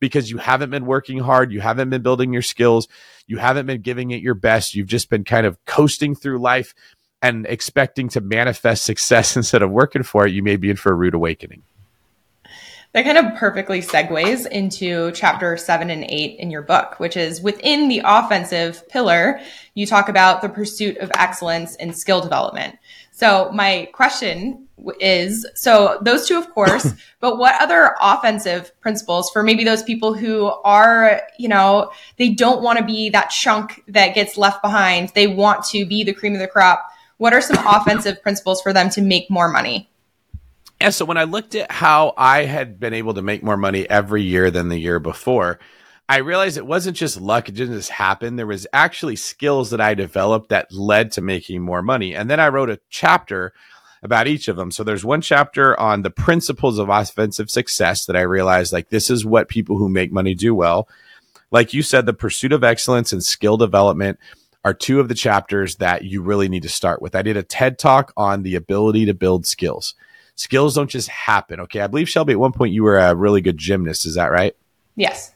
because 0.00 0.30
you 0.30 0.38
haven't 0.38 0.70
been 0.70 0.86
working 0.86 1.18
hard, 1.18 1.52
you 1.52 1.60
haven't 1.60 1.90
been 1.90 2.02
building 2.02 2.32
your 2.32 2.42
skills, 2.42 2.88
you 3.26 3.38
haven't 3.38 3.66
been 3.66 3.80
giving 3.80 4.10
it 4.10 4.20
your 4.20 4.34
best, 4.34 4.74
you've 4.74 4.86
just 4.86 5.08
been 5.08 5.24
kind 5.24 5.46
of 5.46 5.62
coasting 5.64 6.14
through 6.14 6.38
life 6.38 6.74
and 7.22 7.46
expecting 7.46 8.08
to 8.10 8.20
manifest 8.20 8.84
success 8.84 9.36
instead 9.36 9.62
of 9.62 9.70
working 9.70 10.02
for 10.02 10.26
it, 10.26 10.32
you 10.32 10.42
may 10.42 10.56
be 10.56 10.70
in 10.70 10.76
for 10.76 10.92
a 10.92 10.94
rude 10.94 11.14
awakening. 11.14 11.62
That 12.94 13.04
kind 13.04 13.18
of 13.18 13.34
perfectly 13.34 13.82
segues 13.82 14.46
into 14.46 15.10
chapter 15.10 15.56
seven 15.56 15.90
and 15.90 16.04
eight 16.08 16.38
in 16.38 16.52
your 16.52 16.62
book, 16.62 17.00
which 17.00 17.16
is 17.16 17.42
within 17.42 17.88
the 17.88 18.02
offensive 18.04 18.88
pillar, 18.88 19.40
you 19.74 19.84
talk 19.84 20.08
about 20.08 20.42
the 20.42 20.48
pursuit 20.48 20.98
of 20.98 21.10
excellence 21.16 21.74
and 21.74 21.96
skill 21.96 22.20
development. 22.20 22.78
So 23.10 23.50
my 23.52 23.88
question 23.92 24.68
is, 25.00 25.44
so 25.56 25.98
those 26.02 26.28
two, 26.28 26.38
of 26.38 26.48
course, 26.54 26.92
but 27.20 27.36
what 27.36 27.60
other 27.60 27.96
offensive 28.00 28.70
principles 28.80 29.28
for 29.32 29.42
maybe 29.42 29.64
those 29.64 29.82
people 29.82 30.14
who 30.14 30.46
are, 30.62 31.20
you 31.36 31.48
know, 31.48 31.90
they 32.16 32.28
don't 32.28 32.62
want 32.62 32.78
to 32.78 32.84
be 32.84 33.10
that 33.10 33.30
chunk 33.30 33.82
that 33.88 34.14
gets 34.14 34.38
left 34.38 34.62
behind. 34.62 35.08
They 35.16 35.26
want 35.26 35.64
to 35.70 35.84
be 35.84 36.04
the 36.04 36.14
cream 36.14 36.34
of 36.34 36.38
the 36.38 36.46
crop. 36.46 36.88
What 37.16 37.32
are 37.32 37.40
some 37.40 37.58
offensive 37.66 38.22
principles 38.22 38.62
for 38.62 38.72
them 38.72 38.88
to 38.90 39.02
make 39.02 39.28
more 39.28 39.48
money? 39.48 39.90
Yeah. 40.84 40.90
So 40.90 41.06
when 41.06 41.16
I 41.16 41.24
looked 41.24 41.54
at 41.54 41.72
how 41.72 42.12
I 42.14 42.44
had 42.44 42.78
been 42.78 42.92
able 42.92 43.14
to 43.14 43.22
make 43.22 43.42
more 43.42 43.56
money 43.56 43.88
every 43.88 44.22
year 44.22 44.50
than 44.50 44.68
the 44.68 44.76
year 44.76 44.98
before, 44.98 45.58
I 46.10 46.18
realized 46.18 46.58
it 46.58 46.66
wasn't 46.66 46.98
just 46.98 47.18
luck, 47.18 47.48
it 47.48 47.54
didn't 47.54 47.76
just 47.76 47.88
happen. 47.88 48.36
There 48.36 48.46
was 48.46 48.66
actually 48.70 49.16
skills 49.16 49.70
that 49.70 49.80
I 49.80 49.94
developed 49.94 50.50
that 50.50 50.70
led 50.70 51.10
to 51.12 51.22
making 51.22 51.62
more 51.62 51.80
money. 51.80 52.14
And 52.14 52.28
then 52.28 52.38
I 52.38 52.48
wrote 52.48 52.68
a 52.68 52.80
chapter 52.90 53.54
about 54.02 54.26
each 54.26 54.46
of 54.46 54.56
them. 54.56 54.70
So 54.70 54.84
there's 54.84 55.06
one 55.06 55.22
chapter 55.22 55.74
on 55.80 56.02
the 56.02 56.10
principles 56.10 56.78
of 56.78 56.90
offensive 56.90 57.48
success 57.48 58.04
that 58.04 58.14
I 58.14 58.20
realized 58.20 58.70
like 58.70 58.90
this 58.90 59.08
is 59.08 59.24
what 59.24 59.48
people 59.48 59.78
who 59.78 59.88
make 59.88 60.12
money 60.12 60.34
do 60.34 60.54
well. 60.54 60.86
Like 61.50 61.72
you 61.72 61.80
said, 61.80 62.04
the 62.04 62.12
pursuit 62.12 62.52
of 62.52 62.62
excellence 62.62 63.10
and 63.10 63.24
skill 63.24 63.56
development 63.56 64.18
are 64.66 64.74
two 64.74 65.00
of 65.00 65.08
the 65.08 65.14
chapters 65.14 65.76
that 65.76 66.04
you 66.04 66.20
really 66.20 66.50
need 66.50 66.64
to 66.64 66.68
start 66.68 67.00
with. 67.00 67.14
I 67.14 67.22
did 67.22 67.38
a 67.38 67.42
TED 67.42 67.78
talk 67.78 68.12
on 68.18 68.42
the 68.42 68.54
ability 68.54 69.06
to 69.06 69.14
build 69.14 69.46
skills. 69.46 69.94
Skills 70.36 70.74
don't 70.74 70.90
just 70.90 71.08
happen. 71.08 71.60
Okay. 71.60 71.80
I 71.80 71.86
believe 71.86 72.08
Shelby 72.08 72.32
at 72.32 72.40
one 72.40 72.52
point 72.52 72.72
you 72.72 72.82
were 72.82 72.98
a 72.98 73.14
really 73.14 73.40
good 73.40 73.58
gymnast. 73.58 74.06
Is 74.06 74.14
that 74.14 74.32
right? 74.32 74.56
Yes. 74.96 75.32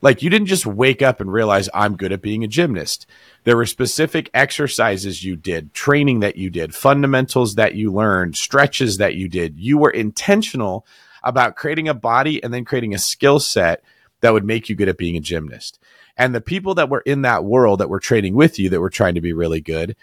Like 0.00 0.22
you 0.22 0.30
didn't 0.30 0.46
just 0.46 0.64
wake 0.64 1.02
up 1.02 1.20
and 1.20 1.32
realize 1.32 1.68
I'm 1.74 1.96
good 1.96 2.12
at 2.12 2.22
being 2.22 2.44
a 2.44 2.48
gymnast. 2.48 3.06
There 3.44 3.56
were 3.56 3.66
specific 3.66 4.30
exercises 4.32 5.24
you 5.24 5.34
did, 5.36 5.74
training 5.74 6.20
that 6.20 6.36
you 6.36 6.50
did, 6.50 6.74
fundamentals 6.74 7.56
that 7.56 7.74
you 7.74 7.92
learned, 7.92 8.36
stretches 8.36 8.98
that 8.98 9.16
you 9.16 9.28
did. 9.28 9.58
You 9.58 9.76
were 9.78 9.90
intentional 9.90 10.86
about 11.24 11.56
creating 11.56 11.88
a 11.88 11.94
body 11.94 12.42
and 12.42 12.54
then 12.54 12.64
creating 12.64 12.94
a 12.94 12.98
skill 12.98 13.40
set 13.40 13.82
that 14.20 14.32
would 14.32 14.44
make 14.44 14.68
you 14.68 14.76
good 14.76 14.88
at 14.88 14.98
being 14.98 15.16
a 15.16 15.20
gymnast. 15.20 15.80
And 16.16 16.34
the 16.34 16.40
people 16.40 16.74
that 16.74 16.88
were 16.88 17.00
in 17.00 17.22
that 17.22 17.44
world 17.44 17.80
that 17.80 17.88
were 17.88 18.00
training 18.00 18.34
with 18.34 18.58
you 18.58 18.68
that 18.70 18.80
were 18.80 18.90
trying 18.90 19.14
to 19.14 19.20
be 19.20 19.32
really 19.32 19.60
good, 19.60 19.96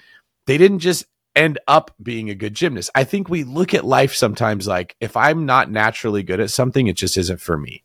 they 0.46 0.58
didn't 0.58 0.80
just 0.80 1.06
end 1.36 1.60
up 1.68 1.92
being 2.02 2.30
a 2.30 2.36
good 2.36 2.54
gymnast. 2.54 2.90
I 2.96 3.04
think 3.04 3.30
we 3.30 3.44
look 3.44 3.74
at 3.74 3.86
life 3.86 4.14
sometimes 4.14 4.68
like 4.68 4.96
if 5.00 5.18
I'm 5.18 5.46
not 5.46 5.70
naturally 5.70 6.24
good 6.24 6.40
at 6.40 6.50
something, 6.50 6.88
it 6.88 6.96
just 6.96 7.18
isn't 7.18 7.42
for 7.42 7.58
me. 7.58 7.84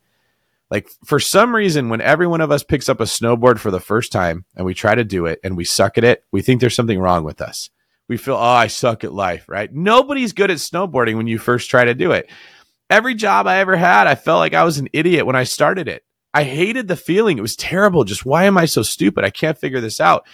Like 0.70 0.88
for 1.04 1.18
some 1.18 1.54
reason, 1.54 1.88
when 1.88 2.00
every 2.00 2.28
one 2.28 2.40
of 2.40 2.52
us 2.52 2.62
picks 2.62 2.88
up 2.88 3.00
a 3.00 3.04
snowboard 3.04 3.58
for 3.58 3.72
the 3.72 3.80
first 3.80 4.12
time 4.12 4.44
and 4.54 4.64
we 4.64 4.72
try 4.72 4.94
to 4.94 5.02
do 5.02 5.26
it 5.26 5.40
and 5.42 5.56
we 5.56 5.64
suck 5.64 5.98
at 5.98 6.04
it, 6.04 6.24
we 6.30 6.42
think 6.42 6.60
there's 6.60 6.76
something 6.76 7.00
wrong 7.00 7.24
with 7.24 7.40
us. 7.40 7.70
We 8.06 8.16
feel, 8.16 8.34
oh, 8.34 8.38
I 8.38 8.68
suck 8.68 9.02
at 9.04 9.12
life, 9.12 9.48
right? 9.48 9.72
Nobody's 9.72 10.32
good 10.32 10.50
at 10.50 10.58
snowboarding 10.58 11.16
when 11.16 11.26
you 11.26 11.38
first 11.38 11.70
try 11.70 11.84
to 11.84 11.94
do 11.94 12.12
it. 12.12 12.30
Every 12.88 13.14
job 13.14 13.46
I 13.46 13.58
ever 13.58 13.76
had, 13.76 14.06
I 14.06 14.14
felt 14.16 14.40
like 14.40 14.54
I 14.54 14.64
was 14.64 14.78
an 14.78 14.88
idiot 14.92 15.26
when 15.26 15.36
I 15.36 15.44
started 15.44 15.86
it. 15.88 16.04
I 16.32 16.44
hated 16.44 16.86
the 16.86 16.96
feeling. 16.96 17.38
It 17.38 17.42
was 17.42 17.56
terrible. 17.56 18.04
Just 18.04 18.24
why 18.24 18.44
am 18.44 18.56
I 18.56 18.66
so 18.66 18.82
stupid? 18.82 19.24
I 19.24 19.30
can't 19.30 19.58
figure 19.58 19.80
this 19.80 20.00
out. 20.00 20.26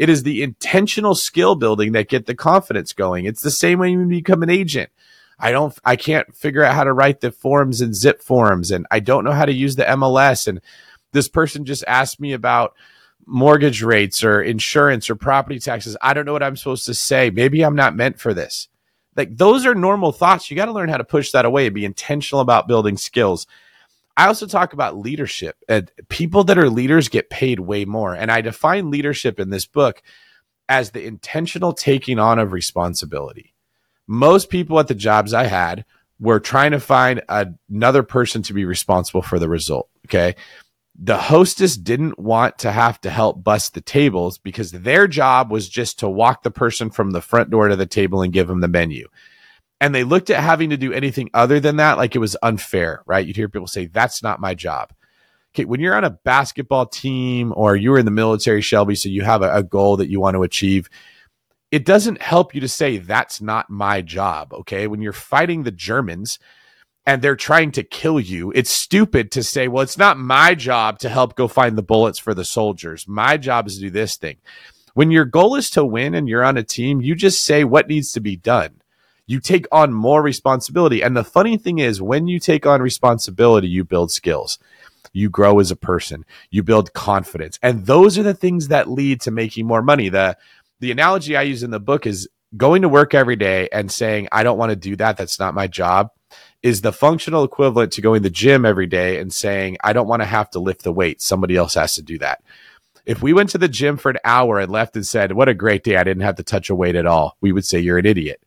It 0.00 0.08
is 0.08 0.22
the 0.22 0.42
intentional 0.42 1.14
skill 1.14 1.56
building 1.56 1.92
that 1.92 2.08
get 2.08 2.24
the 2.24 2.34
confidence 2.34 2.94
going. 2.94 3.26
It's 3.26 3.42
the 3.42 3.50
same 3.50 3.78
way 3.78 3.90
you 3.90 4.02
become 4.06 4.42
an 4.42 4.48
agent. 4.48 4.88
I 5.38 5.50
don't, 5.50 5.78
I 5.84 5.96
can't 5.96 6.34
figure 6.34 6.64
out 6.64 6.74
how 6.74 6.84
to 6.84 6.92
write 6.94 7.20
the 7.20 7.30
forms 7.30 7.82
and 7.82 7.94
zip 7.94 8.22
forms, 8.22 8.70
and 8.70 8.86
I 8.90 9.00
don't 9.00 9.24
know 9.24 9.32
how 9.32 9.44
to 9.44 9.52
use 9.52 9.76
the 9.76 9.84
MLS. 9.84 10.48
And 10.48 10.62
this 11.12 11.28
person 11.28 11.66
just 11.66 11.84
asked 11.86 12.18
me 12.18 12.32
about 12.32 12.72
mortgage 13.26 13.82
rates 13.82 14.24
or 14.24 14.40
insurance 14.40 15.10
or 15.10 15.16
property 15.16 15.58
taxes. 15.58 15.98
I 16.00 16.14
don't 16.14 16.24
know 16.24 16.32
what 16.32 16.42
I'm 16.42 16.56
supposed 16.56 16.86
to 16.86 16.94
say. 16.94 17.28
Maybe 17.28 17.60
I'm 17.60 17.76
not 17.76 17.94
meant 17.94 18.18
for 18.18 18.32
this. 18.32 18.68
Like 19.16 19.36
those 19.36 19.66
are 19.66 19.74
normal 19.74 20.12
thoughts. 20.12 20.50
You 20.50 20.56
got 20.56 20.64
to 20.64 20.72
learn 20.72 20.88
how 20.88 20.96
to 20.96 21.04
push 21.04 21.32
that 21.32 21.44
away 21.44 21.66
and 21.66 21.74
be 21.74 21.84
intentional 21.84 22.40
about 22.40 22.68
building 22.68 22.96
skills. 22.96 23.46
I 24.20 24.26
also 24.26 24.46
talk 24.46 24.72
about 24.72 24.98
leadership. 24.98 25.56
People 26.08 26.44
that 26.44 26.58
are 26.58 26.68
leaders 26.68 27.08
get 27.08 27.30
paid 27.30 27.60
way 27.60 27.84
more. 27.84 28.14
And 28.14 28.30
I 28.30 28.40
define 28.40 28.90
leadership 28.90 29.40
in 29.40 29.50
this 29.50 29.66
book 29.66 30.02
as 30.68 30.90
the 30.90 31.04
intentional 31.04 31.72
taking 31.72 32.18
on 32.18 32.38
of 32.38 32.52
responsibility 32.52 33.54
most 34.10 34.50
people 34.50 34.80
at 34.80 34.88
the 34.88 34.94
jobs 34.94 35.32
I 35.32 35.44
had 35.44 35.84
were 36.18 36.40
trying 36.40 36.72
to 36.72 36.80
find 36.80 37.22
another 37.28 38.02
person 38.02 38.42
to 38.42 38.52
be 38.52 38.64
responsible 38.64 39.22
for 39.22 39.38
the 39.38 39.48
result. 39.48 39.88
Okay. 40.06 40.34
The 41.00 41.16
hostess 41.16 41.76
didn't 41.76 42.18
want 42.18 42.58
to 42.58 42.72
have 42.72 43.00
to 43.02 43.10
help 43.10 43.44
bust 43.44 43.72
the 43.72 43.80
tables 43.80 44.36
because 44.36 44.72
their 44.72 45.06
job 45.06 45.52
was 45.52 45.68
just 45.68 46.00
to 46.00 46.08
walk 46.08 46.42
the 46.42 46.50
person 46.50 46.90
from 46.90 47.12
the 47.12 47.22
front 47.22 47.50
door 47.50 47.68
to 47.68 47.76
the 47.76 47.86
table 47.86 48.20
and 48.20 48.32
give 48.32 48.48
them 48.48 48.60
the 48.60 48.66
menu. 48.66 49.06
And 49.80 49.94
they 49.94 50.04
looked 50.04 50.30
at 50.30 50.42
having 50.42 50.70
to 50.70 50.76
do 50.76 50.92
anything 50.92 51.30
other 51.32 51.58
than 51.58 51.76
that 51.76 51.96
like 51.96 52.14
it 52.14 52.18
was 52.18 52.36
unfair, 52.42 53.02
right? 53.06 53.26
You'd 53.26 53.36
hear 53.36 53.48
people 53.48 53.66
say, 53.66 53.86
that's 53.86 54.22
not 54.22 54.40
my 54.40 54.54
job. 54.54 54.92
Okay, 55.52 55.64
when 55.64 55.80
you're 55.80 55.96
on 55.96 56.04
a 56.04 56.10
basketball 56.10 56.86
team 56.86 57.52
or 57.56 57.74
you're 57.74 57.98
in 57.98 58.04
the 58.04 58.10
military, 58.12 58.60
Shelby, 58.60 58.94
so 58.94 59.08
you 59.08 59.22
have 59.22 59.42
a, 59.42 59.52
a 59.56 59.62
goal 59.64 59.96
that 59.96 60.08
you 60.08 60.20
want 60.20 60.36
to 60.36 60.44
achieve, 60.44 60.88
it 61.72 61.84
doesn't 61.84 62.22
help 62.22 62.54
you 62.54 62.60
to 62.60 62.68
say 62.68 62.98
that's 62.98 63.40
not 63.40 63.70
my 63.70 64.02
job. 64.02 64.52
Okay. 64.52 64.86
When 64.86 65.02
you're 65.02 65.12
fighting 65.12 65.62
the 65.62 65.70
Germans 65.70 66.38
and 67.06 67.22
they're 67.22 67.34
trying 67.34 67.72
to 67.72 67.82
kill 67.82 68.20
you, 68.20 68.52
it's 68.54 68.70
stupid 68.70 69.32
to 69.32 69.42
say, 69.42 69.66
well, 69.66 69.82
it's 69.82 69.98
not 69.98 70.18
my 70.18 70.54
job 70.54 70.98
to 71.00 71.08
help 71.08 71.34
go 71.34 71.48
find 71.48 71.76
the 71.76 71.82
bullets 71.82 72.18
for 72.18 72.34
the 72.34 72.44
soldiers. 72.44 73.08
My 73.08 73.36
job 73.36 73.66
is 73.66 73.76
to 73.76 73.80
do 73.80 73.90
this 73.90 74.16
thing. 74.16 74.36
When 74.94 75.10
your 75.10 75.24
goal 75.24 75.56
is 75.56 75.70
to 75.70 75.84
win 75.84 76.14
and 76.14 76.28
you're 76.28 76.44
on 76.44 76.56
a 76.56 76.62
team, 76.62 77.00
you 77.00 77.14
just 77.14 77.44
say 77.44 77.64
what 77.64 77.88
needs 77.88 78.12
to 78.12 78.20
be 78.20 78.36
done. 78.36 78.79
You 79.30 79.38
take 79.38 79.66
on 79.70 79.92
more 79.92 80.22
responsibility. 80.22 81.02
And 81.02 81.16
the 81.16 81.24
funny 81.24 81.56
thing 81.56 81.78
is, 81.78 82.02
when 82.02 82.26
you 82.26 82.40
take 82.40 82.66
on 82.66 82.82
responsibility, 82.82 83.68
you 83.68 83.84
build 83.84 84.10
skills 84.10 84.58
you 85.12 85.28
grow 85.28 85.58
as 85.58 85.72
a 85.72 85.76
person, 85.76 86.24
you 86.50 86.62
build 86.62 86.92
confidence. 86.92 87.58
And 87.62 87.86
those 87.86 88.16
are 88.16 88.22
the 88.22 88.34
things 88.34 88.68
that 88.68 88.88
lead 88.88 89.20
to 89.22 89.32
making 89.32 89.66
more 89.66 89.82
money. 89.82 90.08
The 90.08 90.36
the 90.78 90.92
analogy 90.92 91.36
I 91.36 91.42
use 91.42 91.64
in 91.64 91.72
the 91.72 91.80
book 91.80 92.06
is 92.06 92.28
going 92.56 92.82
to 92.82 92.88
work 92.88 93.12
every 93.12 93.34
day 93.34 93.68
and 93.72 93.90
saying, 93.90 94.28
I 94.30 94.44
don't 94.44 94.58
want 94.58 94.70
to 94.70 94.76
do 94.76 94.94
that. 94.96 95.16
That's 95.16 95.40
not 95.40 95.54
my 95.54 95.66
job 95.66 96.10
is 96.62 96.82
the 96.82 96.92
functional 96.92 97.44
equivalent 97.44 97.92
to 97.92 98.02
going 98.02 98.22
to 98.22 98.28
the 98.28 98.32
gym 98.32 98.64
every 98.66 98.86
day 98.86 99.18
and 99.18 99.32
saying, 99.32 99.76
I 99.82 99.92
don't 99.92 100.08
want 100.08 100.20
to 100.20 100.26
have 100.26 100.50
to 100.50 100.60
lift 100.60 100.82
the 100.82 100.92
weight. 100.92 101.22
Somebody 101.22 101.56
else 101.56 101.74
has 101.74 101.94
to 101.94 102.02
do 102.02 102.18
that. 102.18 102.42
If 103.06 103.22
we 103.22 103.32
went 103.32 103.48
to 103.50 103.58
the 103.58 103.68
gym 103.68 103.96
for 103.96 104.10
an 104.10 104.18
hour 104.24 104.58
and 104.58 104.70
left 104.70 104.94
and 104.94 105.06
said, 105.06 105.32
What 105.32 105.48
a 105.48 105.54
great 105.54 105.84
day, 105.84 105.96
I 105.96 106.04
didn't 106.04 106.22
have 106.22 106.36
to 106.36 106.42
touch 106.42 106.70
a 106.70 106.74
weight 106.74 106.96
at 106.96 107.06
all, 107.06 107.36
we 107.40 107.52
would 107.52 107.64
say 107.64 107.80
you're 107.80 107.98
an 107.98 108.06
idiot. 108.06 108.42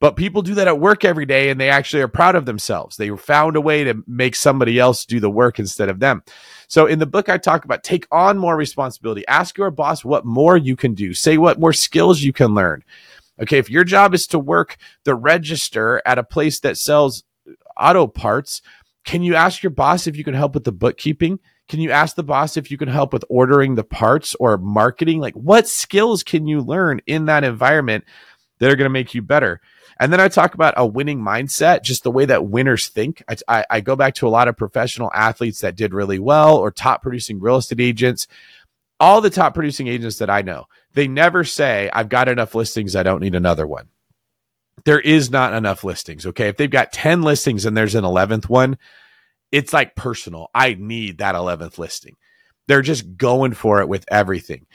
But 0.00 0.16
people 0.16 0.42
do 0.42 0.54
that 0.54 0.68
at 0.68 0.80
work 0.80 1.04
every 1.04 1.24
day 1.24 1.48
and 1.48 1.60
they 1.60 1.70
actually 1.70 2.02
are 2.02 2.08
proud 2.08 2.34
of 2.34 2.44
themselves. 2.44 2.96
They 2.96 3.08
found 3.10 3.56
a 3.56 3.60
way 3.60 3.84
to 3.84 4.02
make 4.06 4.34
somebody 4.34 4.78
else 4.78 5.06
do 5.06 5.20
the 5.20 5.30
work 5.30 5.58
instead 5.58 5.88
of 5.88 6.00
them. 6.00 6.22
So 6.68 6.86
in 6.86 6.98
the 6.98 7.06
book, 7.06 7.28
I 7.28 7.38
talk 7.38 7.64
about 7.64 7.84
take 7.84 8.06
on 8.10 8.36
more 8.36 8.56
responsibility. 8.56 9.26
Ask 9.28 9.56
your 9.56 9.70
boss 9.70 10.04
what 10.04 10.26
more 10.26 10.56
you 10.56 10.76
can 10.76 10.94
do. 10.94 11.14
Say 11.14 11.38
what 11.38 11.60
more 11.60 11.72
skills 11.72 12.22
you 12.22 12.32
can 12.32 12.54
learn. 12.54 12.84
Okay. 13.40 13.58
If 13.58 13.70
your 13.70 13.84
job 13.84 14.14
is 14.14 14.26
to 14.28 14.38
work 14.38 14.76
the 15.04 15.14
register 15.14 16.02
at 16.04 16.18
a 16.18 16.24
place 16.24 16.60
that 16.60 16.76
sells 16.76 17.24
auto 17.76 18.06
parts, 18.06 18.62
can 19.04 19.22
you 19.22 19.34
ask 19.34 19.62
your 19.62 19.70
boss 19.70 20.06
if 20.06 20.16
you 20.16 20.24
can 20.24 20.34
help 20.34 20.54
with 20.54 20.64
the 20.64 20.72
bookkeeping? 20.72 21.38
Can 21.68 21.80
you 21.80 21.90
ask 21.90 22.14
the 22.16 22.22
boss 22.22 22.56
if 22.56 22.70
you 22.70 22.76
can 22.76 22.88
help 22.88 23.12
with 23.12 23.24
ordering 23.28 23.74
the 23.74 23.84
parts 23.84 24.34
or 24.38 24.58
marketing? 24.58 25.20
Like, 25.20 25.34
what 25.34 25.66
skills 25.66 26.22
can 26.22 26.46
you 26.46 26.60
learn 26.60 27.00
in 27.06 27.24
that 27.26 27.44
environment 27.44 28.04
that 28.58 28.70
are 28.70 28.76
going 28.76 28.86
to 28.86 28.90
make 28.90 29.14
you 29.14 29.22
better? 29.22 29.60
And 29.98 30.12
then 30.12 30.20
I 30.20 30.28
talk 30.28 30.54
about 30.54 30.74
a 30.76 30.86
winning 30.86 31.20
mindset, 31.20 31.82
just 31.82 32.02
the 32.02 32.10
way 32.10 32.24
that 32.24 32.46
winners 32.46 32.88
think. 32.88 33.22
I, 33.28 33.36
I, 33.48 33.64
I, 33.70 33.80
go 33.80 33.96
back 33.96 34.14
to 34.16 34.26
a 34.26 34.30
lot 34.30 34.48
of 34.48 34.56
professional 34.56 35.10
athletes 35.14 35.60
that 35.60 35.76
did 35.76 35.94
really 35.94 36.18
well 36.18 36.56
or 36.56 36.70
top 36.70 37.02
producing 37.02 37.40
real 37.40 37.56
estate 37.56 37.80
agents. 37.80 38.26
All 38.98 39.20
the 39.20 39.30
top 39.30 39.54
producing 39.54 39.86
agents 39.86 40.18
that 40.18 40.30
I 40.30 40.42
know, 40.42 40.66
they 40.94 41.08
never 41.08 41.44
say, 41.44 41.90
I've 41.92 42.08
got 42.08 42.28
enough 42.28 42.54
listings. 42.54 42.96
I 42.96 43.02
don't 43.02 43.20
need 43.20 43.34
another 43.34 43.66
one. 43.66 43.88
There 44.84 45.00
is 45.00 45.30
not 45.30 45.54
enough 45.54 45.84
listings. 45.84 46.26
Okay. 46.26 46.48
If 46.48 46.56
they've 46.56 46.70
got 46.70 46.92
10 46.92 47.22
listings 47.22 47.64
and 47.64 47.76
there's 47.76 47.94
an 47.94 48.04
11th 48.04 48.48
one, 48.48 48.78
it's 49.52 49.72
like 49.72 49.94
personal. 49.94 50.50
I 50.54 50.74
need 50.74 51.18
that 51.18 51.36
11th 51.36 51.78
listing. 51.78 52.16
They're 52.66 52.82
just 52.82 53.16
going 53.16 53.52
for 53.52 53.80
it 53.80 53.88
with 53.88 54.04
everything. 54.08 54.66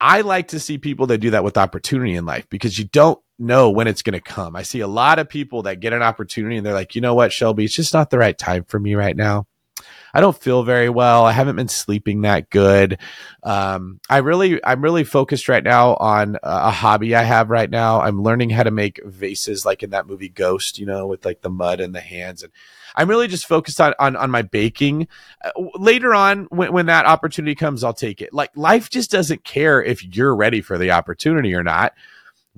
I 0.00 0.22
like 0.22 0.48
to 0.48 0.60
see 0.60 0.78
people 0.78 1.06
that 1.08 1.18
do 1.18 1.30
that 1.30 1.44
with 1.44 1.58
opportunity 1.58 2.14
in 2.14 2.24
life 2.24 2.48
because 2.48 2.78
you 2.78 2.86
don't 2.86 3.18
know 3.38 3.70
when 3.70 3.86
it's 3.86 4.02
going 4.02 4.14
to 4.14 4.20
come. 4.20 4.56
I 4.56 4.62
see 4.62 4.80
a 4.80 4.86
lot 4.86 5.18
of 5.18 5.28
people 5.28 5.62
that 5.62 5.80
get 5.80 5.92
an 5.92 6.02
opportunity 6.02 6.56
and 6.56 6.64
they're 6.64 6.74
like, 6.74 6.94
you 6.94 7.00
know 7.00 7.14
what, 7.14 7.32
Shelby, 7.32 7.64
it's 7.64 7.74
just 7.74 7.92
not 7.92 8.10
the 8.10 8.18
right 8.18 8.36
time 8.36 8.64
for 8.64 8.80
me 8.80 8.94
right 8.94 9.16
now. 9.16 9.46
I 10.12 10.20
don't 10.20 10.36
feel 10.36 10.62
very 10.62 10.88
well. 10.88 11.24
I 11.24 11.32
haven't 11.32 11.56
been 11.56 11.68
sleeping 11.68 12.22
that 12.22 12.50
good. 12.50 12.98
Um, 13.42 14.00
I 14.08 14.18
really, 14.18 14.64
I'm 14.64 14.82
really 14.82 15.04
focused 15.04 15.48
right 15.48 15.62
now 15.62 15.94
on 15.94 16.36
a 16.42 16.70
hobby 16.70 17.14
I 17.14 17.22
have 17.22 17.50
right 17.50 17.70
now. 17.70 18.00
I'm 18.00 18.22
learning 18.22 18.50
how 18.50 18.62
to 18.62 18.70
make 18.70 19.00
vases, 19.04 19.64
like 19.64 19.82
in 19.82 19.90
that 19.90 20.06
movie 20.06 20.28
Ghost, 20.28 20.78
you 20.78 20.86
know, 20.86 21.06
with 21.06 21.24
like 21.24 21.42
the 21.42 21.50
mud 21.50 21.80
and 21.80 21.94
the 21.94 22.00
hands, 22.00 22.42
and 22.42 22.52
I'm 22.96 23.08
really 23.08 23.28
just 23.28 23.46
focused 23.46 23.80
on 23.80 23.94
on, 23.98 24.16
on 24.16 24.30
my 24.30 24.42
baking. 24.42 25.08
Uh, 25.44 25.50
later 25.74 26.14
on, 26.14 26.46
when 26.50 26.72
when 26.72 26.86
that 26.86 27.06
opportunity 27.06 27.54
comes, 27.54 27.84
I'll 27.84 27.94
take 27.94 28.20
it. 28.20 28.32
Like 28.32 28.50
life 28.56 28.90
just 28.90 29.10
doesn't 29.10 29.44
care 29.44 29.82
if 29.82 30.04
you're 30.04 30.34
ready 30.34 30.60
for 30.60 30.78
the 30.78 30.90
opportunity 30.90 31.54
or 31.54 31.62
not 31.62 31.94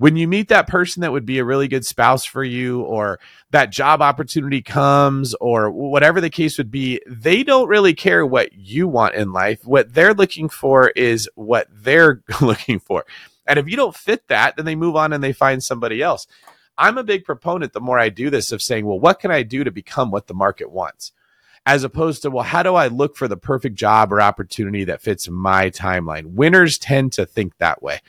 when 0.03 0.17
you 0.17 0.27
meet 0.27 0.49
that 0.49 0.67
person 0.67 0.99
that 0.99 1.13
would 1.13 1.25
be 1.25 1.39
a 1.39 1.45
really 1.45 1.69
good 1.69 1.85
spouse 1.85 2.25
for 2.25 2.43
you 2.43 2.81
or 2.81 3.21
that 3.51 3.69
job 3.69 4.01
opportunity 4.01 4.61
comes 4.61 5.33
or 5.35 5.71
whatever 5.71 6.19
the 6.19 6.29
case 6.29 6.57
would 6.57 6.69
be 6.69 6.99
they 7.07 7.41
don't 7.41 7.69
really 7.69 7.93
care 7.93 8.25
what 8.25 8.51
you 8.51 8.85
want 8.85 9.15
in 9.15 9.31
life. 9.31 9.63
What 9.63 9.93
they're 9.93 10.13
looking 10.13 10.49
for 10.49 10.89
is 10.89 11.29
what 11.35 11.69
they're 11.71 12.21
looking 12.41 12.79
for. 12.79 13.05
And 13.47 13.57
if 13.57 13.69
you 13.69 13.77
don't 13.77 13.95
fit 13.95 14.27
that 14.27 14.57
then 14.57 14.65
they 14.65 14.75
move 14.75 14.97
on 14.97 15.13
and 15.13 15.23
they 15.23 15.31
find 15.31 15.63
somebody 15.63 16.01
else. 16.01 16.27
I'm 16.77 16.97
a 16.97 17.03
big 17.05 17.23
proponent 17.23 17.71
the 17.71 17.79
more 17.79 17.97
i 17.97 18.09
do 18.09 18.29
this 18.29 18.51
of 18.51 18.61
saying 18.61 18.85
well 18.85 18.99
what 18.99 19.21
can 19.21 19.31
i 19.31 19.41
do 19.41 19.63
to 19.63 19.71
become 19.71 20.11
what 20.11 20.27
the 20.27 20.33
market 20.33 20.69
wants? 20.69 21.13
As 21.65 21.85
opposed 21.85 22.23
to 22.23 22.29
well 22.29 22.43
how 22.43 22.61
do 22.61 22.75
i 22.75 22.87
look 22.87 23.15
for 23.15 23.29
the 23.29 23.37
perfect 23.37 23.75
job 23.75 24.11
or 24.11 24.19
opportunity 24.19 24.83
that 24.83 25.01
fits 25.01 25.29
my 25.29 25.69
timeline? 25.69 26.33
Winners 26.33 26.77
tend 26.77 27.13
to 27.13 27.25
think 27.25 27.57
that 27.59 27.81
way 27.81 28.01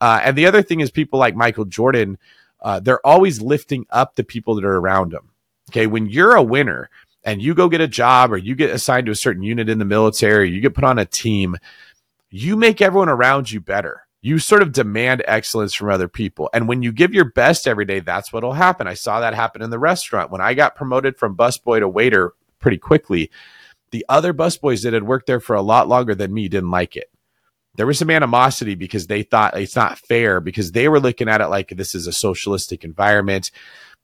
uh, 0.00 0.20
and 0.22 0.36
the 0.36 0.46
other 0.46 0.62
thing 0.62 0.80
is 0.80 0.90
people 0.90 1.18
like 1.18 1.34
Michael 1.36 1.64
Jordan, 1.64 2.18
uh, 2.60 2.80
they're 2.80 3.04
always 3.06 3.40
lifting 3.40 3.86
up 3.90 4.14
the 4.14 4.24
people 4.24 4.54
that 4.54 4.64
are 4.64 4.78
around 4.78 5.12
them. 5.12 5.30
Okay. 5.70 5.86
When 5.86 6.06
you're 6.06 6.34
a 6.34 6.42
winner 6.42 6.90
and 7.24 7.40
you 7.42 7.54
go 7.54 7.68
get 7.68 7.80
a 7.80 7.88
job 7.88 8.32
or 8.32 8.38
you 8.38 8.54
get 8.54 8.70
assigned 8.70 9.06
to 9.06 9.12
a 9.12 9.16
certain 9.16 9.42
unit 9.42 9.68
in 9.68 9.78
the 9.78 9.84
military, 9.84 10.50
you 10.50 10.60
get 10.60 10.74
put 10.74 10.84
on 10.84 10.98
a 10.98 11.04
team, 11.04 11.56
you 12.30 12.56
make 12.56 12.80
everyone 12.80 13.08
around 13.08 13.50
you 13.50 13.60
better. 13.60 14.06
You 14.22 14.38
sort 14.38 14.62
of 14.62 14.72
demand 14.72 15.22
excellence 15.26 15.72
from 15.72 15.90
other 15.90 16.08
people. 16.08 16.50
And 16.52 16.68
when 16.68 16.82
you 16.82 16.92
give 16.92 17.14
your 17.14 17.24
best 17.24 17.66
every 17.66 17.86
day, 17.86 18.00
that's 18.00 18.32
what'll 18.32 18.52
happen. 18.52 18.86
I 18.86 18.94
saw 18.94 19.20
that 19.20 19.34
happen 19.34 19.62
in 19.62 19.70
the 19.70 19.78
restaurant. 19.78 20.30
When 20.30 20.42
I 20.42 20.52
got 20.52 20.76
promoted 20.76 21.16
from 21.16 21.36
busboy 21.36 21.80
to 21.80 21.88
waiter 21.88 22.34
pretty 22.58 22.76
quickly, 22.76 23.30
the 23.92 24.04
other 24.10 24.34
busboys 24.34 24.82
that 24.82 24.92
had 24.92 25.04
worked 25.04 25.26
there 25.26 25.40
for 25.40 25.56
a 25.56 25.62
lot 25.62 25.88
longer 25.88 26.14
than 26.14 26.34
me 26.34 26.48
didn't 26.48 26.70
like 26.70 26.96
it 26.96 27.10
there 27.76 27.86
was 27.86 27.98
some 27.98 28.10
animosity 28.10 28.74
because 28.74 29.06
they 29.06 29.22
thought 29.22 29.56
it's 29.56 29.76
not 29.76 29.98
fair 29.98 30.40
because 30.40 30.72
they 30.72 30.88
were 30.88 31.00
looking 31.00 31.28
at 31.28 31.40
it 31.40 31.48
like 31.48 31.68
this 31.68 31.94
is 31.94 32.06
a 32.06 32.12
socialistic 32.12 32.84
environment. 32.84 33.50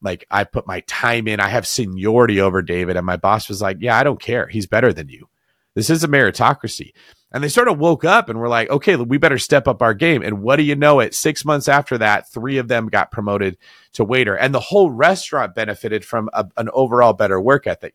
Like 0.03 0.27
I 0.31 0.45
put 0.45 0.67
my 0.67 0.81
time 0.81 1.27
in, 1.27 1.41
I 1.41 1.49
have 1.49 1.67
seniority 1.67 2.41
over 2.41 2.63
David. 2.63 2.97
And 2.97 3.07
my 3.07 3.17
boss 3.17 3.49
was 3.49 3.61
like, 3.61 3.79
Yeah, 3.81 3.99
I 3.99 4.05
don't 4.05 4.21
care. 4.21 4.47
He's 4.47 4.67
better 4.67 4.93
than 4.93 5.09
you. 5.09 5.29
This 5.75 5.91
is 5.91 6.03
a 6.03 6.09
meritocracy. 6.09 6.93
And 7.33 7.45
they 7.45 7.49
sort 7.49 7.69
of 7.69 7.79
woke 7.79 8.05
up 8.05 8.29
and 8.29 8.39
were 8.39 8.49
like, 8.49 8.71
okay, 8.71 8.97
we 8.97 9.19
better 9.19 9.39
step 9.39 9.69
up 9.69 9.83
our 9.83 9.93
game. 9.93 10.23
And 10.23 10.41
what 10.41 10.57
do 10.57 10.63
you 10.63 10.75
know 10.75 11.01
it? 11.01 11.15
Six 11.15 11.45
months 11.45 11.69
after 11.69 11.99
that, 11.99 12.33
three 12.33 12.57
of 12.57 12.69
them 12.69 12.87
got 12.87 13.11
promoted 13.11 13.59
to 13.93 14.05
waiter. 14.05 14.35
And 14.35 14.55
the 14.55 14.61
whole 14.61 14.91
restaurant 14.91 15.55
benefited 15.55 16.05
from 16.05 16.31
a, 16.33 16.47
an 16.57 16.71
overall 16.73 17.13
better 17.13 17.39
work 17.39 17.67
ethic. 17.67 17.95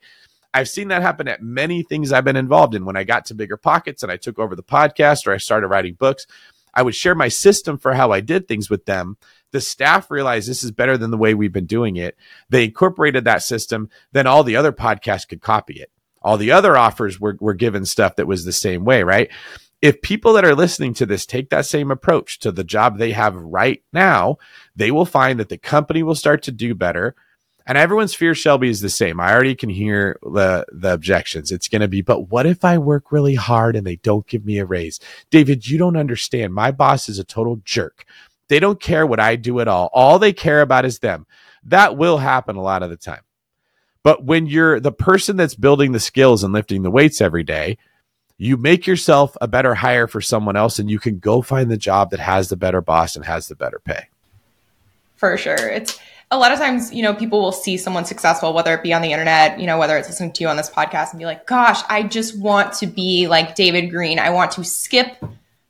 I've 0.54 0.70
seen 0.70 0.89
that 0.89 1.02
happen 1.02 1.28
at 1.28 1.41
many 1.41 1.84
things 1.84 2.12
I've 2.12 2.26
been 2.26 2.36
involved 2.36 2.76
in. 2.76 2.86
When 2.86 2.97
I 2.97 3.04
got 3.04 3.26
to 3.26 3.36
BiggerPockets 3.36 4.04
and 4.04 4.12
I 4.12 4.18
took 4.18 4.38
over 4.38 4.56
the 4.56 4.64
podcast 4.64 5.28
or 5.28 5.34
I 5.34 5.38
started 5.38 5.68
writing 5.68 5.93
books, 5.93 6.28
I 6.74 6.84
would 6.84 6.95
share 6.95 7.16
my 7.16 7.28
system 7.28 7.78
for 7.78 7.93
how 7.93 8.12
I 8.12 8.22
did 8.22 8.47
things 8.47 8.70
with 8.70 8.86
them. 8.86 9.18
The 9.52 9.62
staff 9.62 10.10
realized 10.10 10.47
this 10.47 10.64
is 10.64 10.72
better 10.72 10.97
than 10.97 11.12
the 11.12 11.18
way 11.18 11.34
we've 11.34 11.52
been 11.52 11.66
doing 11.66 11.97
it. 11.97 12.18
They 12.49 12.66
incorporated 12.66 13.26
that 13.26 13.43
system. 13.43 13.89
Then 14.12 14.28
all 14.28 14.43
the 14.43 14.56
other 14.56 14.72
podcasts 14.72 15.28
could 15.28 15.41
copy 15.41 15.82
it. 15.82 15.91
All 16.22 16.38
the 16.38 16.52
other 16.52 16.78
offers 16.78 17.20
were, 17.20 17.38
were 17.39 17.54
given 17.54 17.86
stuff 17.86 18.16
that 18.16 18.28
was 18.28 18.45
the 18.45 18.52
same 18.52 18.86
way, 18.86 19.04
right? 19.04 19.30
If 19.82 20.02
people 20.02 20.34
that 20.34 20.45
are 20.45 20.56
listening 20.56 20.93
to 20.95 21.06
this 21.08 21.26
take 21.26 21.49
that 21.49 21.66
same 21.66 21.89
approach 21.89 22.39
to 22.39 22.52
the 22.52 22.64
job 22.64 22.97
they 22.97 23.12
have 23.12 23.36
right 23.36 23.84
now, 23.91 24.38
they 24.76 24.91
will 24.91 25.06
find 25.06 25.39
that 25.39 25.49
the 25.49 25.58
company 25.58 26.04
will 26.04 26.16
start 26.16 26.43
to 26.43 26.52
do 26.52 26.76
better 26.76 27.16
and 27.66 27.78
everyone's 27.78 28.14
fear 28.14 28.34
Shelby 28.34 28.70
is 28.70 28.82
the 28.82 28.89
same. 28.89 29.20
I 29.20 29.34
already 29.34 29.55
can 29.55 29.70
hear 29.70 30.18
the 30.22 30.66
the 30.72 30.93
objections. 30.93 31.51
It's 31.51 31.68
going 31.68 31.82
to 31.82 31.88
be, 31.88 32.01
but 32.01 32.30
what 32.30 32.45
if 32.45 32.66
I 32.66 32.78
work 32.78 33.12
really 33.12 33.36
hard 33.36 33.76
and 33.76 33.86
they 33.86 33.97
don't 33.97 34.28
give 34.28 34.45
me 34.45 34.57
a 34.57 34.66
raise? 34.66 34.99
David, 35.30 35.68
you 35.68 35.78
don't 35.78 35.97
understand. 35.97 36.53
My 36.53 36.72
boss 36.72 37.09
is 37.09 37.20
a 37.20 37.24
total 37.24 37.62
jerk. 37.64 38.05
They 38.47 38.59
don't 38.59 38.80
care 38.80 39.05
what 39.05 39.20
I 39.20 39.36
do 39.36 39.59
at 39.59 39.68
all. 39.68 39.89
All 39.93 40.20
they 40.20 40.34
care 40.34 40.62
about 40.62 40.86
is 40.86 40.99
them. 40.99 41.26
That 41.64 41.95
will 41.97 42.18
happen 42.18 42.55
a 42.55 42.62
lot 42.62 42.84
of 42.84 42.89
the 42.89 42.97
time. 42.97 43.22
But 44.03 44.26
when 44.26 44.47
you're 44.47 44.80
the 44.80 44.91
person 44.91 45.38
that's 45.38 45.55
building 45.55 45.91
the 45.91 45.99
skills 45.99 46.43
and 46.43 46.51
lifting 46.51 46.82
the 46.82 46.91
weights 46.91 47.22
every 47.22 47.43
day, 47.43 47.78
you 48.38 48.57
make 48.57 48.88
yourself 48.88 49.38
a 49.39 49.47
better 49.47 49.76
hire 49.76 50.07
for 50.07 50.20
someone 50.20 50.55
else 50.55 50.80
and 50.80 50.89
you 50.89 50.97
can 50.97 51.20
go 51.20 51.43
find 51.43 51.70
the 51.70 51.78
job 51.78 52.09
that 52.09 52.20
has 52.20 52.49
the 52.49 52.57
better 52.57 52.82
boss 52.82 53.16
and 53.16 53.24
has 53.26 53.47
the 53.47 53.55
better 53.55 53.80
pay. 53.86 54.07
For 55.16 55.38
sure. 55.38 55.70
It's 55.70 55.99
a 56.32 56.38
lot 56.38 56.54
of 56.54 56.60
times, 56.60 56.94
you 56.94 57.04
know, 57.04 57.14
people 57.14 57.42
will 57.42 57.52
see 57.52 57.78
someone 57.78 58.06
successful, 58.06 58.54
whether 58.54 58.74
it 58.74 58.82
be 58.82 58.94
on 58.94 59.02
the 59.02 59.12
internet, 59.12 59.60
you 59.60 59.68
know, 59.68 59.78
whether 59.78 59.98
it's 59.98 60.08
listening 60.08 60.32
to 60.32 60.44
you 60.44 60.48
on 60.48 60.56
this 60.56 60.70
podcast 60.70 61.12
and 61.12 61.20
be 61.20 61.26
like, 61.26 61.46
gosh, 61.46 61.82
I 61.90 62.04
just 62.04 62.40
want 62.40 62.74
to 62.76 62.88
be 62.88 63.28
like 63.28 63.54
David 63.54 63.90
Greene. 63.90 64.18
I 64.18 64.30
want 64.30 64.52
to 64.52 64.64
skip 64.64 65.22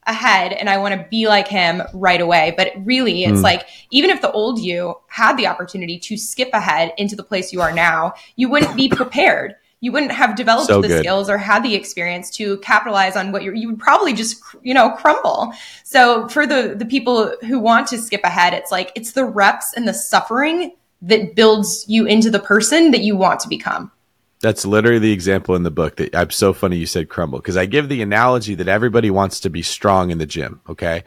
ahead 0.05 0.53
and 0.53 0.69
I 0.69 0.77
want 0.77 0.93
to 0.93 1.07
be 1.09 1.27
like 1.27 1.47
him 1.47 1.81
right 1.95 2.21
away. 2.21 2.53
But 2.55 2.73
really, 2.77 3.23
it's 3.23 3.39
mm. 3.39 3.43
like, 3.43 3.67
even 3.89 4.11
if 4.11 4.21
the 4.21 4.31
old 4.31 4.59
you 4.59 4.95
had 5.07 5.35
the 5.35 5.47
opportunity 5.47 5.97
to 5.99 6.15
skip 6.15 6.49
ahead 6.53 6.93
into 6.97 7.15
the 7.15 7.23
place 7.23 7.51
you 7.51 7.61
are 7.61 7.73
now, 7.73 8.13
you 8.35 8.47
wouldn't 8.47 8.75
be 8.75 8.87
prepared 8.87 9.55
you 9.81 9.91
wouldn't 9.91 10.11
have 10.11 10.35
developed 10.35 10.67
so 10.67 10.79
the 10.79 10.87
good. 10.87 10.99
skills 10.99 11.27
or 11.27 11.39
had 11.39 11.63
the 11.63 11.73
experience 11.73 12.29
to 12.29 12.57
capitalize 12.59 13.15
on 13.15 13.31
what 13.31 13.41
you're, 13.41 13.55
you 13.55 13.67
would 13.67 13.79
probably 13.79 14.13
just, 14.13 14.41
you 14.61 14.75
know, 14.75 14.91
crumble. 14.91 15.51
So 15.83 16.27
for 16.29 16.45
the, 16.45 16.75
the 16.77 16.85
people 16.85 17.35
who 17.41 17.59
want 17.59 17.87
to 17.87 17.97
skip 17.97 18.23
ahead, 18.23 18.53
it's 18.53 18.71
like, 18.71 18.91
it's 18.95 19.13
the 19.13 19.25
reps 19.25 19.73
and 19.73 19.87
the 19.87 19.93
suffering 19.93 20.75
that 21.01 21.35
builds 21.35 21.83
you 21.87 22.05
into 22.05 22.29
the 22.29 22.39
person 22.39 22.91
that 22.91 23.01
you 23.01 23.17
want 23.17 23.39
to 23.39 23.49
become. 23.49 23.91
That's 24.39 24.65
literally 24.65 24.99
the 24.99 25.11
example 25.11 25.55
in 25.55 25.63
the 25.63 25.71
book 25.71 25.97
that 25.97 26.15
I'm 26.15 26.29
so 26.29 26.53
funny 26.53 26.77
you 26.77 26.85
said 26.85 27.09
crumble 27.09 27.39
because 27.39 27.57
I 27.57 27.65
give 27.65 27.89
the 27.89 28.03
analogy 28.03 28.53
that 28.55 28.67
everybody 28.67 29.09
wants 29.09 29.39
to 29.41 29.49
be 29.49 29.63
strong 29.63 30.11
in 30.11 30.19
the 30.19 30.25
gym. 30.27 30.61
Okay. 30.69 31.03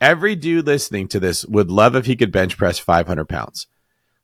Every 0.00 0.36
dude 0.36 0.66
listening 0.66 1.08
to 1.08 1.20
this 1.20 1.44
would 1.46 1.70
love 1.70 1.96
if 1.96 2.06
he 2.06 2.16
could 2.16 2.32
bench 2.32 2.56
press 2.56 2.78
500 2.78 3.26
pounds. 3.26 3.66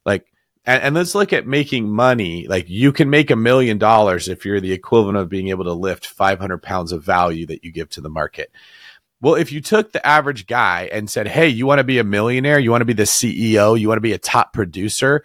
Like 0.04 0.26
and, 0.64 0.82
and, 0.82 0.94
let's 0.94 1.14
look 1.14 1.32
at 1.32 1.46
making 1.46 1.90
money. 1.90 2.46
Like 2.46 2.68
you 2.68 2.92
can 2.92 3.10
make 3.10 3.30
a 3.30 3.36
million 3.36 3.78
dollars 3.78 4.28
if 4.28 4.44
you're 4.44 4.60
the 4.60 4.72
equivalent 4.72 5.18
of 5.18 5.28
being 5.28 5.48
able 5.48 5.64
to 5.64 5.72
lift 5.72 6.06
500 6.06 6.62
pounds 6.62 6.92
of 6.92 7.02
value 7.02 7.46
that 7.46 7.64
you 7.64 7.72
give 7.72 7.90
to 7.90 8.00
the 8.00 8.08
market. 8.08 8.52
Well, 9.20 9.34
if 9.34 9.52
you 9.52 9.60
took 9.60 9.92
the 9.92 10.04
average 10.06 10.46
guy 10.46 10.88
and 10.92 11.10
said, 11.10 11.28
Hey, 11.28 11.48
you 11.48 11.66
want 11.66 11.78
to 11.78 11.84
be 11.84 11.98
a 11.98 12.04
millionaire? 12.04 12.58
You 12.58 12.70
want 12.70 12.80
to 12.80 12.86
be 12.86 12.92
the 12.92 13.04
CEO? 13.04 13.78
You 13.78 13.88
want 13.88 13.98
to 13.98 14.02
be 14.02 14.12
a 14.12 14.18
top 14.18 14.52
producer? 14.52 15.24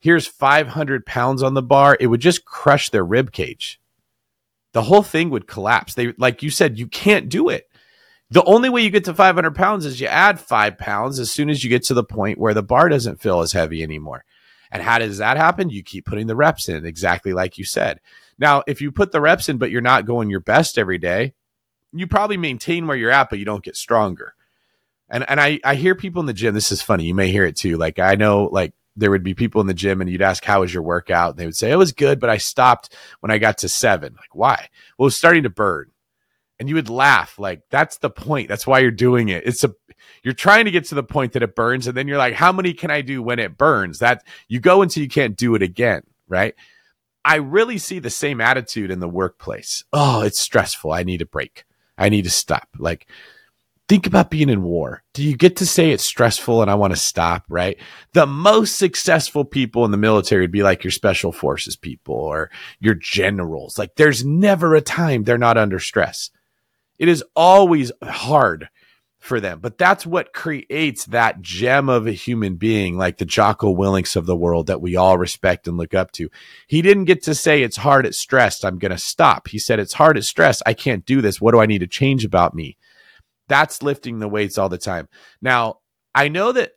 Here's 0.00 0.26
500 0.26 1.06
pounds 1.06 1.42
on 1.42 1.54
the 1.54 1.62
bar. 1.62 1.96
It 1.98 2.06
would 2.06 2.20
just 2.20 2.44
crush 2.44 2.90
their 2.90 3.04
rib 3.04 3.32
cage. 3.32 3.80
The 4.72 4.82
whole 4.82 5.02
thing 5.02 5.30
would 5.30 5.46
collapse. 5.46 5.94
They, 5.94 6.12
like 6.18 6.42
you 6.42 6.50
said, 6.50 6.78
you 6.78 6.86
can't 6.86 7.28
do 7.28 7.48
it. 7.48 7.68
The 8.30 8.44
only 8.44 8.68
way 8.68 8.82
you 8.82 8.90
get 8.90 9.04
to 9.04 9.14
500 9.14 9.54
pounds 9.54 9.86
is 9.86 10.00
you 10.00 10.08
add 10.08 10.40
five 10.40 10.76
pounds 10.78 11.18
as 11.18 11.30
soon 11.30 11.48
as 11.48 11.62
you 11.62 11.70
get 11.70 11.84
to 11.84 11.94
the 11.94 12.04
point 12.04 12.38
where 12.38 12.54
the 12.54 12.62
bar 12.62 12.88
doesn't 12.88 13.20
feel 13.20 13.40
as 13.40 13.52
heavy 13.52 13.82
anymore. 13.82 14.24
And 14.76 14.82
how 14.82 14.98
does 14.98 15.16
that 15.18 15.38
happen? 15.38 15.70
You 15.70 15.82
keep 15.82 16.04
putting 16.04 16.26
the 16.26 16.36
reps 16.36 16.68
in, 16.68 16.84
exactly 16.84 17.32
like 17.32 17.56
you 17.56 17.64
said. 17.64 17.98
Now, 18.38 18.62
if 18.66 18.82
you 18.82 18.92
put 18.92 19.10
the 19.10 19.22
reps 19.22 19.48
in, 19.48 19.56
but 19.56 19.70
you're 19.70 19.80
not 19.80 20.04
going 20.04 20.28
your 20.28 20.40
best 20.40 20.76
every 20.76 20.98
day, 20.98 21.32
you 21.92 22.06
probably 22.06 22.36
maintain 22.36 22.86
where 22.86 22.96
you're 22.96 23.10
at, 23.10 23.30
but 23.30 23.38
you 23.38 23.46
don't 23.46 23.64
get 23.64 23.74
stronger. 23.74 24.34
And 25.08 25.24
and 25.30 25.40
I, 25.40 25.60
I 25.64 25.76
hear 25.76 25.94
people 25.94 26.20
in 26.20 26.26
the 26.26 26.34
gym, 26.34 26.52
this 26.52 26.70
is 26.70 26.82
funny, 26.82 27.04
you 27.04 27.14
may 27.14 27.30
hear 27.30 27.46
it 27.46 27.56
too. 27.56 27.78
Like 27.78 27.98
I 27.98 28.16
know 28.16 28.50
like 28.52 28.74
there 28.96 29.10
would 29.10 29.22
be 29.22 29.32
people 29.32 29.62
in 29.62 29.66
the 29.66 29.72
gym 29.72 30.02
and 30.02 30.10
you'd 30.10 30.20
ask, 30.20 30.44
How 30.44 30.60
was 30.60 30.74
your 30.74 30.82
workout? 30.82 31.30
And 31.30 31.38
they 31.38 31.46
would 31.46 31.56
say, 31.56 31.70
It 31.70 31.76
was 31.76 31.92
good, 31.92 32.20
but 32.20 32.28
I 32.28 32.36
stopped 32.36 32.94
when 33.20 33.30
I 33.30 33.38
got 33.38 33.58
to 33.58 33.68
seven. 33.68 34.14
Like, 34.14 34.34
why? 34.34 34.68
Well, 34.98 35.04
it 35.04 35.08
was 35.08 35.16
starting 35.16 35.44
to 35.44 35.50
burn. 35.50 35.92
And 36.58 36.68
you 36.68 36.74
would 36.74 36.88
laugh, 36.88 37.38
like, 37.38 37.62
that's 37.70 37.98
the 37.98 38.10
point. 38.10 38.48
That's 38.48 38.66
why 38.66 38.80
you're 38.80 38.90
doing 38.90 39.28
it. 39.28 39.46
It's 39.46 39.62
a 39.62 39.74
you're 40.22 40.34
trying 40.34 40.64
to 40.64 40.70
get 40.70 40.84
to 40.86 40.94
the 40.94 41.02
point 41.02 41.32
that 41.32 41.42
it 41.42 41.54
burns, 41.54 41.86
and 41.86 41.96
then 41.96 42.08
you're 42.08 42.18
like, 42.18 42.34
How 42.34 42.52
many 42.52 42.72
can 42.72 42.90
I 42.90 43.00
do 43.00 43.22
when 43.22 43.38
it 43.38 43.56
burns? 43.56 43.98
That 44.00 44.24
you 44.48 44.60
go 44.60 44.82
until 44.82 45.02
you 45.02 45.08
can't 45.08 45.36
do 45.36 45.54
it 45.54 45.62
again, 45.62 46.02
right? 46.28 46.54
I 47.24 47.36
really 47.36 47.78
see 47.78 47.98
the 47.98 48.08
same 48.08 48.40
attitude 48.40 48.90
in 48.92 49.00
the 49.00 49.08
workplace. 49.08 49.84
Oh, 49.92 50.22
it's 50.22 50.38
stressful. 50.38 50.92
I 50.92 51.02
need 51.02 51.22
a 51.22 51.26
break. 51.26 51.64
I 51.98 52.08
need 52.08 52.22
to 52.22 52.30
stop. 52.30 52.68
Like, 52.78 53.08
think 53.88 54.06
about 54.06 54.30
being 54.30 54.48
in 54.48 54.62
war. 54.62 55.02
Do 55.12 55.24
you 55.24 55.36
get 55.36 55.56
to 55.56 55.66
say 55.66 55.90
it's 55.90 56.04
stressful 56.04 56.62
and 56.62 56.70
I 56.70 56.76
want 56.76 56.92
to 56.92 57.00
stop, 57.00 57.44
right? 57.48 57.78
The 58.12 58.26
most 58.26 58.76
successful 58.76 59.44
people 59.44 59.84
in 59.84 59.90
the 59.90 59.96
military 59.96 60.42
would 60.42 60.52
be 60.52 60.62
like 60.62 60.84
your 60.84 60.92
special 60.92 61.32
forces 61.32 61.74
people 61.74 62.14
or 62.14 62.50
your 62.78 62.94
generals. 62.94 63.76
Like, 63.76 63.96
there's 63.96 64.24
never 64.24 64.76
a 64.76 64.80
time 64.80 65.24
they're 65.24 65.36
not 65.36 65.58
under 65.58 65.80
stress. 65.80 66.30
It 66.96 67.08
is 67.08 67.24
always 67.34 67.90
hard 68.02 68.68
for 69.26 69.40
them. 69.40 69.58
But 69.60 69.76
that's 69.76 70.06
what 70.06 70.32
creates 70.32 71.04
that 71.06 71.42
gem 71.42 71.88
of 71.88 72.06
a 72.06 72.12
human 72.12 72.56
being, 72.56 72.96
like 72.96 73.18
the 73.18 73.24
Jocko 73.24 73.70
Willinks 73.70 74.16
of 74.16 74.26
the 74.26 74.36
world 74.36 74.68
that 74.68 74.80
we 74.80 74.96
all 74.96 75.18
respect 75.18 75.68
and 75.68 75.76
look 75.76 75.94
up 75.94 76.12
to. 76.12 76.30
He 76.66 76.80
didn't 76.80 77.04
get 77.04 77.22
to 77.24 77.34
say, 77.34 77.62
It's 77.62 77.76
hard, 77.78 78.06
it's 78.06 78.18
stressed, 78.18 78.64
I'm 78.64 78.78
going 78.78 78.92
to 78.92 78.98
stop. 78.98 79.48
He 79.48 79.58
said, 79.58 79.78
It's 79.78 79.94
hard, 79.94 80.16
it's 80.16 80.28
stressed, 80.28 80.62
I 80.64 80.74
can't 80.74 81.04
do 81.04 81.20
this. 81.20 81.40
What 81.40 81.52
do 81.52 81.60
I 81.60 81.66
need 81.66 81.80
to 81.80 81.86
change 81.86 82.24
about 82.24 82.54
me? 82.54 82.76
That's 83.48 83.82
lifting 83.82 84.18
the 84.18 84.28
weights 84.28 84.58
all 84.58 84.68
the 84.68 84.78
time. 84.78 85.08
Now, 85.42 85.80
I 86.14 86.28
know 86.28 86.52
that 86.52 86.72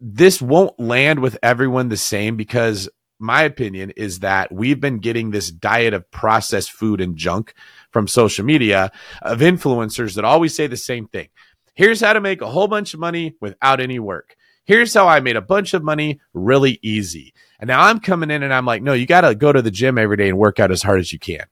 this 0.00 0.40
won't 0.40 0.78
land 0.78 1.20
with 1.20 1.38
everyone 1.42 1.88
the 1.88 1.96
same 1.96 2.36
because 2.36 2.88
my 3.18 3.42
opinion 3.42 3.90
is 3.96 4.20
that 4.20 4.52
we've 4.52 4.80
been 4.80 4.98
getting 4.98 5.30
this 5.30 5.50
diet 5.50 5.94
of 5.94 6.10
processed 6.10 6.72
food 6.72 7.00
and 7.00 7.16
junk 7.16 7.54
from 7.90 8.08
social 8.08 8.44
media 8.44 8.92
of 9.22 9.38
influencers 9.38 10.14
that 10.14 10.24
always 10.24 10.54
say 10.54 10.66
the 10.66 10.76
same 10.76 11.06
thing. 11.06 11.28
Here's 11.74 12.00
how 12.00 12.12
to 12.12 12.20
make 12.20 12.40
a 12.40 12.50
whole 12.50 12.68
bunch 12.68 12.94
of 12.94 13.00
money 13.00 13.34
without 13.40 13.80
any 13.80 13.98
work. 13.98 14.36
Here's 14.64 14.94
how 14.94 15.08
I 15.08 15.20
made 15.20 15.36
a 15.36 15.42
bunch 15.42 15.74
of 15.74 15.84
money 15.84 16.20
really 16.32 16.78
easy. 16.82 17.34
And 17.60 17.68
now 17.68 17.82
I'm 17.82 18.00
coming 18.00 18.30
in 18.30 18.42
and 18.42 18.54
I'm 18.54 18.64
like, 18.64 18.82
no, 18.82 18.92
you 18.92 19.06
got 19.06 19.22
to 19.22 19.34
go 19.34 19.52
to 19.52 19.60
the 19.60 19.70
gym 19.70 19.98
every 19.98 20.16
day 20.16 20.28
and 20.28 20.38
work 20.38 20.58
out 20.58 20.70
as 20.70 20.82
hard 20.82 21.00
as 21.00 21.12
you 21.12 21.18
can. 21.18 21.44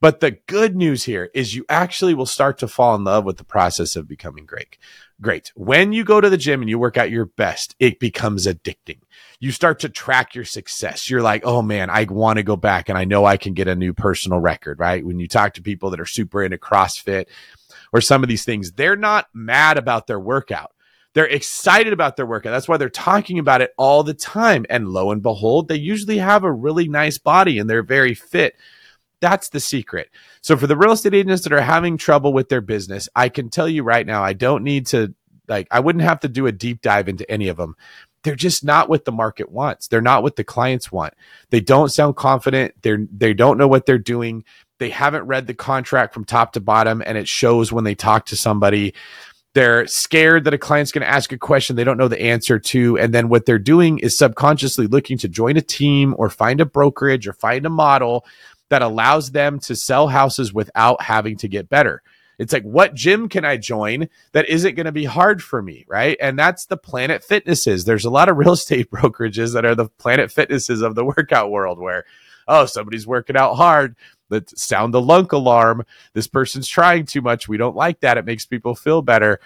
But 0.00 0.20
the 0.20 0.32
good 0.46 0.76
news 0.76 1.04
here 1.04 1.30
is 1.34 1.54
you 1.54 1.64
actually 1.68 2.12
will 2.12 2.26
start 2.26 2.58
to 2.58 2.68
fall 2.68 2.94
in 2.94 3.04
love 3.04 3.24
with 3.24 3.38
the 3.38 3.44
process 3.44 3.96
of 3.96 4.06
becoming 4.06 4.44
great. 4.44 4.76
Great. 5.20 5.52
When 5.56 5.94
you 5.94 6.04
go 6.04 6.20
to 6.20 6.28
the 6.28 6.36
gym 6.36 6.60
and 6.60 6.68
you 6.68 6.78
work 6.78 6.98
out 6.98 7.10
your 7.10 7.24
best, 7.24 7.74
it 7.80 7.98
becomes 7.98 8.46
addicting. 8.46 9.00
You 9.40 9.52
start 9.52 9.78
to 9.80 9.88
track 9.88 10.34
your 10.34 10.44
success. 10.44 11.08
You're 11.08 11.22
like, 11.22 11.46
oh 11.46 11.62
man, 11.62 11.88
I 11.88 12.04
want 12.04 12.36
to 12.36 12.42
go 12.42 12.56
back 12.56 12.90
and 12.90 12.98
I 12.98 13.04
know 13.04 13.24
I 13.24 13.38
can 13.38 13.54
get 13.54 13.68
a 13.68 13.74
new 13.74 13.94
personal 13.94 14.38
record, 14.38 14.78
right? 14.78 15.04
When 15.04 15.18
you 15.18 15.28
talk 15.28 15.54
to 15.54 15.62
people 15.62 15.90
that 15.90 16.00
are 16.00 16.06
super 16.06 16.42
into 16.42 16.58
CrossFit 16.58 17.26
or 17.92 18.00
some 18.00 18.22
of 18.22 18.28
these 18.28 18.44
things, 18.44 18.72
they're 18.72 18.96
not 18.96 19.28
mad 19.32 19.78
about 19.78 20.06
their 20.06 20.20
workout. 20.20 20.72
They're 21.14 21.24
excited 21.24 21.94
about 21.94 22.16
their 22.16 22.26
workout. 22.26 22.50
That's 22.50 22.68
why 22.68 22.76
they're 22.76 22.90
talking 22.90 23.38
about 23.38 23.62
it 23.62 23.72
all 23.78 24.02
the 24.02 24.12
time. 24.12 24.66
And 24.68 24.88
lo 24.88 25.10
and 25.12 25.22
behold, 25.22 25.66
they 25.66 25.76
usually 25.76 26.18
have 26.18 26.44
a 26.44 26.52
really 26.52 26.88
nice 26.88 27.16
body 27.16 27.58
and 27.58 27.70
they're 27.70 27.82
very 27.82 28.12
fit. 28.12 28.54
That's 29.20 29.48
the 29.48 29.60
secret. 29.60 30.10
So 30.42 30.58
for 30.58 30.66
the 30.66 30.76
real 30.76 30.92
estate 30.92 31.14
agents 31.14 31.42
that 31.44 31.54
are 31.54 31.62
having 31.62 31.96
trouble 31.96 32.34
with 32.34 32.50
their 32.50 32.60
business, 32.60 33.08
I 33.16 33.30
can 33.30 33.48
tell 33.48 33.66
you 33.66 33.82
right 33.82 34.06
now, 34.06 34.22
I 34.22 34.34
don't 34.34 34.62
need 34.62 34.88
to 34.88 35.14
like 35.48 35.68
I 35.70 35.80
wouldn't 35.80 36.04
have 36.04 36.20
to 36.20 36.28
do 36.28 36.46
a 36.46 36.52
deep 36.52 36.82
dive 36.82 37.08
into 37.08 37.28
any 37.30 37.48
of 37.48 37.56
them. 37.56 37.76
They're 38.22 38.34
just 38.34 38.64
not 38.64 38.88
what 38.88 39.04
the 39.04 39.12
market 39.12 39.50
wants. 39.50 39.88
They're 39.88 40.00
not 40.00 40.22
what 40.22 40.36
the 40.36 40.44
clients 40.44 40.90
want. 40.90 41.14
They 41.50 41.60
don't 41.60 41.90
sound 41.90 42.16
confident. 42.16 42.74
They're 42.82 43.06
they 43.10 43.34
don't 43.34 43.56
know 43.56 43.68
what 43.68 43.86
they're 43.86 43.98
doing. 43.98 44.44
They 44.78 44.90
haven't 44.90 45.24
read 45.24 45.46
the 45.46 45.54
contract 45.54 46.14
from 46.14 46.24
top 46.24 46.52
to 46.52 46.60
bottom 46.60 47.02
and 47.04 47.16
it 47.16 47.28
shows 47.28 47.72
when 47.72 47.84
they 47.84 47.94
talk 47.94 48.26
to 48.26 48.36
somebody. 48.36 48.94
They're 49.54 49.86
scared 49.86 50.44
that 50.44 50.54
a 50.54 50.58
client's 50.58 50.92
going 50.92 51.06
to 51.06 51.10
ask 51.10 51.32
a 51.32 51.38
question 51.38 51.76
they 51.76 51.84
don't 51.84 51.96
know 51.96 52.08
the 52.08 52.20
answer 52.20 52.58
to. 52.58 52.98
And 52.98 53.14
then 53.14 53.28
what 53.28 53.46
they're 53.46 53.58
doing 53.58 53.98
is 53.98 54.18
subconsciously 54.18 54.86
looking 54.86 55.16
to 55.18 55.28
join 55.28 55.56
a 55.56 55.62
team 55.62 56.14
or 56.18 56.28
find 56.28 56.60
a 56.60 56.66
brokerage 56.66 57.26
or 57.26 57.32
find 57.32 57.64
a 57.64 57.70
model 57.70 58.26
that 58.68 58.82
allows 58.82 59.30
them 59.30 59.58
to 59.60 59.74
sell 59.74 60.08
houses 60.08 60.52
without 60.52 61.00
having 61.00 61.36
to 61.38 61.48
get 61.48 61.68
better. 61.68 62.02
It's 62.38 62.52
like, 62.52 62.64
what 62.64 62.94
gym 62.94 63.28
can 63.28 63.44
I 63.44 63.56
join 63.56 64.08
that 64.32 64.48
isn't 64.48 64.74
going 64.74 64.86
to 64.86 64.92
be 64.92 65.04
hard 65.04 65.42
for 65.42 65.62
me? 65.62 65.86
Right. 65.88 66.16
And 66.20 66.38
that's 66.38 66.66
the 66.66 66.76
Planet 66.76 67.24
Fitnesses. 67.24 67.84
There's 67.84 68.04
a 68.04 68.10
lot 68.10 68.28
of 68.28 68.36
real 68.36 68.52
estate 68.52 68.90
brokerages 68.92 69.54
that 69.54 69.64
are 69.64 69.74
the 69.74 69.88
Planet 69.88 70.30
Fitnesses 70.30 70.82
of 70.82 70.94
the 70.94 71.04
workout 71.04 71.50
world 71.50 71.78
where, 71.78 72.04
oh, 72.46 72.66
somebody's 72.66 73.06
working 73.06 73.36
out 73.36 73.54
hard. 73.54 73.96
Let's 74.28 74.62
sound 74.62 74.92
the 74.92 75.00
lunk 75.00 75.32
alarm. 75.32 75.84
This 76.12 76.26
person's 76.26 76.68
trying 76.68 77.06
too 77.06 77.20
much. 77.20 77.48
We 77.48 77.56
don't 77.56 77.76
like 77.76 78.00
that. 78.00 78.18
It 78.18 78.24
makes 78.24 78.46
people 78.46 78.74
feel 78.74 79.02
better. 79.02 79.40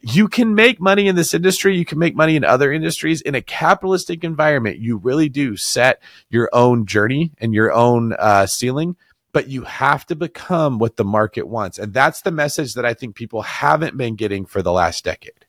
You 0.00 0.28
can 0.28 0.54
make 0.54 0.80
money 0.80 1.08
in 1.08 1.16
this 1.16 1.34
industry. 1.34 1.76
You 1.76 1.84
can 1.84 1.98
make 1.98 2.14
money 2.14 2.36
in 2.36 2.44
other 2.44 2.72
industries. 2.72 3.20
In 3.20 3.34
a 3.34 3.42
capitalistic 3.42 4.24
environment, 4.24 4.78
you 4.78 4.98
really 4.98 5.28
do 5.28 5.56
set 5.56 6.02
your 6.28 6.48
own 6.52 6.86
journey 6.86 7.32
and 7.38 7.54
your 7.54 7.72
own 7.72 8.12
uh, 8.18 8.46
ceiling 8.46 8.96
but 9.36 9.48
you 9.48 9.64
have 9.64 10.06
to 10.06 10.16
become 10.16 10.78
what 10.78 10.96
the 10.96 11.04
market 11.04 11.46
wants. 11.46 11.78
And 11.78 11.92
that's 11.92 12.22
the 12.22 12.30
message 12.30 12.72
that 12.72 12.86
I 12.86 12.94
think 12.94 13.14
people 13.14 13.42
haven't 13.42 13.94
been 13.94 14.16
getting 14.16 14.46
for 14.46 14.62
the 14.62 14.72
last 14.72 15.04
decade. 15.04 15.45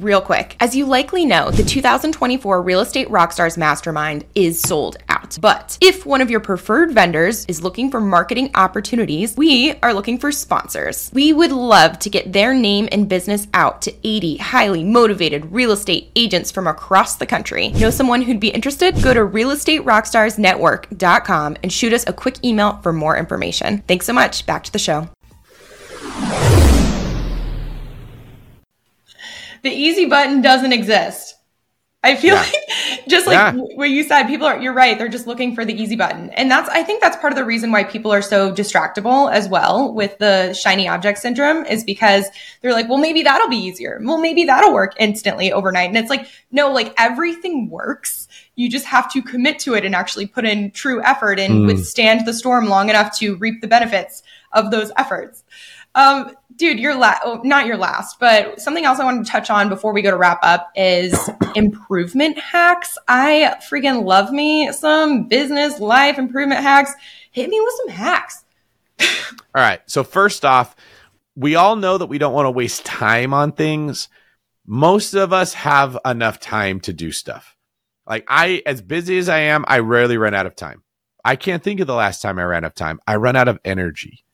Real 0.00 0.20
quick, 0.20 0.56
as 0.58 0.74
you 0.74 0.86
likely 0.86 1.24
know, 1.24 1.52
the 1.52 1.62
2024 1.62 2.62
Real 2.62 2.80
Estate 2.80 3.06
Rockstars 3.10 3.56
Mastermind 3.56 4.24
is 4.34 4.60
sold 4.60 4.96
out. 5.08 5.38
But 5.40 5.78
if 5.80 6.04
one 6.04 6.20
of 6.20 6.32
your 6.32 6.40
preferred 6.40 6.90
vendors 6.90 7.44
is 7.44 7.62
looking 7.62 7.92
for 7.92 8.00
marketing 8.00 8.50
opportunities, 8.56 9.36
we 9.36 9.72
are 9.84 9.94
looking 9.94 10.18
for 10.18 10.32
sponsors. 10.32 11.12
We 11.14 11.32
would 11.32 11.52
love 11.52 12.00
to 12.00 12.10
get 12.10 12.32
their 12.32 12.52
name 12.52 12.88
and 12.90 13.08
business 13.08 13.46
out 13.54 13.82
to 13.82 13.94
80 14.02 14.38
highly 14.38 14.82
motivated 14.82 15.52
real 15.52 15.70
estate 15.70 16.10
agents 16.16 16.50
from 16.50 16.66
across 16.66 17.14
the 17.14 17.24
country. 17.24 17.68
Know 17.68 17.90
someone 17.90 18.22
who'd 18.22 18.40
be 18.40 18.48
interested? 18.48 19.00
Go 19.00 19.14
to 19.14 19.20
realestaterockstarsnetwork.com 19.20 21.56
and 21.62 21.72
shoot 21.72 21.92
us 21.92 22.04
a 22.08 22.12
quick 22.12 22.44
email 22.44 22.80
for 22.82 22.92
more 22.92 23.16
information. 23.16 23.84
Thanks 23.86 24.06
so 24.06 24.12
much. 24.12 24.44
Back 24.44 24.64
to 24.64 24.72
the 24.72 24.80
show. 24.80 25.08
The 29.64 29.70
easy 29.70 30.04
button 30.04 30.42
doesn't 30.42 30.72
exist. 30.72 31.34
I 32.04 32.16
feel 32.16 32.34
yeah. 32.34 32.42
like 32.42 33.08
just 33.08 33.26
like 33.26 33.34
yeah. 33.34 33.52
what 33.52 33.88
you 33.88 34.02
said, 34.02 34.24
people 34.24 34.46
are, 34.46 34.60
you're 34.60 34.74
right. 34.74 34.98
They're 34.98 35.08
just 35.08 35.26
looking 35.26 35.54
for 35.54 35.64
the 35.64 35.72
easy 35.72 35.96
button. 35.96 36.28
And 36.30 36.50
that's, 36.50 36.68
I 36.68 36.82
think 36.82 37.00
that's 37.00 37.16
part 37.16 37.32
of 37.32 37.38
the 37.38 37.46
reason 37.46 37.72
why 37.72 37.82
people 37.82 38.12
are 38.12 38.20
so 38.20 38.52
distractible 38.52 39.32
as 39.32 39.48
well 39.48 39.90
with 39.94 40.18
the 40.18 40.52
shiny 40.52 40.86
object 40.86 41.18
syndrome 41.18 41.64
is 41.64 41.82
because 41.82 42.26
they're 42.60 42.74
like, 42.74 42.90
well, 42.90 42.98
maybe 42.98 43.22
that'll 43.22 43.48
be 43.48 43.56
easier. 43.56 43.98
Well, 44.02 44.18
maybe 44.18 44.44
that'll 44.44 44.74
work 44.74 44.92
instantly 45.00 45.50
overnight. 45.50 45.88
And 45.88 45.96
it's 45.96 46.10
like, 46.10 46.28
no, 46.52 46.70
like 46.70 46.92
everything 46.98 47.70
works. 47.70 48.28
You 48.54 48.70
just 48.70 48.84
have 48.84 49.10
to 49.12 49.22
commit 49.22 49.58
to 49.60 49.72
it 49.72 49.86
and 49.86 49.94
actually 49.94 50.26
put 50.26 50.44
in 50.44 50.72
true 50.72 51.02
effort 51.02 51.40
and 51.40 51.54
mm. 51.54 51.66
withstand 51.68 52.26
the 52.26 52.34
storm 52.34 52.66
long 52.68 52.90
enough 52.90 53.16
to 53.18 53.36
reap 53.36 53.62
the 53.62 53.66
benefits 53.66 54.22
of 54.52 54.70
those 54.70 54.92
efforts. 54.98 55.42
Um, 55.94 56.36
dude, 56.56 56.78
your 56.78 56.94
last, 56.94 57.22
oh, 57.24 57.40
not 57.44 57.66
your 57.66 57.76
last, 57.76 58.18
but 58.18 58.60
something 58.60 58.84
else 58.84 58.98
I 58.98 59.04
wanted 59.04 59.24
to 59.24 59.30
touch 59.30 59.50
on 59.50 59.68
before 59.68 59.92
we 59.92 60.02
go 60.02 60.10
to 60.10 60.16
wrap 60.16 60.40
up 60.42 60.70
is 60.74 61.30
improvement 61.54 62.38
hacks. 62.38 62.96
I 63.08 63.56
freaking 63.70 64.04
love 64.04 64.32
me 64.32 64.72
some 64.72 65.28
business 65.28 65.80
life 65.80 66.18
improvement 66.18 66.62
hacks. 66.62 66.92
Hit 67.30 67.50
me 67.50 67.60
with 67.60 67.74
some 67.76 67.88
hacks. 67.88 68.44
all 69.00 69.06
right. 69.54 69.80
So, 69.86 70.04
first 70.04 70.44
off, 70.44 70.76
we 71.34 71.56
all 71.56 71.76
know 71.76 71.98
that 71.98 72.06
we 72.06 72.18
don't 72.18 72.34
want 72.34 72.46
to 72.46 72.50
waste 72.50 72.84
time 72.84 73.34
on 73.34 73.52
things. 73.52 74.08
Most 74.66 75.14
of 75.14 75.32
us 75.32 75.54
have 75.54 75.98
enough 76.04 76.40
time 76.40 76.80
to 76.80 76.92
do 76.92 77.12
stuff. 77.12 77.56
Like, 78.06 78.24
I, 78.28 78.62
as 78.66 78.82
busy 78.82 79.18
as 79.18 79.28
I 79.28 79.38
am, 79.38 79.64
I 79.66 79.80
rarely 79.80 80.16
run 80.16 80.34
out 80.34 80.46
of 80.46 80.54
time. 80.54 80.82
I 81.24 81.36
can't 81.36 81.62
think 81.62 81.80
of 81.80 81.86
the 81.86 81.94
last 81.94 82.20
time 82.20 82.38
I 82.38 82.44
ran 82.44 82.64
out 82.64 82.68
of 82.68 82.74
time. 82.74 83.00
I 83.06 83.16
run 83.16 83.34
out 83.34 83.48
of 83.48 83.58
energy 83.64 84.24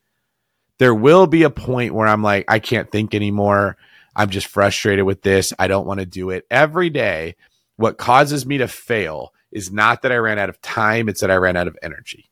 There 0.80 0.94
will 0.94 1.26
be 1.26 1.42
a 1.42 1.50
point 1.50 1.94
where 1.94 2.08
I'm 2.08 2.22
like, 2.22 2.46
I 2.48 2.58
can't 2.58 2.90
think 2.90 3.14
anymore. 3.14 3.76
I'm 4.16 4.30
just 4.30 4.46
frustrated 4.46 5.04
with 5.04 5.20
this. 5.20 5.52
I 5.58 5.68
don't 5.68 5.86
want 5.86 6.00
to 6.00 6.06
do 6.06 6.30
it 6.30 6.46
every 6.50 6.88
day. 6.88 7.36
What 7.76 7.98
causes 7.98 8.46
me 8.46 8.58
to 8.58 8.66
fail 8.66 9.34
is 9.52 9.70
not 9.70 10.02
that 10.02 10.10
I 10.10 10.16
ran 10.16 10.38
out 10.38 10.48
of 10.48 10.60
time, 10.62 11.10
it's 11.10 11.20
that 11.20 11.30
I 11.30 11.36
ran 11.36 11.56
out 11.56 11.68
of 11.68 11.76
energy 11.82 12.30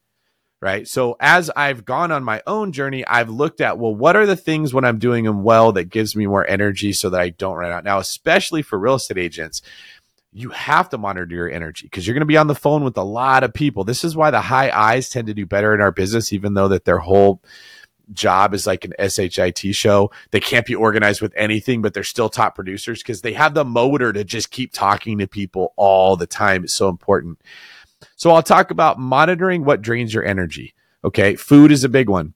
right? 0.61 0.89
So 0.89 1.17
as 1.21 1.51
I've 1.51 1.85
gone 1.85 2.11
on 2.11 2.25
my 2.25 2.43
own 2.47 2.73
journey, 2.73 3.07
I've 3.07 3.31
looked 3.31 3.61
at, 3.61 3.79
well, 3.79 3.95
what 3.95 4.17
are 4.17 4.27
the 4.27 4.37
things 4.37 4.75
when 4.75 4.85
I'm 4.85 4.99
doing 4.99 5.25
them 5.25 5.43
well 5.43 5.73
that 5.73 5.85
gives 5.85 6.17
me 6.17 6.27
more 6.27 6.49
energy 6.49 6.93
so 6.93 7.11
that 7.11 7.21
I 7.21 7.31
don't 7.31 7.57
run 7.57 7.71
out? 7.71 7.85
Now, 7.85 7.99
especially 7.99 8.63
for 8.63 8.79
real 8.79 8.97
estate 8.97 9.19
agents, 9.19 9.63
you 10.33 10.51
have 10.51 10.89
to 10.91 10.99
monitor 10.99 11.35
your 11.35 11.51
energy 11.51 11.87
because 11.87 12.07
you're 12.07 12.15
going 12.15 12.21
to 12.21 12.27
be 12.27 12.37
on 12.37 12.49
the 12.49 12.55
phone 12.55 12.85
with 12.85 12.97
a 12.97 13.03
lot 13.03 13.45
of 13.45 13.55
people. 13.55 13.85
This 13.85 14.05
is 14.05 14.17
why 14.17 14.31
the 14.31 14.41
high 14.41 14.71
I's 14.71 15.09
tend 15.09 15.29
to 15.29 15.35
do 15.35 15.47
better 15.47 15.75
in 15.75 15.81
our 15.81 15.93
business, 15.93 16.33
even 16.33 16.55
though 16.55 16.69
that 16.69 16.85
their 16.85 16.99
whole 16.99 17.41
job 18.13 18.55
is 18.55 18.67
like 18.67 18.85
an 18.85 18.95
SHIT 18.99 19.75
show. 19.75 20.11
They 20.31 20.41
can't 20.41 20.67
be 20.67 20.75
organized 20.75 21.21
with 21.21 21.33
anything, 21.37 21.83
but 21.83 21.95
they're 21.95 22.05
still 22.05 22.29
top 22.29 22.55
producers 22.55 23.03
because 23.03 23.23
they 23.23 23.33
have 23.33 23.55
the 23.55 23.65
motor 23.65 24.13
to 24.13 24.25
just 24.25 24.51
keep 24.51 24.73
talking 24.73 25.19
to 25.19 25.27
people 25.27 25.73
all 25.77 26.17
the 26.17 26.27
time. 26.27 26.65
It's 26.65 26.75
so 26.75 26.89
important. 26.89 27.41
So 28.17 28.31
I'll 28.31 28.43
talk 28.43 28.71
about 28.71 28.99
monitoring 28.99 29.65
what 29.65 29.83
drains 29.83 30.15
your 30.15 30.25
energy. 30.25 30.75
Okay. 31.05 31.37
Food 31.37 31.73
is 31.73 31.85
a 31.85 31.89
big 31.89 32.09
one. 32.09 32.35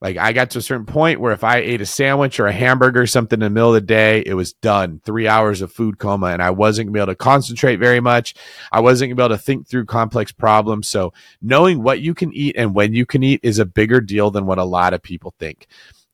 Like 0.00 0.16
I 0.16 0.32
got 0.32 0.50
to 0.50 0.58
a 0.58 0.62
certain 0.62 0.86
point 0.86 1.20
where 1.20 1.32
if 1.32 1.42
I 1.42 1.58
ate 1.58 1.80
a 1.80 1.86
sandwich 1.86 2.38
or 2.38 2.46
a 2.46 2.52
hamburger 2.52 3.02
or 3.02 3.06
something 3.06 3.38
in 3.38 3.44
the 3.44 3.50
middle 3.50 3.74
of 3.74 3.74
the 3.74 3.80
day, 3.80 4.22
it 4.24 4.34
was 4.34 4.52
done. 4.52 5.00
Three 5.04 5.26
hours 5.26 5.60
of 5.60 5.72
food 5.72 5.98
coma, 5.98 6.26
and 6.28 6.40
I 6.40 6.50
wasn't 6.50 6.86
gonna 6.86 6.94
be 6.94 7.00
able 7.00 7.12
to 7.12 7.16
concentrate 7.16 7.76
very 7.76 8.00
much. 8.00 8.34
I 8.70 8.80
wasn't 8.80 9.08
gonna 9.08 9.16
be 9.16 9.24
able 9.24 9.36
to 9.36 9.42
think 9.42 9.66
through 9.66 9.86
complex 9.86 10.30
problems. 10.30 10.88
So 10.88 11.12
knowing 11.42 11.82
what 11.82 12.00
you 12.00 12.14
can 12.14 12.32
eat 12.32 12.54
and 12.56 12.74
when 12.74 12.92
you 12.94 13.06
can 13.06 13.24
eat 13.24 13.40
is 13.42 13.58
a 13.58 13.66
bigger 13.66 14.00
deal 14.00 14.30
than 14.30 14.46
what 14.46 14.58
a 14.58 14.64
lot 14.64 14.94
of 14.94 15.02
people 15.02 15.34
think. 15.38 15.66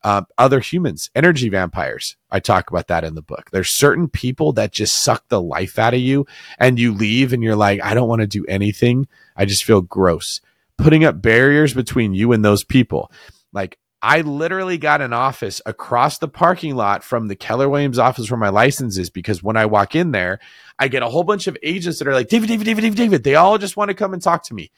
Uh, 0.03 0.23
other 0.37 0.61
humans, 0.61 1.11
energy 1.15 1.49
vampires. 1.49 2.17
I 2.31 2.39
talk 2.39 2.71
about 2.71 2.89
that 2.89 3.05
in 3.05 3.15
the 3.15 3.23
book. 3.23 3.51
There's 3.51 3.71
certain 3.71 4.07
people 4.07 4.53
that 4.53 4.71
just 4.71 5.03
suck 5.03 5.27
the 5.29 5.41
life 5.41 5.79
out 5.79 5.95
of 5.95 6.01
you, 6.01 6.27
and 6.59 6.79
you 6.79 6.93
leave 6.93 7.33
and 7.33 7.43
you're 7.43 7.57
like, 7.57 7.83
I 7.83 7.95
don't 7.95 8.09
want 8.09 8.21
to 8.21 8.27
do 8.27 8.45
anything. 8.47 9.09
I 9.35 9.47
just 9.47 9.65
feel 9.65 9.81
gross. 9.81 10.43
Putting 10.77 11.05
up 11.05 11.23
barriers 11.23 11.73
between 11.73 12.13
you 12.13 12.33
and 12.33 12.45
those 12.45 12.65
people. 12.65 13.11
Like, 13.55 13.79
I 14.03 14.21
literally 14.21 14.77
got 14.77 15.01
an 15.01 15.15
office 15.15 15.63
across 15.65 16.19
the 16.19 16.29
parking 16.29 16.77
lot 16.77 17.03
from 17.03 17.27
the 17.29 17.37
Keller 17.37 17.71
Williams 17.71 17.99
office 17.99 18.31
where 18.31 18.39
my 18.39 18.51
license 18.51 18.99
is 18.99 19.09
because 19.09 19.43
when 19.43 19.57
I 19.57 19.65
walk 19.65 19.95
in 19.95 20.11
there, 20.11 20.41
I 20.79 20.89
get 20.89 21.03
a 21.03 21.09
whole 21.09 21.25
bunch 21.25 21.47
of 21.47 21.57
agents 21.63 22.01
that 22.01 22.09
are 22.09 22.13
like, 22.13 22.29
David, 22.29 22.49
David, 22.49 22.67
David, 22.67 22.83
David, 22.83 22.99
David. 22.99 23.25
They 23.25 23.37
all 23.37 23.57
just 23.57 23.79
want 23.79 23.89
to 23.89 23.95
come 23.95 24.13
and 24.13 24.21
talk 24.21 24.43
to 24.45 24.55
me. 24.55 24.71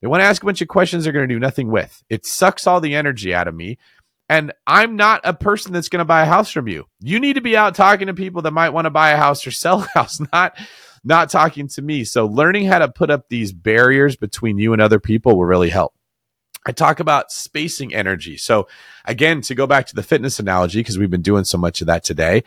They 0.00 0.08
want 0.08 0.20
to 0.20 0.24
ask 0.24 0.42
a 0.42 0.46
bunch 0.46 0.60
of 0.62 0.66
questions 0.66 1.04
they're 1.04 1.12
going 1.12 1.28
to 1.28 1.32
do 1.32 1.38
nothing 1.38 1.70
with. 1.70 2.02
It 2.08 2.26
sucks 2.26 2.66
all 2.66 2.80
the 2.80 2.96
energy 2.96 3.32
out 3.32 3.46
of 3.46 3.54
me. 3.54 3.78
And 4.28 4.52
I'm 4.66 4.96
not 4.96 5.20
a 5.22 5.32
person 5.32 5.72
that's 5.72 5.88
going 5.88 6.00
to 6.00 6.04
buy 6.04 6.22
a 6.22 6.26
house 6.26 6.50
from 6.50 6.66
you. 6.66 6.86
You 7.00 7.20
need 7.20 7.34
to 7.34 7.40
be 7.40 7.56
out 7.56 7.76
talking 7.76 8.08
to 8.08 8.14
people 8.14 8.42
that 8.42 8.52
might 8.52 8.70
want 8.70 8.86
to 8.86 8.90
buy 8.90 9.10
a 9.10 9.16
house 9.16 9.46
or 9.46 9.52
sell 9.52 9.82
a 9.82 9.86
house, 9.94 10.20
not 10.32 10.58
not 11.04 11.30
talking 11.30 11.68
to 11.68 11.82
me. 11.82 12.02
So 12.02 12.26
learning 12.26 12.66
how 12.66 12.78
to 12.78 12.88
put 12.88 13.10
up 13.10 13.28
these 13.28 13.52
barriers 13.52 14.16
between 14.16 14.58
you 14.58 14.72
and 14.72 14.82
other 14.82 14.98
people 14.98 15.36
will 15.36 15.44
really 15.44 15.68
help. 15.68 15.94
I 16.66 16.72
talk 16.72 17.00
about 17.00 17.32
spacing 17.32 17.94
energy. 17.94 18.36
So 18.36 18.68
again, 19.04 19.40
to 19.42 19.54
go 19.54 19.66
back 19.66 19.86
to 19.86 19.94
the 19.94 20.02
fitness 20.02 20.38
analogy, 20.38 20.80
because 20.80 20.98
we've 20.98 21.10
been 21.10 21.22
doing 21.22 21.44
so 21.44 21.58
much 21.58 21.80
of 21.80 21.86
that 21.88 22.04
today, 22.04 22.44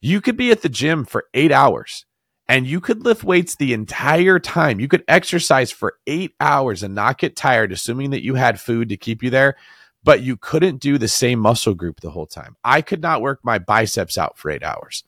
you 0.00 0.20
could 0.20 0.36
be 0.36 0.50
at 0.50 0.62
the 0.62 0.68
gym 0.68 1.04
for 1.04 1.26
eight 1.34 1.52
hours 1.52 2.06
and 2.48 2.66
you 2.66 2.80
could 2.80 3.04
lift 3.04 3.24
weights 3.24 3.56
the 3.56 3.72
entire 3.72 4.38
time. 4.38 4.80
You 4.80 4.88
could 4.88 5.04
exercise 5.08 5.70
for 5.70 5.94
eight 6.06 6.34
hours 6.40 6.82
and 6.82 6.94
not 6.94 7.18
get 7.18 7.36
tired, 7.36 7.72
assuming 7.72 8.10
that 8.10 8.24
you 8.24 8.34
had 8.34 8.60
food 8.60 8.88
to 8.88 8.96
keep 8.96 9.22
you 9.22 9.30
there 9.30 9.56
but 10.04 10.22
you 10.22 10.36
couldn't 10.36 10.80
do 10.80 10.98
the 10.98 11.08
same 11.08 11.38
muscle 11.38 11.74
group 11.74 12.00
the 12.00 12.10
whole 12.10 12.26
time. 12.26 12.56
I 12.64 12.82
could 12.82 13.00
not 13.00 13.22
work 13.22 13.40
my 13.42 13.58
biceps 13.58 14.18
out 14.18 14.36
for 14.36 14.50
eight 14.50 14.62
hours. 14.62 15.04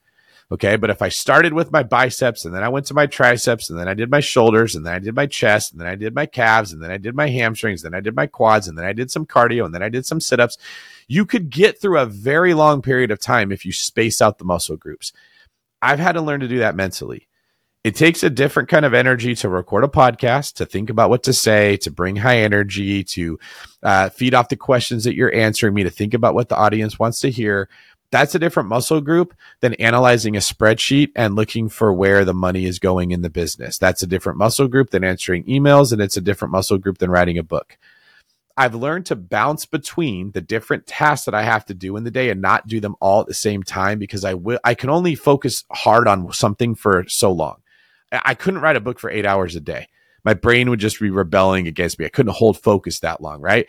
Okay. 0.51 0.75
But 0.75 0.89
if 0.89 1.01
I 1.01 1.09
started 1.09 1.53
with 1.53 1.71
my 1.71 1.83
biceps 1.83 2.45
and 2.45 2.53
then 2.53 2.63
I 2.63 2.69
went 2.69 2.85
to 2.87 2.93
my 2.93 3.07
triceps 3.07 3.69
and 3.69 3.79
then 3.79 3.87
I 3.87 3.93
did 3.93 4.11
my 4.11 4.19
shoulders 4.19 4.75
and 4.75 4.85
then 4.85 4.93
I 4.93 4.99
did 4.99 5.15
my 5.15 5.25
chest 5.25 5.71
and 5.71 5.81
then 5.81 5.87
I 5.87 5.95
did 5.95 6.13
my 6.13 6.25
calves 6.25 6.71
and 6.71 6.81
then 6.81 6.91
I 6.91 6.97
did 6.97 7.15
my 7.15 7.29
hamstrings, 7.29 7.81
then 7.81 7.95
I 7.95 7.99
did 7.99 8.15
my 8.15 8.27
quads 8.27 8.67
and 8.67 8.77
then 8.77 8.85
I 8.85 8.93
did 8.93 9.09
some 9.09 9.25
cardio 9.25 9.65
and 9.65 9.73
then 9.73 9.83
I 9.83 9.89
did 9.89 10.05
some 10.05 10.21
sit 10.21 10.39
ups, 10.39 10.57
you 11.07 11.25
could 11.25 11.49
get 11.49 11.81
through 11.81 11.99
a 11.99 12.05
very 12.05 12.53
long 12.53 12.81
period 12.81 13.11
of 13.11 13.19
time 13.19 13.51
if 13.51 13.65
you 13.65 13.71
space 13.71 14.21
out 14.21 14.37
the 14.37 14.45
muscle 14.45 14.77
groups. 14.77 15.11
I've 15.81 15.99
had 15.99 16.13
to 16.13 16.21
learn 16.21 16.39
to 16.39 16.47
do 16.47 16.59
that 16.59 16.75
mentally 16.75 17.27
it 17.85 17.93
takes 17.93 18.23
a 18.23 18.31
different 18.31 18.67
kind 18.67 18.83
of 18.83 18.95
energy 18.95 19.35
to 19.35 19.47
record 19.47 19.83
a 19.83 19.87
podcast, 19.87 20.53
to 20.53 20.65
think 20.65 20.89
about 20.89 21.11
what 21.11 21.21
to 21.21 21.33
say, 21.33 21.77
to 21.77 21.91
bring 21.91 22.15
high 22.15 22.39
energy, 22.39 23.03
to 23.03 23.37
uh, 23.83 24.09
feed 24.09 24.33
off 24.33 24.49
the 24.49 24.55
questions 24.55 25.03
that 25.03 25.13
you're 25.13 25.33
answering 25.35 25.75
me, 25.75 25.83
to 25.83 25.91
think 25.91 26.15
about 26.15 26.33
what 26.33 26.49
the 26.49 26.55
audience 26.55 26.97
wants 26.97 27.19
to 27.19 27.29
hear. 27.29 27.69
That's 28.15 28.33
a 28.33 28.39
different 28.39 28.69
muscle 28.69 29.01
group 29.01 29.35
than 29.59 29.73
analyzing 29.73 30.37
a 30.37 30.39
spreadsheet 30.39 31.11
and 31.17 31.35
looking 31.35 31.67
for 31.67 31.91
where 31.91 32.23
the 32.23 32.33
money 32.33 32.63
is 32.63 32.79
going 32.79 33.11
in 33.11 33.23
the 33.23 33.29
business. 33.29 33.77
That's 33.77 34.03
a 34.03 34.07
different 34.07 34.37
muscle 34.37 34.69
group 34.69 34.91
than 34.91 35.03
answering 35.03 35.43
emails, 35.43 35.91
and 35.91 36.01
it's 36.01 36.15
a 36.15 36.21
different 36.21 36.53
muscle 36.53 36.77
group 36.77 36.99
than 36.99 37.11
writing 37.11 37.37
a 37.37 37.43
book. 37.43 37.77
I've 38.55 38.73
learned 38.73 39.05
to 39.07 39.17
bounce 39.17 39.65
between 39.65 40.31
the 40.31 40.39
different 40.39 40.87
tasks 40.87 41.25
that 41.25 41.35
I 41.35 41.43
have 41.43 41.65
to 41.65 41.73
do 41.73 41.97
in 41.97 42.05
the 42.05 42.09
day 42.09 42.29
and 42.29 42.41
not 42.41 42.67
do 42.67 42.79
them 42.79 42.95
all 43.01 43.19
at 43.19 43.27
the 43.27 43.33
same 43.33 43.63
time 43.63 43.99
because 43.99 44.23
I 44.23 44.35
will 44.35 44.59
I 44.63 44.75
can 44.75 44.89
only 44.89 45.15
focus 45.15 45.65
hard 45.73 46.07
on 46.07 46.31
something 46.31 46.73
for 46.73 47.03
so 47.09 47.33
long. 47.33 47.63
I 48.13 48.33
couldn't 48.33 48.61
write 48.61 48.77
a 48.77 48.79
book 48.79 48.97
for 48.97 49.09
eight 49.09 49.25
hours 49.25 49.57
a 49.57 49.59
day. 49.59 49.89
My 50.23 50.35
brain 50.35 50.69
would 50.69 50.79
just 50.79 51.01
be 51.01 51.09
rebelling 51.09 51.67
against 51.67 51.99
me. 51.99 52.05
I 52.05 52.09
couldn't 52.09 52.35
hold 52.35 52.57
focus 52.57 53.01
that 53.01 53.19
long, 53.19 53.41
right? 53.41 53.67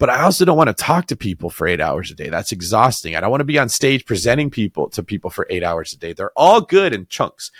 But 0.00 0.08
I 0.08 0.22
also 0.22 0.46
don't 0.46 0.56
want 0.56 0.68
to 0.68 0.84
talk 0.84 1.06
to 1.08 1.16
people 1.16 1.50
for 1.50 1.66
eight 1.66 1.80
hours 1.80 2.10
a 2.10 2.14
day. 2.14 2.30
That's 2.30 2.52
exhausting. 2.52 3.14
I 3.14 3.20
don't 3.20 3.30
want 3.30 3.42
to 3.42 3.44
be 3.44 3.58
on 3.58 3.68
stage 3.68 4.06
presenting 4.06 4.48
people 4.48 4.88
to 4.90 5.02
people 5.02 5.28
for 5.28 5.46
eight 5.50 5.62
hours 5.62 5.92
a 5.92 5.98
day. 5.98 6.14
They're 6.14 6.32
all 6.34 6.62
good 6.62 6.94
in 6.94 7.06
chunks. 7.06 7.52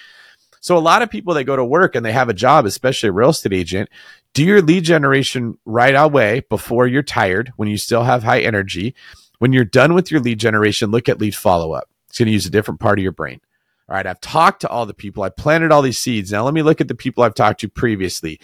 So 0.61 0.74
a 0.76 0.80
lot 0.80 1.03
of 1.03 1.11
people 1.11 1.34
that 1.34 1.45
go 1.45 1.55
to 1.55 1.64
work 1.64 1.95
and 1.95 2.05
they 2.05 2.12
have 2.12 2.30
a 2.30 2.34
job, 2.34 2.64
especially 2.64 3.11
a 3.11 3.12
real 3.12 3.28
estate 3.28 3.53
agent, 3.53 3.91
do 4.32 4.43
your 4.43 4.62
lead 4.62 4.84
generation 4.84 5.59
right 5.66 5.95
away 5.95 6.41
before 6.49 6.86
you're 6.86 7.03
tired, 7.03 7.53
when 7.57 7.68
you 7.68 7.76
still 7.76 8.05
have 8.05 8.22
high 8.22 8.41
energy. 8.41 8.95
When 9.38 9.53
you're 9.53 9.64
done 9.66 9.93
with 9.93 10.11
your 10.11 10.20
lead 10.20 10.41
generation, 10.41 10.91
look 10.91 11.11
at 11.11 11.20
lead 11.20 11.34
follow 11.34 11.72
up. 11.72 11.91
It's 12.09 12.18
going 12.18 12.26
to 12.26 12.32
use 12.32 12.47
a 12.47 12.51
different 12.51 12.80
part 12.80 12.99
of 12.99 13.03
your 13.03 13.12
brain. 13.12 13.43
All 13.86 13.97
right, 13.97 14.07
I've 14.07 14.20
talked 14.20 14.62
to 14.62 14.68
all 14.68 14.86
the 14.86 14.95
people, 14.95 15.22
I 15.24 15.28
planted 15.28 15.72
all 15.72 15.82
these 15.82 15.99
seeds. 15.99 16.32
Now 16.32 16.45
let 16.45 16.55
me 16.55 16.62
look 16.62 16.80
at 16.80 16.88
the 16.88 16.95
people 16.95 17.22
I've 17.22 17.34
talked 17.34 17.61
to 17.61 17.68
previously. 17.68 18.41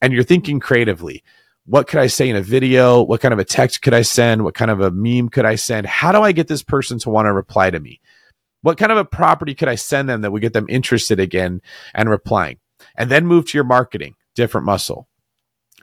And 0.00 0.12
you're 0.12 0.22
thinking 0.22 0.60
creatively. 0.60 1.24
What 1.70 1.86
could 1.86 2.00
I 2.00 2.08
say 2.08 2.28
in 2.28 2.34
a 2.34 2.42
video? 2.42 3.00
What 3.00 3.20
kind 3.20 3.32
of 3.32 3.38
a 3.38 3.44
text 3.44 3.80
could 3.80 3.94
I 3.94 4.02
send? 4.02 4.42
What 4.42 4.56
kind 4.56 4.72
of 4.72 4.80
a 4.80 4.90
meme 4.90 5.28
could 5.28 5.44
I 5.44 5.54
send? 5.54 5.86
How 5.86 6.10
do 6.10 6.20
I 6.20 6.32
get 6.32 6.48
this 6.48 6.64
person 6.64 6.98
to 6.98 7.10
want 7.10 7.26
to 7.26 7.32
reply 7.32 7.70
to 7.70 7.78
me? 7.78 8.00
What 8.62 8.76
kind 8.76 8.90
of 8.90 8.98
a 8.98 9.04
property 9.04 9.54
could 9.54 9.68
I 9.68 9.76
send 9.76 10.08
them 10.08 10.22
that 10.22 10.32
would 10.32 10.42
get 10.42 10.52
them 10.52 10.66
interested 10.68 11.20
again 11.20 11.62
and 11.94 12.10
replying? 12.10 12.58
And 12.96 13.08
then 13.08 13.24
move 13.24 13.46
to 13.46 13.56
your 13.56 13.64
marketing, 13.64 14.16
different 14.34 14.64
muscle. 14.66 15.08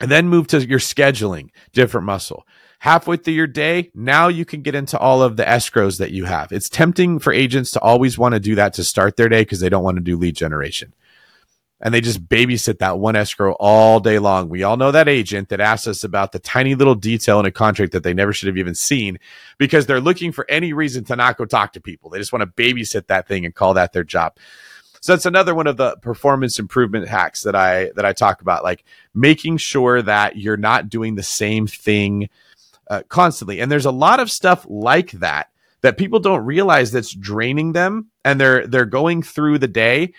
And 0.01 0.11
then 0.11 0.27
move 0.27 0.47
to 0.47 0.59
your 0.59 0.79
scheduling, 0.79 1.51
different 1.71 2.05
muscle 2.05 2.45
halfway 2.79 3.17
through 3.17 3.33
your 3.33 3.47
day, 3.47 3.89
now 3.93 4.27
you 4.27 4.45
can 4.45 4.61
get 4.61 4.75
into 4.75 4.97
all 4.97 5.21
of 5.21 5.37
the 5.37 5.43
escrows 5.43 5.97
that 5.99 6.11
you 6.11 6.25
have. 6.25 6.51
It's 6.51 6.69
tempting 6.69 7.19
for 7.19 7.33
agents 7.33 7.71
to 7.71 7.79
always 7.79 8.17
want 8.17 8.33
to 8.33 8.39
do 8.39 8.55
that 8.55 8.73
to 8.73 8.83
start 8.83 9.15
their 9.15 9.29
day 9.29 9.41
because 9.41 9.59
they 9.59 9.69
don't 9.69 9.83
want 9.83 9.97
to 9.97 10.03
do 10.03 10.17
lead 10.17 10.35
generation. 10.35 10.93
And 11.79 11.93
they 11.93 12.01
just 12.01 12.27
babysit 12.27 12.79
that 12.79 12.97
one 12.97 13.15
escrow 13.15 13.55
all 13.59 13.99
day 13.99 14.17
long. 14.17 14.49
We 14.49 14.63
all 14.63 14.77
know 14.77 14.91
that 14.91 15.07
agent 15.07 15.49
that 15.49 15.59
asks 15.59 15.87
us 15.87 16.03
about 16.03 16.31
the 16.31 16.39
tiny 16.39 16.73
little 16.73 16.95
detail 16.95 17.39
in 17.39 17.45
a 17.45 17.51
contract 17.51 17.91
that 17.91 18.01
they 18.01 18.15
never 18.15 18.33
should 18.33 18.47
have 18.47 18.57
even 18.57 18.73
seen 18.73 19.19
because 19.59 19.85
they're 19.85 20.01
looking 20.01 20.31
for 20.31 20.49
any 20.49 20.73
reason 20.73 21.03
to 21.05 21.15
not 21.15 21.37
go 21.37 21.45
talk 21.45 21.73
to 21.73 21.81
people. 21.81 22.09
They 22.09 22.17
just 22.17 22.33
want 22.33 22.41
to 22.41 22.63
babysit 22.63 23.07
that 23.07 23.27
thing 23.27 23.45
and 23.45 23.53
call 23.53 23.75
that 23.75 23.93
their 23.93 24.03
job. 24.03 24.37
So 25.01 25.13
that's 25.13 25.27
another 25.27 25.53
one 25.53 25.67
of 25.67 25.77
the 25.77 25.95
performance 25.97 26.57
improvement 26.57 27.07
hacks 27.07 27.43
that 27.43 27.55
I 27.55 27.91
that 27.95 28.05
I 28.05 28.13
talk 28.13 28.41
about 28.41 28.63
like 28.63 28.83
making 29.13 29.57
sure 29.57 30.01
that 30.01 30.37
you're 30.37 30.57
not 30.57 30.89
doing 30.89 31.15
the 31.15 31.23
same 31.23 31.67
thing 31.67 32.29
uh, 32.89 33.03
constantly. 33.07 33.59
And 33.59 33.71
there's 33.71 33.85
a 33.85 33.91
lot 33.91 34.19
of 34.19 34.31
stuff 34.31 34.65
like 34.67 35.11
that 35.11 35.49
that 35.81 35.97
people 35.97 36.19
don't 36.19 36.45
realize 36.45 36.91
that's 36.91 37.13
draining 37.13 37.73
them, 37.73 38.07
and 38.25 38.41
they're 38.41 38.65
they're 38.65 38.85
going 38.85 39.21
through 39.21 39.59
the 39.59 39.67
day 39.67 40.13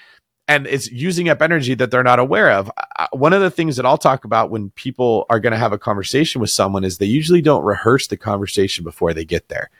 and 0.49 0.67
it's 0.67 0.91
using 0.91 1.29
up 1.29 1.43
energy 1.43 1.75
that 1.75 1.91
they're 1.91 2.03
not 2.03 2.19
aware 2.19 2.51
of. 2.51 2.71
One 3.13 3.33
of 3.33 3.41
the 3.41 3.51
things 3.51 3.77
that 3.77 3.87
I'll 3.87 3.99
talk 3.99 4.25
about 4.25 4.51
when 4.51 4.71
people 4.71 5.27
are 5.31 5.39
going 5.39 5.53
to 5.53 5.59
have 5.59 5.73
a 5.73 5.79
conversation 5.79 6.41
with 6.41 6.51
someone 6.51 6.85
is 6.85 6.99
they 6.99 7.07
usually 7.07 7.43
don't 7.43 7.65
rehearse 7.65 8.07
the 8.07 8.17
conversation 8.17 8.83
before 8.83 9.13
they 9.13 9.25
get 9.25 9.49
there. 9.49 9.71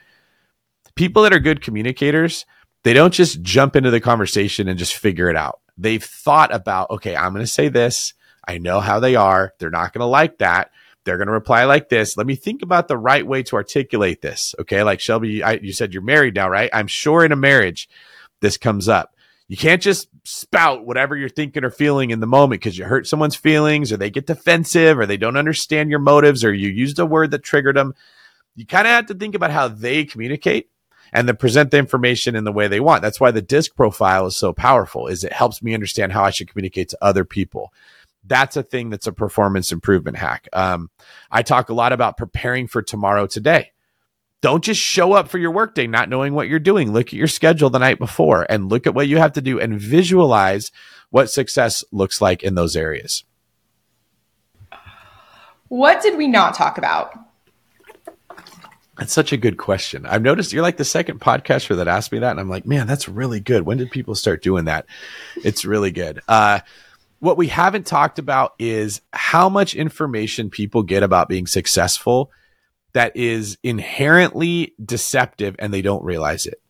People 0.95 1.23
that 1.23 1.33
are 1.33 1.39
good 1.39 1.61
communicators, 1.61 2.45
they 2.83 2.93
don't 2.93 3.13
just 3.13 3.41
jump 3.41 3.75
into 3.75 3.91
the 3.91 3.99
conversation 3.99 4.67
and 4.67 4.79
just 4.79 4.95
figure 4.95 5.29
it 5.29 5.35
out. 5.35 5.59
They've 5.77 6.03
thought 6.03 6.53
about, 6.53 6.91
okay, 6.91 7.15
I'm 7.15 7.33
going 7.33 7.43
to 7.43 7.51
say 7.51 7.67
this. 7.67 8.13
I 8.47 8.57
know 8.57 8.79
how 8.79 8.99
they 8.99 9.15
are. 9.15 9.53
They're 9.59 9.69
not 9.69 9.93
going 9.93 10.01
to 10.01 10.05
like 10.05 10.37
that 10.37 10.71
they're 11.09 11.17
going 11.17 11.27
to 11.27 11.33
reply 11.33 11.63
like 11.63 11.89
this. 11.89 12.17
Let 12.17 12.27
me 12.27 12.35
think 12.35 12.61
about 12.61 12.87
the 12.87 12.97
right 12.97 13.25
way 13.25 13.41
to 13.43 13.55
articulate 13.55 14.21
this. 14.21 14.53
Okay. 14.59 14.83
Like 14.83 14.99
Shelby, 14.99 15.41
I, 15.41 15.53
you 15.53 15.73
said 15.73 15.93
you're 15.93 16.03
married 16.03 16.35
now, 16.35 16.49
right? 16.49 16.69
I'm 16.73 16.85
sure 16.87 17.25
in 17.25 17.31
a 17.31 17.37
marriage, 17.37 17.89
this 18.41 18.57
comes 18.57 18.87
up. 18.87 19.15
You 19.49 19.57
can't 19.57 19.81
just 19.81 20.07
spout 20.23 20.85
whatever 20.85 21.17
you're 21.17 21.27
thinking 21.27 21.63
or 21.63 21.71
feeling 21.71 22.11
in 22.11 22.19
the 22.19 22.27
moment 22.27 22.61
because 22.61 22.77
you 22.77 22.85
hurt 22.85 23.07
someone's 23.07 23.35
feelings 23.35 23.91
or 23.91 23.97
they 23.97 24.11
get 24.11 24.27
defensive 24.27 24.99
or 24.99 25.07
they 25.07 25.17
don't 25.17 25.37
understand 25.37 25.89
your 25.89 25.99
motives 25.99 26.43
or 26.43 26.53
you 26.53 26.69
used 26.69 26.99
a 26.99 27.05
word 27.05 27.31
that 27.31 27.43
triggered 27.43 27.75
them. 27.75 27.95
you 28.55 28.67
kind 28.67 28.85
of 28.85 28.91
have 28.91 29.07
to 29.07 29.15
think 29.15 29.33
about 29.33 29.49
how 29.49 29.67
they 29.67 30.05
communicate 30.05 30.69
and 31.11 31.27
then 31.27 31.35
present 31.35 31.71
the 31.71 31.79
information 31.79 32.35
in 32.35 32.43
the 32.43 32.51
way 32.51 32.67
they 32.67 32.79
want. 32.79 33.01
That's 33.01 33.19
why 33.19 33.31
the 33.31 33.41
disc 33.41 33.75
profile 33.75 34.27
is 34.27 34.35
so 34.35 34.53
powerful 34.53 35.07
is 35.07 35.23
it 35.23 35.33
helps 35.33 35.63
me 35.63 35.73
understand 35.73 36.11
how 36.11 36.23
I 36.23 36.29
should 36.29 36.51
communicate 36.51 36.89
to 36.89 36.97
other 37.01 37.25
people. 37.25 37.73
That's 38.23 38.55
a 38.55 38.61
thing 38.61 38.91
that's 38.91 39.07
a 39.07 39.11
performance 39.11 39.71
improvement 39.71 40.17
hack. 40.17 40.47
Um, 40.53 40.91
I 41.31 41.41
talk 41.41 41.69
a 41.69 41.73
lot 41.73 41.91
about 41.91 42.17
preparing 42.17 42.67
for 42.67 42.83
tomorrow 42.83 43.25
today. 43.25 43.71
Don't 44.41 44.63
just 44.63 44.79
show 44.79 45.13
up 45.13 45.27
for 45.27 45.37
your 45.37 45.51
workday 45.51 45.85
not 45.85 46.09
knowing 46.09 46.33
what 46.33 46.47
you're 46.47 46.59
doing. 46.59 46.91
Look 46.91 47.07
at 47.07 47.13
your 47.13 47.27
schedule 47.27 47.69
the 47.69 47.79
night 47.79 47.99
before 47.99 48.45
and 48.49 48.69
look 48.69 48.87
at 48.87 48.95
what 48.95 49.07
you 49.07 49.17
have 49.17 49.33
to 49.33 49.41
do 49.41 49.59
and 49.59 49.79
visualize 49.79 50.71
what 51.09 51.29
success 51.29 51.83
looks 51.91 52.21
like 52.21 52.41
in 52.43 52.55
those 52.55 52.75
areas. 52.75 53.23
What 55.67 56.01
did 56.01 56.17
we 56.17 56.27
not 56.27 56.55
talk 56.55 56.77
about? 56.77 57.13
That's 58.97 59.13
such 59.13 59.31
a 59.31 59.37
good 59.37 59.57
question. 59.57 60.05
I've 60.05 60.21
noticed 60.21 60.51
you're 60.51 60.63
like 60.63 60.77
the 60.77 60.83
second 60.83 61.21
podcaster 61.21 61.75
that 61.77 61.87
asked 61.87 62.11
me 62.11 62.19
that, 62.19 62.31
and 62.31 62.39
I'm 62.39 62.49
like, 62.49 62.65
man, 62.65 62.85
that's 62.85 63.07
really 63.07 63.39
good. 63.39 63.63
When 63.63 63.77
did 63.77 63.91
people 63.91 64.13
start 64.13 64.43
doing 64.43 64.65
that? 64.65 64.87
It's 65.43 65.63
really 65.63 65.91
good. 65.91 66.21
Uh, 66.27 66.59
what 67.19 67.37
we 67.37 67.47
haven't 67.47 67.85
talked 67.85 68.19
about 68.19 68.55
is 68.59 69.01
how 69.13 69.47
much 69.47 69.73
information 69.73 70.49
people 70.49 70.83
get 70.83 71.03
about 71.03 71.29
being 71.29 71.47
successful 71.47 72.31
that 72.93 73.15
is 73.15 73.57
inherently 73.63 74.73
deceptive 74.83 75.55
and 75.59 75.73
they 75.73 75.81
don't 75.81 76.03
realize 76.03 76.45
it. 76.45 76.61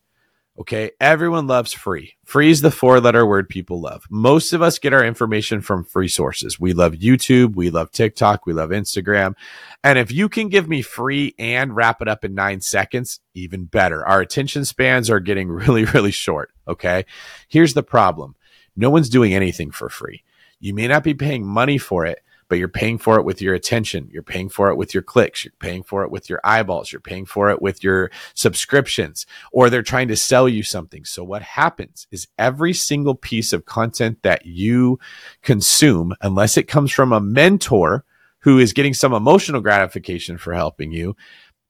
Okay. 0.58 0.90
Everyone 1.00 1.46
loves 1.46 1.72
free. 1.72 2.16
Free 2.26 2.50
is 2.50 2.60
the 2.60 2.70
four 2.70 3.00
letter 3.00 3.24
word 3.24 3.48
people 3.48 3.80
love. 3.80 4.04
Most 4.10 4.52
of 4.52 4.60
us 4.60 4.78
get 4.78 4.92
our 4.92 5.02
information 5.02 5.62
from 5.62 5.84
free 5.84 6.08
sources. 6.08 6.60
We 6.60 6.74
love 6.74 6.92
YouTube. 6.92 7.54
We 7.54 7.70
love 7.70 7.90
TikTok. 7.90 8.44
We 8.44 8.52
love 8.52 8.68
Instagram. 8.68 9.34
And 9.82 9.98
if 9.98 10.12
you 10.12 10.28
can 10.28 10.48
give 10.48 10.68
me 10.68 10.82
free 10.82 11.34
and 11.38 11.74
wrap 11.74 12.02
it 12.02 12.08
up 12.08 12.26
in 12.26 12.34
nine 12.34 12.60
seconds, 12.60 13.20
even 13.32 13.64
better. 13.64 14.06
Our 14.06 14.20
attention 14.20 14.66
spans 14.66 15.08
are 15.08 15.20
getting 15.20 15.48
really, 15.50 15.84
really 15.84 16.10
short. 16.10 16.50
Okay. 16.68 17.06
Here's 17.48 17.72
the 17.72 17.82
problem. 17.82 18.34
No 18.76 18.90
one's 18.90 19.08
doing 19.08 19.32
anything 19.32 19.70
for 19.70 19.88
free. 19.88 20.24
You 20.58 20.74
may 20.74 20.88
not 20.88 21.04
be 21.04 21.14
paying 21.14 21.46
money 21.46 21.78
for 21.78 22.04
it, 22.04 22.22
but 22.50 22.58
you're 22.58 22.68
paying 22.68 22.98
for 22.98 23.16
it 23.16 23.24
with 23.24 23.40
your 23.40 23.54
attention. 23.54 24.08
You're 24.12 24.24
paying 24.24 24.48
for 24.50 24.70
it 24.70 24.76
with 24.76 24.92
your 24.92 25.04
clicks. 25.04 25.44
You're 25.44 25.52
paying 25.60 25.84
for 25.84 26.02
it 26.02 26.10
with 26.10 26.28
your 26.28 26.40
eyeballs. 26.42 26.92
You're 26.92 27.00
paying 27.00 27.24
for 27.24 27.48
it 27.48 27.62
with 27.62 27.82
your 27.82 28.10
subscriptions, 28.34 29.24
or 29.52 29.70
they're 29.70 29.82
trying 29.82 30.08
to 30.08 30.16
sell 30.16 30.48
you 30.48 30.64
something. 30.64 31.04
So 31.04 31.22
what 31.22 31.42
happens 31.42 32.08
is 32.10 32.28
every 32.36 32.74
single 32.74 33.14
piece 33.14 33.52
of 33.52 33.64
content 33.64 34.18
that 34.24 34.44
you 34.44 34.98
consume, 35.42 36.12
unless 36.20 36.56
it 36.56 36.68
comes 36.68 36.90
from 36.90 37.12
a 37.12 37.20
mentor 37.20 38.04
who 38.40 38.58
is 38.58 38.72
getting 38.72 38.94
some 38.94 39.14
emotional 39.14 39.60
gratification 39.60 40.36
for 40.36 40.52
helping 40.52 40.90
you, 40.90 41.14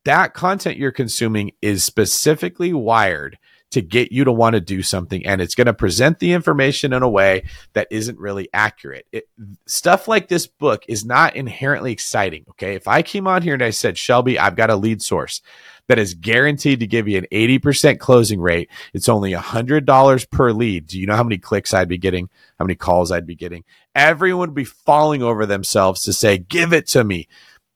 that 0.07 0.33
content 0.33 0.79
you're 0.79 0.93
consuming 0.93 1.53
is 1.61 1.85
specifically 1.85 2.73
wired 2.73 3.39
to 3.71 3.81
get 3.81 4.11
you 4.11 4.25
to 4.25 4.33
want 4.33 4.55
to 4.55 4.61
do 4.61 4.83
something 4.83 5.25
and 5.25 5.41
it's 5.41 5.55
going 5.55 5.67
to 5.67 5.75
present 5.75 6.19
the 6.19 6.33
information 6.33 6.93
in 6.93 7.03
a 7.03 7.09
way 7.09 7.45
that 7.73 7.87
isn't 7.91 8.19
really 8.19 8.49
accurate. 8.53 9.07
It, 9.13 9.29
stuff 9.67 10.09
like 10.09 10.29
this 10.29 10.47
book 10.47 10.85
is 10.89 11.05
not 11.05 11.37
inherently 11.37 11.93
exciting. 11.93 12.45
Okay. 12.51 12.75
If 12.75 12.89
I 12.89 13.03
came 13.03 13.27
on 13.27 13.43
here 13.43 13.55
and 13.55 13.63
I 13.63 13.71
said, 13.71 13.97
Shelby, 13.97 14.39
I've 14.39 14.57
got 14.57 14.71
a 14.71 14.77
lead 14.77 15.03
source 15.03 15.41
that 15.87 15.99
is 15.99 16.15
guaranteed 16.15 16.81
to 16.81 16.87
give 16.87 17.09
you 17.09 17.19
an 17.19 17.27
80% 17.33 17.99
closing 17.99 18.41
rate. 18.41 18.71
It's 18.93 19.09
only 19.09 19.33
$100 19.33 20.31
per 20.31 20.53
lead. 20.53 20.87
Do 20.87 20.99
you 20.99 21.07
know 21.07 21.17
how 21.17 21.25
many 21.25 21.39
clicks 21.39 21.75
I'd 21.75 21.89
be 21.89 21.99
getting? 21.99 22.29
How 22.59 22.65
many 22.65 22.77
calls 22.77 23.11
I'd 23.11 23.27
be 23.27 23.35
getting? 23.35 23.65
Everyone 23.95 24.51
would 24.51 24.55
be 24.55 24.65
falling 24.65 25.23
over 25.23 25.47
themselves 25.47 26.03
to 26.03 26.13
say, 26.13 26.39
give 26.39 26.73
it 26.73 26.87
to 26.89 27.03
me. 27.05 27.29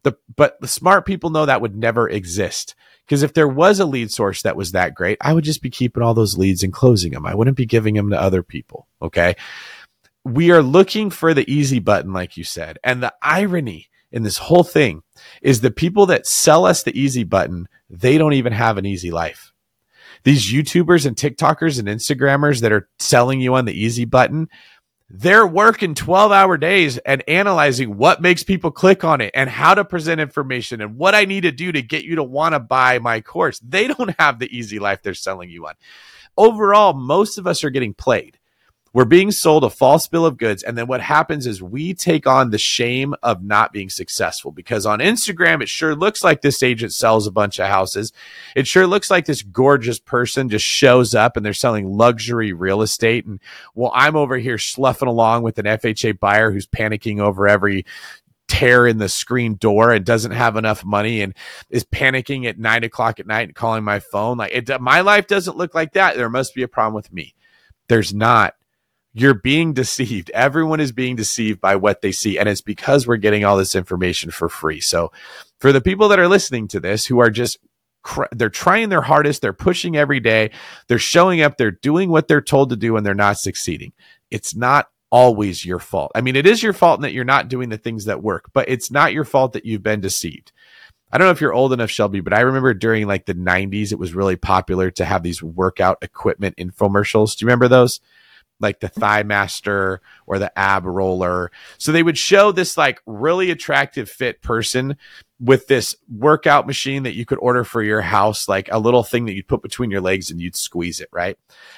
The, 0.04 0.16
but 0.36 0.60
the 0.60 0.68
smart 0.68 1.06
people 1.06 1.30
know 1.30 1.46
that 1.46 1.60
would 1.60 1.74
never 1.74 2.08
exist. 2.08 2.74
Because 3.06 3.22
if 3.22 3.34
there 3.34 3.48
was 3.48 3.80
a 3.80 3.84
lead 3.84 4.10
source 4.10 4.42
that 4.42 4.56
was 4.56 4.72
that 4.72 4.94
great, 4.94 5.18
I 5.20 5.32
would 5.32 5.44
just 5.44 5.62
be 5.62 5.70
keeping 5.70 6.02
all 6.02 6.14
those 6.14 6.38
leads 6.38 6.62
and 6.62 6.72
closing 6.72 7.12
them. 7.12 7.26
I 7.26 7.34
wouldn't 7.34 7.56
be 7.56 7.66
giving 7.66 7.94
them 7.94 8.10
to 8.10 8.20
other 8.20 8.42
people. 8.42 8.88
Okay. 9.02 9.36
We 10.24 10.50
are 10.50 10.62
looking 10.62 11.10
for 11.10 11.34
the 11.34 11.50
easy 11.52 11.80
button, 11.80 12.12
like 12.14 12.36
you 12.36 12.44
said. 12.44 12.78
And 12.82 13.02
the 13.02 13.12
irony 13.20 13.88
in 14.10 14.22
this 14.22 14.38
whole 14.38 14.64
thing 14.64 15.02
is 15.42 15.60
the 15.60 15.70
people 15.70 16.06
that 16.06 16.26
sell 16.26 16.64
us 16.64 16.82
the 16.82 16.98
easy 16.98 17.24
button, 17.24 17.68
they 17.90 18.16
don't 18.16 18.32
even 18.32 18.52
have 18.52 18.78
an 18.78 18.86
easy 18.86 19.10
life. 19.10 19.52
These 20.22 20.50
YouTubers 20.50 21.04
and 21.04 21.16
TikTokers 21.16 21.78
and 21.78 21.88
Instagrammers 21.88 22.62
that 22.62 22.72
are 22.72 22.88
selling 22.98 23.40
you 23.40 23.54
on 23.54 23.66
the 23.66 23.78
easy 23.78 24.06
button, 24.06 24.48
they're 25.10 25.46
working 25.46 25.94
12 25.94 26.32
hour 26.32 26.56
days 26.56 26.98
and 26.98 27.22
analyzing 27.28 27.96
what 27.96 28.22
makes 28.22 28.42
people 28.42 28.70
click 28.70 29.04
on 29.04 29.20
it 29.20 29.30
and 29.34 29.50
how 29.50 29.74
to 29.74 29.84
present 29.84 30.20
information 30.20 30.80
and 30.80 30.96
what 30.96 31.14
I 31.14 31.24
need 31.24 31.42
to 31.42 31.52
do 31.52 31.72
to 31.72 31.82
get 31.82 32.04
you 32.04 32.16
to 32.16 32.22
want 32.22 32.54
to 32.54 32.60
buy 32.60 32.98
my 32.98 33.20
course. 33.20 33.58
They 33.60 33.86
don't 33.86 34.14
have 34.18 34.38
the 34.38 34.56
easy 34.56 34.78
life 34.78 35.02
they're 35.02 35.14
selling 35.14 35.50
you 35.50 35.66
on. 35.66 35.74
Overall, 36.36 36.94
most 36.94 37.38
of 37.38 37.46
us 37.46 37.62
are 37.64 37.70
getting 37.70 37.94
played. 37.94 38.38
We're 38.94 39.04
being 39.04 39.32
sold 39.32 39.64
a 39.64 39.70
false 39.70 40.06
bill 40.06 40.24
of 40.24 40.38
goods. 40.38 40.62
And 40.62 40.78
then 40.78 40.86
what 40.86 41.00
happens 41.00 41.48
is 41.48 41.60
we 41.60 41.94
take 41.94 42.28
on 42.28 42.50
the 42.50 42.58
shame 42.58 43.12
of 43.24 43.42
not 43.42 43.72
being 43.72 43.90
successful 43.90 44.52
because 44.52 44.86
on 44.86 45.00
Instagram, 45.00 45.60
it 45.60 45.68
sure 45.68 45.96
looks 45.96 46.22
like 46.22 46.42
this 46.42 46.62
agent 46.62 46.94
sells 46.94 47.26
a 47.26 47.32
bunch 47.32 47.58
of 47.58 47.66
houses. 47.66 48.12
It 48.54 48.68
sure 48.68 48.86
looks 48.86 49.10
like 49.10 49.26
this 49.26 49.42
gorgeous 49.42 49.98
person 49.98 50.48
just 50.48 50.64
shows 50.64 51.12
up 51.12 51.36
and 51.36 51.44
they're 51.44 51.52
selling 51.52 51.92
luxury 51.92 52.52
real 52.52 52.82
estate. 52.82 53.26
And 53.26 53.40
well, 53.74 53.90
I'm 53.96 54.14
over 54.14 54.38
here 54.38 54.58
sloughing 54.58 55.08
along 55.08 55.42
with 55.42 55.58
an 55.58 55.66
FHA 55.66 56.20
buyer 56.20 56.52
who's 56.52 56.68
panicking 56.68 57.18
over 57.18 57.48
every 57.48 57.84
tear 58.46 58.86
in 58.86 58.98
the 58.98 59.08
screen 59.08 59.56
door 59.56 59.90
and 59.90 60.04
doesn't 60.04 60.30
have 60.30 60.56
enough 60.56 60.84
money 60.84 61.20
and 61.20 61.34
is 61.68 61.84
panicking 61.84 62.46
at 62.46 62.60
nine 62.60 62.84
o'clock 62.84 63.18
at 63.18 63.26
night 63.26 63.48
and 63.48 63.56
calling 63.56 63.82
my 63.82 63.98
phone. 63.98 64.36
Like 64.36 64.52
it, 64.52 64.80
my 64.80 65.00
life 65.00 65.26
doesn't 65.26 65.56
look 65.56 65.74
like 65.74 65.94
that. 65.94 66.14
There 66.16 66.30
must 66.30 66.54
be 66.54 66.62
a 66.62 66.68
problem 66.68 66.94
with 66.94 67.12
me. 67.12 67.34
There's 67.88 68.14
not 68.14 68.54
you're 69.14 69.34
being 69.34 69.72
deceived. 69.72 70.30
Everyone 70.34 70.80
is 70.80 70.92
being 70.92 71.14
deceived 71.16 71.60
by 71.60 71.76
what 71.76 72.02
they 72.02 72.12
see. 72.12 72.36
And 72.38 72.48
it's 72.48 72.60
because 72.60 73.06
we're 73.06 73.16
getting 73.16 73.44
all 73.44 73.56
this 73.56 73.76
information 73.76 74.30
for 74.30 74.48
free. 74.48 74.80
So 74.80 75.12
for 75.60 75.72
the 75.72 75.80
people 75.80 76.08
that 76.08 76.18
are 76.18 76.28
listening 76.28 76.68
to 76.68 76.80
this 76.80 77.06
who 77.06 77.20
are 77.20 77.30
just 77.30 77.58
they're 78.32 78.50
trying 78.50 78.90
their 78.90 79.00
hardest, 79.00 79.40
they're 79.40 79.54
pushing 79.54 79.96
every 79.96 80.20
day, 80.20 80.50
they're 80.88 80.98
showing 80.98 81.40
up, 81.40 81.56
they're 81.56 81.70
doing 81.70 82.10
what 82.10 82.28
they're 82.28 82.42
told 82.42 82.68
to 82.70 82.76
do 82.76 82.96
and 82.96 83.06
they're 83.06 83.14
not 83.14 83.38
succeeding. 83.38 83.92
It's 84.30 84.54
not 84.54 84.88
always 85.10 85.64
your 85.64 85.78
fault. 85.78 86.10
I 86.14 86.20
mean, 86.20 86.36
it 86.36 86.44
is 86.44 86.62
your 86.62 86.72
fault 86.72 86.98
in 86.98 87.02
that 87.02 87.12
you're 87.12 87.24
not 87.24 87.48
doing 87.48 87.68
the 87.68 87.78
things 87.78 88.04
that 88.06 88.22
work, 88.22 88.50
but 88.52 88.68
it's 88.68 88.90
not 88.90 89.12
your 89.12 89.24
fault 89.24 89.52
that 89.52 89.64
you've 89.64 89.82
been 89.82 90.00
deceived. 90.00 90.52
I 91.12 91.18
don't 91.18 91.28
know 91.28 91.30
if 91.30 91.40
you're 91.40 91.54
old 91.54 91.72
enough, 91.72 91.90
Shelby, 91.90 92.20
but 92.20 92.34
I 92.34 92.40
remember 92.40 92.74
during 92.74 93.06
like 93.06 93.24
the 93.24 93.34
90s, 93.34 93.92
it 93.92 93.98
was 93.98 94.12
really 94.12 94.36
popular 94.36 94.90
to 94.90 95.04
have 95.04 95.22
these 95.22 95.42
workout 95.42 95.98
equipment 96.02 96.56
infomercials. 96.56 97.36
Do 97.36 97.44
you 97.44 97.46
remember 97.46 97.68
those? 97.68 98.00
Like 98.64 98.80
the 98.80 98.88
ThighMaster 98.88 99.98
or 100.26 100.38
the 100.38 100.58
ab 100.58 100.86
roller. 100.86 101.52
So 101.78 101.92
they 101.92 102.02
would 102.02 102.18
show 102.18 102.50
this 102.50 102.76
like 102.76 103.00
really 103.06 103.50
attractive 103.50 104.10
fit 104.10 104.42
person 104.42 104.96
with 105.40 105.66
this 105.66 105.94
workout 106.08 106.66
machine 106.66 107.02
that 107.02 107.14
you 107.14 107.26
could 107.26 107.38
order 107.38 107.64
for 107.64 107.82
your 107.82 108.00
house, 108.00 108.48
like 108.48 108.68
a 108.72 108.78
little 108.78 109.02
thing 109.02 109.26
that 109.26 109.34
you'd 109.34 109.48
put 109.48 109.62
between 109.62 109.90
your 109.90 110.00
legs 110.00 110.30
and 110.30 110.40
you'd 110.40 110.56
squeeze 110.56 111.00
it, 111.00 111.08
right? 111.12 111.36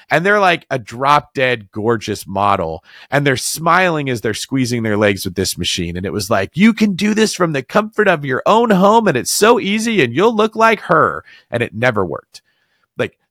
And 0.09 0.25
they're 0.25 0.39
like 0.39 0.65
a 0.69 0.79
drop 0.79 1.33
dead 1.33 1.69
gorgeous 1.71 2.25
model 2.25 2.83
and 3.11 3.27
they're 3.27 3.35
smiling 3.35 4.09
as 4.09 4.21
they're 4.21 4.33
squeezing 4.33 4.83
their 4.83 4.97
legs 4.97 5.25
with 5.25 5.35
this 5.35 5.57
machine. 5.57 5.97
And 5.97 6.05
it 6.05 6.13
was 6.13 6.29
like, 6.29 6.55
you 6.55 6.73
can 6.73 6.93
do 6.93 7.13
this 7.13 7.33
from 7.33 7.51
the 7.51 7.63
comfort 7.63 8.07
of 8.07 8.23
your 8.23 8.43
own 8.45 8.69
home 8.69 9.07
and 9.07 9.17
it's 9.17 9.31
so 9.31 9.59
easy 9.59 10.01
and 10.01 10.15
you'll 10.15 10.35
look 10.35 10.55
like 10.55 10.81
her. 10.81 11.25
And 11.51 11.61
it 11.61 11.73
never 11.73 12.05
worked 12.05 12.41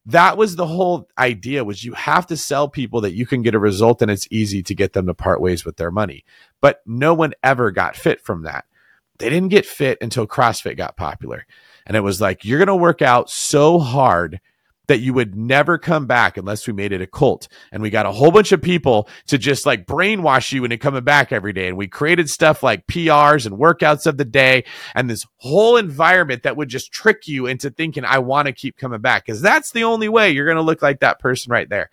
that 0.07 0.38
was 0.38 0.54
the 0.54 0.66
whole 0.66 1.09
idea 1.18 1.64
was 1.64 1.84
you 1.84 1.92
have 1.94 2.26
to 2.28 2.36
sell 2.36 2.68
people 2.68 3.00
that 3.00 3.14
you 3.14 3.26
can 3.26 3.42
get 3.42 3.57
a 3.57 3.59
result 3.59 4.00
and 4.00 4.11
it's 4.11 4.28
easy 4.30 4.62
to 4.62 4.74
get 4.74 4.92
them 4.92 5.07
to 5.07 5.14
part 5.14 5.40
ways 5.40 5.64
with 5.64 5.76
their 5.76 5.90
money. 5.90 6.24
But 6.61 6.80
no 6.86 7.12
one 7.12 7.34
ever 7.42 7.72
got 7.72 7.96
fit 7.96 8.20
from 8.20 8.42
that. 8.42 8.66
They 9.18 9.28
didn't 9.28 9.48
get 9.48 9.66
fit 9.66 9.98
until 10.00 10.26
crossfit 10.26 10.76
got 10.76 10.96
popular. 10.96 11.44
And 11.86 11.96
it 11.96 12.00
was 12.00 12.20
like 12.20 12.44
you're 12.44 12.59
going 12.59 12.68
to 12.68 12.76
work 12.76 13.02
out 13.02 13.30
so 13.30 13.80
hard 13.80 14.40
that 14.87 14.99
you 14.99 15.12
would 15.12 15.37
never 15.37 15.78
come 15.78 16.07
back 16.07 16.37
unless 16.37 16.66
we 16.66 16.72
made 16.72 16.93
it 16.93 17.01
a 17.01 17.07
cult. 17.07 17.49
And 17.72 17.82
we 17.82 17.91
got 17.91 18.07
a 18.07 18.12
whole 18.12 18.30
bunch 18.30 18.53
of 18.53 18.62
people 18.62 19.09
to 19.26 19.39
just 19.39 19.66
like 19.66 19.87
brainwash 19.87 20.53
you 20.53 20.64
into 20.64 20.78
coming 20.78 21.05
back 21.05 21.32
every 21.32 21.53
day. 21.53 21.68
And 21.68 21.76
we 21.76 21.89
created 21.89 22.30
stuff 22.30 22.62
like 22.62 22.87
PRs 22.87 23.47
and 23.47 23.57
workouts 23.57 24.07
of 24.07 24.16
the 24.16 24.24
day 24.24 24.64
and 24.95 25.11
this 25.11 25.26
whole 25.39 25.76
environment 25.76 26.45
that 26.45 26.57
would 26.57 26.68
just 26.68 26.93
trick 26.93 27.26
you 27.26 27.47
into 27.47 27.70
thinking, 27.70 28.05
I 28.05 28.18
want 28.18 28.47
to 28.47 28.53
keep 28.53 28.76
coming 28.76 29.01
back. 29.01 29.26
Cause 29.26 29.41
that's 29.41 29.72
the 29.72 29.84
only 29.84 30.09
way 30.09 30.30
you're 30.30 30.47
going 30.47 30.57
to 30.57 30.62
look 30.62 30.82
like 30.82 31.01
that 31.01 31.18
person 31.18 31.51
right 31.51 31.68
there. 31.68 31.91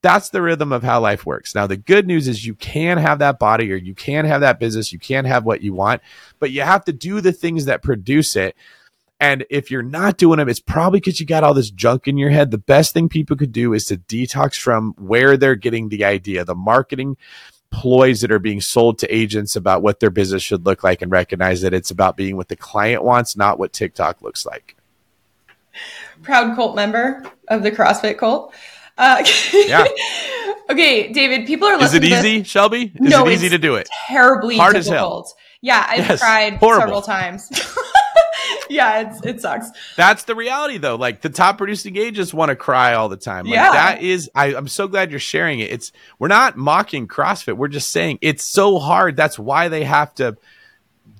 That's 0.00 0.30
the 0.30 0.40
rhythm 0.40 0.72
of 0.72 0.84
how 0.84 1.00
life 1.00 1.26
works. 1.26 1.56
Now, 1.56 1.66
the 1.66 1.76
good 1.76 2.06
news 2.06 2.28
is 2.28 2.46
you 2.46 2.54
can 2.54 2.98
have 2.98 3.18
that 3.18 3.40
body 3.40 3.72
or 3.72 3.76
you 3.76 3.96
can 3.96 4.26
have 4.26 4.42
that 4.42 4.60
business. 4.60 4.92
You 4.92 5.00
can 5.00 5.24
have 5.24 5.44
what 5.44 5.60
you 5.60 5.72
want, 5.72 6.02
but 6.38 6.52
you 6.52 6.62
have 6.62 6.84
to 6.84 6.92
do 6.92 7.20
the 7.20 7.32
things 7.32 7.64
that 7.64 7.82
produce 7.82 8.36
it 8.36 8.54
and 9.20 9.44
if 9.50 9.70
you're 9.70 9.82
not 9.82 10.16
doing 10.16 10.38
them, 10.38 10.48
it's 10.48 10.60
probably 10.60 11.00
because 11.00 11.18
you 11.18 11.26
got 11.26 11.42
all 11.42 11.54
this 11.54 11.70
junk 11.70 12.06
in 12.06 12.16
your 12.16 12.30
head. 12.30 12.50
The 12.50 12.58
best 12.58 12.94
thing 12.94 13.08
people 13.08 13.36
could 13.36 13.52
do 13.52 13.72
is 13.72 13.86
to 13.86 13.96
detox 13.96 14.58
from 14.58 14.94
where 14.96 15.36
they're 15.36 15.56
getting 15.56 15.88
the 15.88 16.04
idea, 16.04 16.44
the 16.44 16.54
marketing 16.54 17.16
ploys 17.70 18.20
that 18.20 18.30
are 18.30 18.38
being 18.38 18.60
sold 18.60 18.98
to 18.98 19.14
agents 19.14 19.56
about 19.56 19.82
what 19.82 20.00
their 20.00 20.10
business 20.10 20.42
should 20.42 20.64
look 20.64 20.82
like 20.84 21.02
and 21.02 21.10
recognize 21.10 21.60
that 21.62 21.74
it's 21.74 21.90
about 21.90 22.16
being 22.16 22.36
what 22.36 22.48
the 22.48 22.56
client 22.56 23.02
wants, 23.02 23.36
not 23.36 23.58
what 23.58 23.72
TikTok 23.72 24.22
looks 24.22 24.46
like. 24.46 24.76
Proud 26.22 26.54
cult 26.56 26.76
member 26.76 27.24
of 27.48 27.62
the 27.62 27.70
CrossFit 27.70 28.18
cult. 28.18 28.54
Uh, 28.96 29.24
yeah. 29.52 29.84
okay, 30.70 31.12
David. 31.12 31.46
People 31.46 31.68
are 31.68 31.76
listening. 31.76 32.12
Is 32.12 32.18
it 32.18 32.24
easy, 32.24 32.42
Shelby? 32.44 32.92
Is 32.94 33.10
no, 33.10 33.26
it 33.26 33.32
easy 33.32 33.48
to 33.48 33.58
do 33.58 33.74
it? 33.76 33.88
Terribly 34.06 34.56
hard 34.56 34.74
difficult. 34.74 35.26
as 35.26 35.32
hell. 35.32 35.36
Yeah, 35.60 35.86
I've 35.88 36.06
yes, 36.06 36.20
tried 36.20 36.54
horrible. 36.54 36.82
several 36.82 37.02
times. 37.02 37.50
yeah, 38.70 39.00
it's, 39.00 39.24
it 39.24 39.40
sucks. 39.40 39.70
That's 39.96 40.24
the 40.24 40.34
reality, 40.34 40.78
though. 40.78 40.96
Like 40.96 41.20
the 41.20 41.30
top 41.30 41.58
producing 41.58 41.96
agents 41.96 42.32
want 42.32 42.50
to 42.50 42.56
cry 42.56 42.94
all 42.94 43.08
the 43.08 43.16
time. 43.16 43.46
Like, 43.46 43.54
yeah, 43.54 43.72
that 43.72 44.02
is. 44.02 44.30
I, 44.34 44.54
I'm 44.54 44.68
so 44.68 44.88
glad 44.88 45.10
you're 45.10 45.20
sharing 45.20 45.60
it. 45.60 45.70
It's 45.70 45.92
we're 46.18 46.28
not 46.28 46.56
mocking 46.56 47.08
CrossFit. 47.08 47.56
We're 47.56 47.68
just 47.68 47.90
saying 47.92 48.18
it's 48.20 48.44
so 48.44 48.78
hard. 48.78 49.16
That's 49.16 49.38
why 49.38 49.68
they 49.68 49.84
have 49.84 50.14
to 50.16 50.36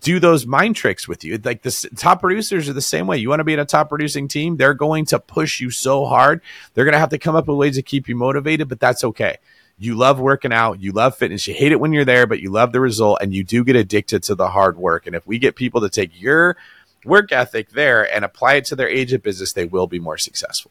do 0.01 0.21
those 0.21 0.47
mind 0.47 0.77
tricks 0.77 1.09
with 1.09 1.25
you. 1.25 1.39
Like 1.39 1.63
the 1.63 1.91
top 1.97 2.21
producers 2.21 2.69
are 2.69 2.73
the 2.73 2.81
same 2.81 3.07
way. 3.07 3.19
You 3.19 3.29
want 3.29 3.41
to 3.41 3.45
be 3.45 3.53
in 3.53 3.59
a 3.59 3.65
top 3.65 3.89
producing 3.89 4.29
team, 4.29 4.57
they're 4.57 4.75
going 4.75 5.07
to 5.07 5.19
push 5.19 5.61
you 5.61 5.71
so 5.71 6.07
hard. 6.07 6.41
They're 6.75 6.85
going 6.85 6.93
to 6.93 6.99
have 6.99 7.11
to 7.11 7.19
come 7.19 7.37
up 7.37 7.49
with 7.49 7.57
ways 7.57 7.77
to 7.77 7.83
keep 7.83 8.09
you 8.09 8.17
motivated, 8.17 8.69
but 8.69 8.81
that's 8.81 9.05
okay. 9.05 9.39
You 9.81 9.95
love 9.95 10.19
working 10.19 10.53
out, 10.53 10.81
you 10.81 10.91
love 10.91 11.17
fitness, 11.17 11.47
you 11.47 11.55
hate 11.55 11.71
it 11.71 11.79
when 11.79 11.93
you're 11.93 12.05
there, 12.05 12.27
but 12.27 12.41
you 12.41 12.51
love 12.51 12.73
the 12.73 12.81
result 12.81 13.19
and 13.21 13.33
you 13.33 13.45
do 13.45 13.63
get 13.63 13.77
addicted 13.77 14.25
to 14.25 14.35
the 14.35 14.49
hard 14.49 14.77
work. 14.77 15.07
And 15.07 15.15
if 15.15 15.25
we 15.27 15.39
get 15.39 15.55
people 15.55 15.81
to 15.83 15.89
take 15.89 16.21
your 16.21 16.57
work 17.09 17.33
ethic 17.33 17.71
there 17.71 18.03
and 18.15 18.25
apply 18.25 18.55
it 18.55 18.67
to 18.67 18.77
their 18.77 18.89
agent 18.89 19.23
business, 19.23 19.53
they 19.53 19.65
will 19.65 19.87
be 19.87 19.99
more 19.99 20.19
successful. 20.19 20.71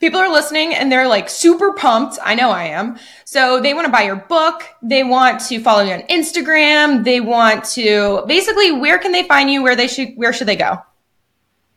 People 0.00 0.20
are 0.20 0.32
listening 0.32 0.74
and 0.74 0.90
they're 0.90 1.08
like 1.08 1.28
super 1.28 1.72
pumped. 1.72 2.18
I 2.22 2.34
know 2.34 2.50
I 2.50 2.64
am. 2.64 2.98
So 3.24 3.60
they 3.60 3.74
want 3.74 3.86
to 3.86 3.92
buy 3.92 4.02
your 4.02 4.16
book. 4.16 4.62
They 4.82 5.02
want 5.02 5.40
to 5.48 5.60
follow 5.60 5.82
you 5.82 5.92
on 5.92 6.02
Instagram. 6.02 7.04
They 7.04 7.20
want 7.20 7.64
to 7.70 8.24
basically, 8.26 8.72
where 8.72 8.98
can 8.98 9.12
they 9.12 9.24
find 9.24 9.50
you? 9.50 9.62
Where 9.62 9.76
they 9.76 9.88
should, 9.88 10.10
where 10.16 10.32
should 10.32 10.48
they 10.48 10.56
go? 10.56 10.78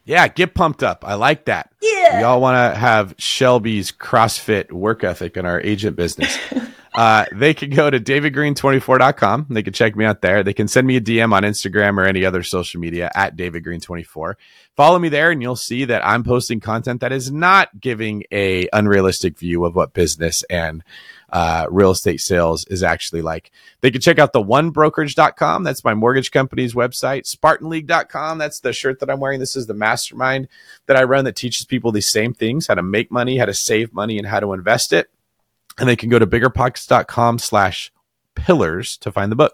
Yeah, 0.05 0.27
get 0.27 0.55
pumped 0.55 0.81
up. 0.81 1.03
I 1.05 1.15
like 1.15 1.45
that. 1.45 1.71
Yeah. 1.81 2.17
We 2.17 2.23
all 2.23 2.41
want 2.41 2.55
to 2.55 2.79
have 2.79 3.13
Shelby's 3.17 3.91
CrossFit 3.91 4.71
work 4.71 5.03
ethic 5.03 5.37
in 5.37 5.45
our 5.45 5.61
agent 5.61 5.95
business. 5.95 6.37
uh, 6.95 7.25
they 7.31 7.53
can 7.53 7.69
go 7.69 7.89
to 7.89 7.99
davidgreene24.com. 7.99 9.47
They 9.49 9.63
can 9.63 9.73
check 9.73 9.95
me 9.95 10.05
out 10.05 10.21
there. 10.21 10.43
They 10.43 10.53
can 10.53 10.67
send 10.67 10.87
me 10.87 10.95
a 10.95 11.01
DM 11.01 11.33
on 11.33 11.43
Instagram 11.43 11.97
or 11.97 12.05
any 12.05 12.25
other 12.25 12.43
social 12.43 12.79
media 12.79 13.11
at 13.13 13.35
davidgreene24. 13.35 14.33
Follow 14.75 14.97
me 14.97 15.09
there 15.09 15.29
and 15.31 15.41
you'll 15.41 15.55
see 15.55 15.85
that 15.85 16.05
I'm 16.07 16.23
posting 16.23 16.59
content 16.59 17.01
that 17.01 17.11
is 17.11 17.31
not 17.31 17.79
giving 17.79 18.23
a 18.31 18.67
unrealistic 18.73 19.37
view 19.37 19.65
of 19.65 19.75
what 19.75 19.93
business 19.93 20.43
and 20.49 20.83
uh, 21.31 21.67
real 21.69 21.91
estate 21.91 22.21
sales 22.21 22.65
is 22.65 22.81
actually 22.81 23.21
like. 23.21 23.51
They 23.81 23.91
can 23.91 24.01
check 24.01 24.17
out 24.17 24.33
the 24.33 24.43
onebrokerage.com. 24.43 25.63
That's 25.63 25.83
my 25.83 25.93
mortgage 25.93 26.31
company's 26.31 26.73
website. 26.73 27.33
SpartanLeague.com. 27.33 28.37
That's 28.39 28.61
the 28.61 28.73
shirt 28.73 28.99
that 28.99 29.09
I'm 29.11 29.19
wearing. 29.19 29.39
This 29.39 29.55
is 29.55 29.67
the 29.67 29.73
mastermind 29.73 30.47
that 30.87 30.97
I 30.97 31.03
run 31.03 31.25
that 31.25 31.35
teaches 31.35 31.65
people 31.65 31.91
these 31.91 32.09
same 32.09 32.33
things, 32.33 32.67
how 32.67 32.75
to 32.75 32.83
make 32.83 33.11
money, 33.11 33.37
how 33.37 33.45
to 33.45 33.53
save 33.53 33.93
money, 33.93 34.17
and 34.17 34.27
how 34.27 34.39
to 34.39 34.53
invest 34.53 34.91
it. 34.91 35.11
And 35.80 35.88
they 35.88 35.95
can 35.95 36.09
go 36.09 36.19
to 36.19 36.27
biggerpockets.com 36.27 37.39
slash 37.39 37.91
pillars 38.36 38.97
to 38.97 39.11
find 39.11 39.32
the 39.32 39.36
book. 39.36 39.53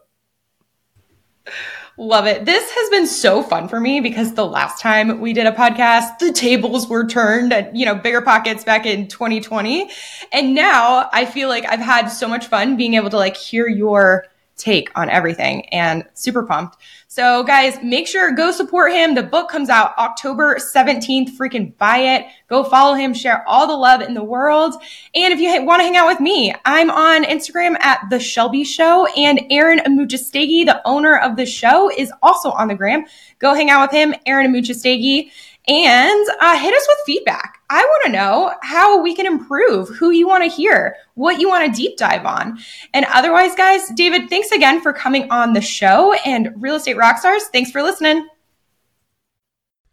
Love 1.97 2.27
it. 2.27 2.43
This 2.43 2.69
has 2.69 2.89
been 2.89 3.07
so 3.07 3.41
fun 3.41 3.69
for 3.69 3.79
me 3.79 4.01
because 4.01 4.33
the 4.33 4.45
last 4.45 4.81
time 4.81 5.21
we 5.21 5.31
did 5.31 5.45
a 5.45 5.51
podcast, 5.53 6.19
the 6.19 6.33
tables 6.33 6.89
were 6.89 7.07
turned 7.07 7.53
at, 7.53 7.73
you 7.73 7.85
know, 7.85 7.95
BiggerPockets 7.95 8.65
back 8.65 8.85
in 8.85 9.07
2020. 9.07 9.89
And 10.33 10.53
now 10.53 11.09
I 11.13 11.25
feel 11.25 11.47
like 11.47 11.65
I've 11.65 11.79
had 11.79 12.07
so 12.07 12.27
much 12.27 12.47
fun 12.47 12.75
being 12.75 12.95
able 12.95 13.09
to 13.11 13.17
like 13.17 13.37
hear 13.37 13.67
your 13.69 14.25
take 14.57 14.89
on 14.97 15.09
everything 15.09 15.67
and 15.69 16.05
super 16.13 16.43
pumped. 16.43 16.77
So 17.07 17.43
guys, 17.43 17.77
make 17.83 18.07
sure 18.07 18.31
go 18.31 18.51
support 18.51 18.91
him. 18.91 19.15
The 19.15 19.23
book 19.23 19.49
comes 19.49 19.69
out 19.69 19.97
October 19.97 20.55
17th. 20.55 21.37
Freaking 21.37 21.77
buy 21.77 21.97
it. 21.97 22.25
Go 22.47 22.63
follow 22.63 22.93
him, 22.93 23.13
share 23.13 23.47
all 23.47 23.67
the 23.67 23.75
love 23.75 24.01
in 24.01 24.13
the 24.13 24.23
world. 24.23 24.75
And 25.13 25.33
if 25.33 25.39
you 25.39 25.63
want 25.63 25.79
to 25.79 25.83
hang 25.83 25.97
out 25.97 26.07
with 26.07 26.19
me, 26.19 26.53
I'm 26.65 26.89
on 26.89 27.23
Instagram 27.23 27.79
at 27.79 28.01
the 28.09 28.19
Shelby 28.19 28.63
Show 28.63 29.07
and 29.07 29.41
Aaron 29.49 29.79
Amuchastegui, 29.79 30.65
the 30.65 30.81
owner 30.85 31.17
of 31.17 31.35
the 31.35 31.45
show 31.45 31.91
is 31.91 32.11
also 32.21 32.51
on 32.51 32.67
the 32.67 32.75
gram. 32.75 33.05
Go 33.39 33.53
hang 33.53 33.69
out 33.69 33.81
with 33.81 33.91
him, 33.91 34.13
Aaron 34.25 34.53
Amuchastegui 34.53 35.31
and 35.67 36.27
uh, 36.39 36.57
hit 36.57 36.73
us 36.73 36.87
with 36.87 36.97
feedback. 37.05 37.54
I 37.69 37.81
want 37.81 38.05
to 38.05 38.11
know 38.11 38.53
how 38.61 39.01
we 39.01 39.15
can 39.15 39.25
improve, 39.25 39.89
who 39.89 40.11
you 40.11 40.27
want 40.27 40.43
to 40.43 40.49
hear, 40.49 40.95
what 41.15 41.39
you 41.39 41.49
want 41.49 41.65
to 41.65 41.81
deep 41.81 41.97
dive 41.97 42.25
on. 42.25 42.59
And 42.93 43.05
otherwise, 43.13 43.55
guys, 43.55 43.89
David, 43.95 44.29
thanks 44.29 44.51
again 44.51 44.81
for 44.81 44.93
coming 44.93 45.29
on 45.31 45.53
the 45.53 45.61
show. 45.61 46.13
And 46.25 46.53
Real 46.57 46.75
Estate 46.75 46.97
Rockstars, 46.97 47.41
thanks 47.51 47.71
for 47.71 47.81
listening. 47.81 48.27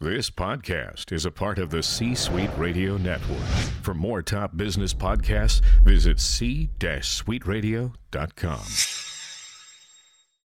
This 0.01 0.31
podcast 0.31 1.13
is 1.13 1.25
a 1.25 1.31
part 1.31 1.61
of 1.61 1.71
the 1.71 1.83
C 1.83 2.17
Suite 2.17 2.51
Radio 2.57 2.97
Network. 2.97 3.39
For 3.83 3.95
more 3.95 4.21
top 4.21 4.57
business 4.57 4.93
podcasts, 4.93 5.61
visit 5.85 6.19
c-suiteradio.com. 6.19 9.12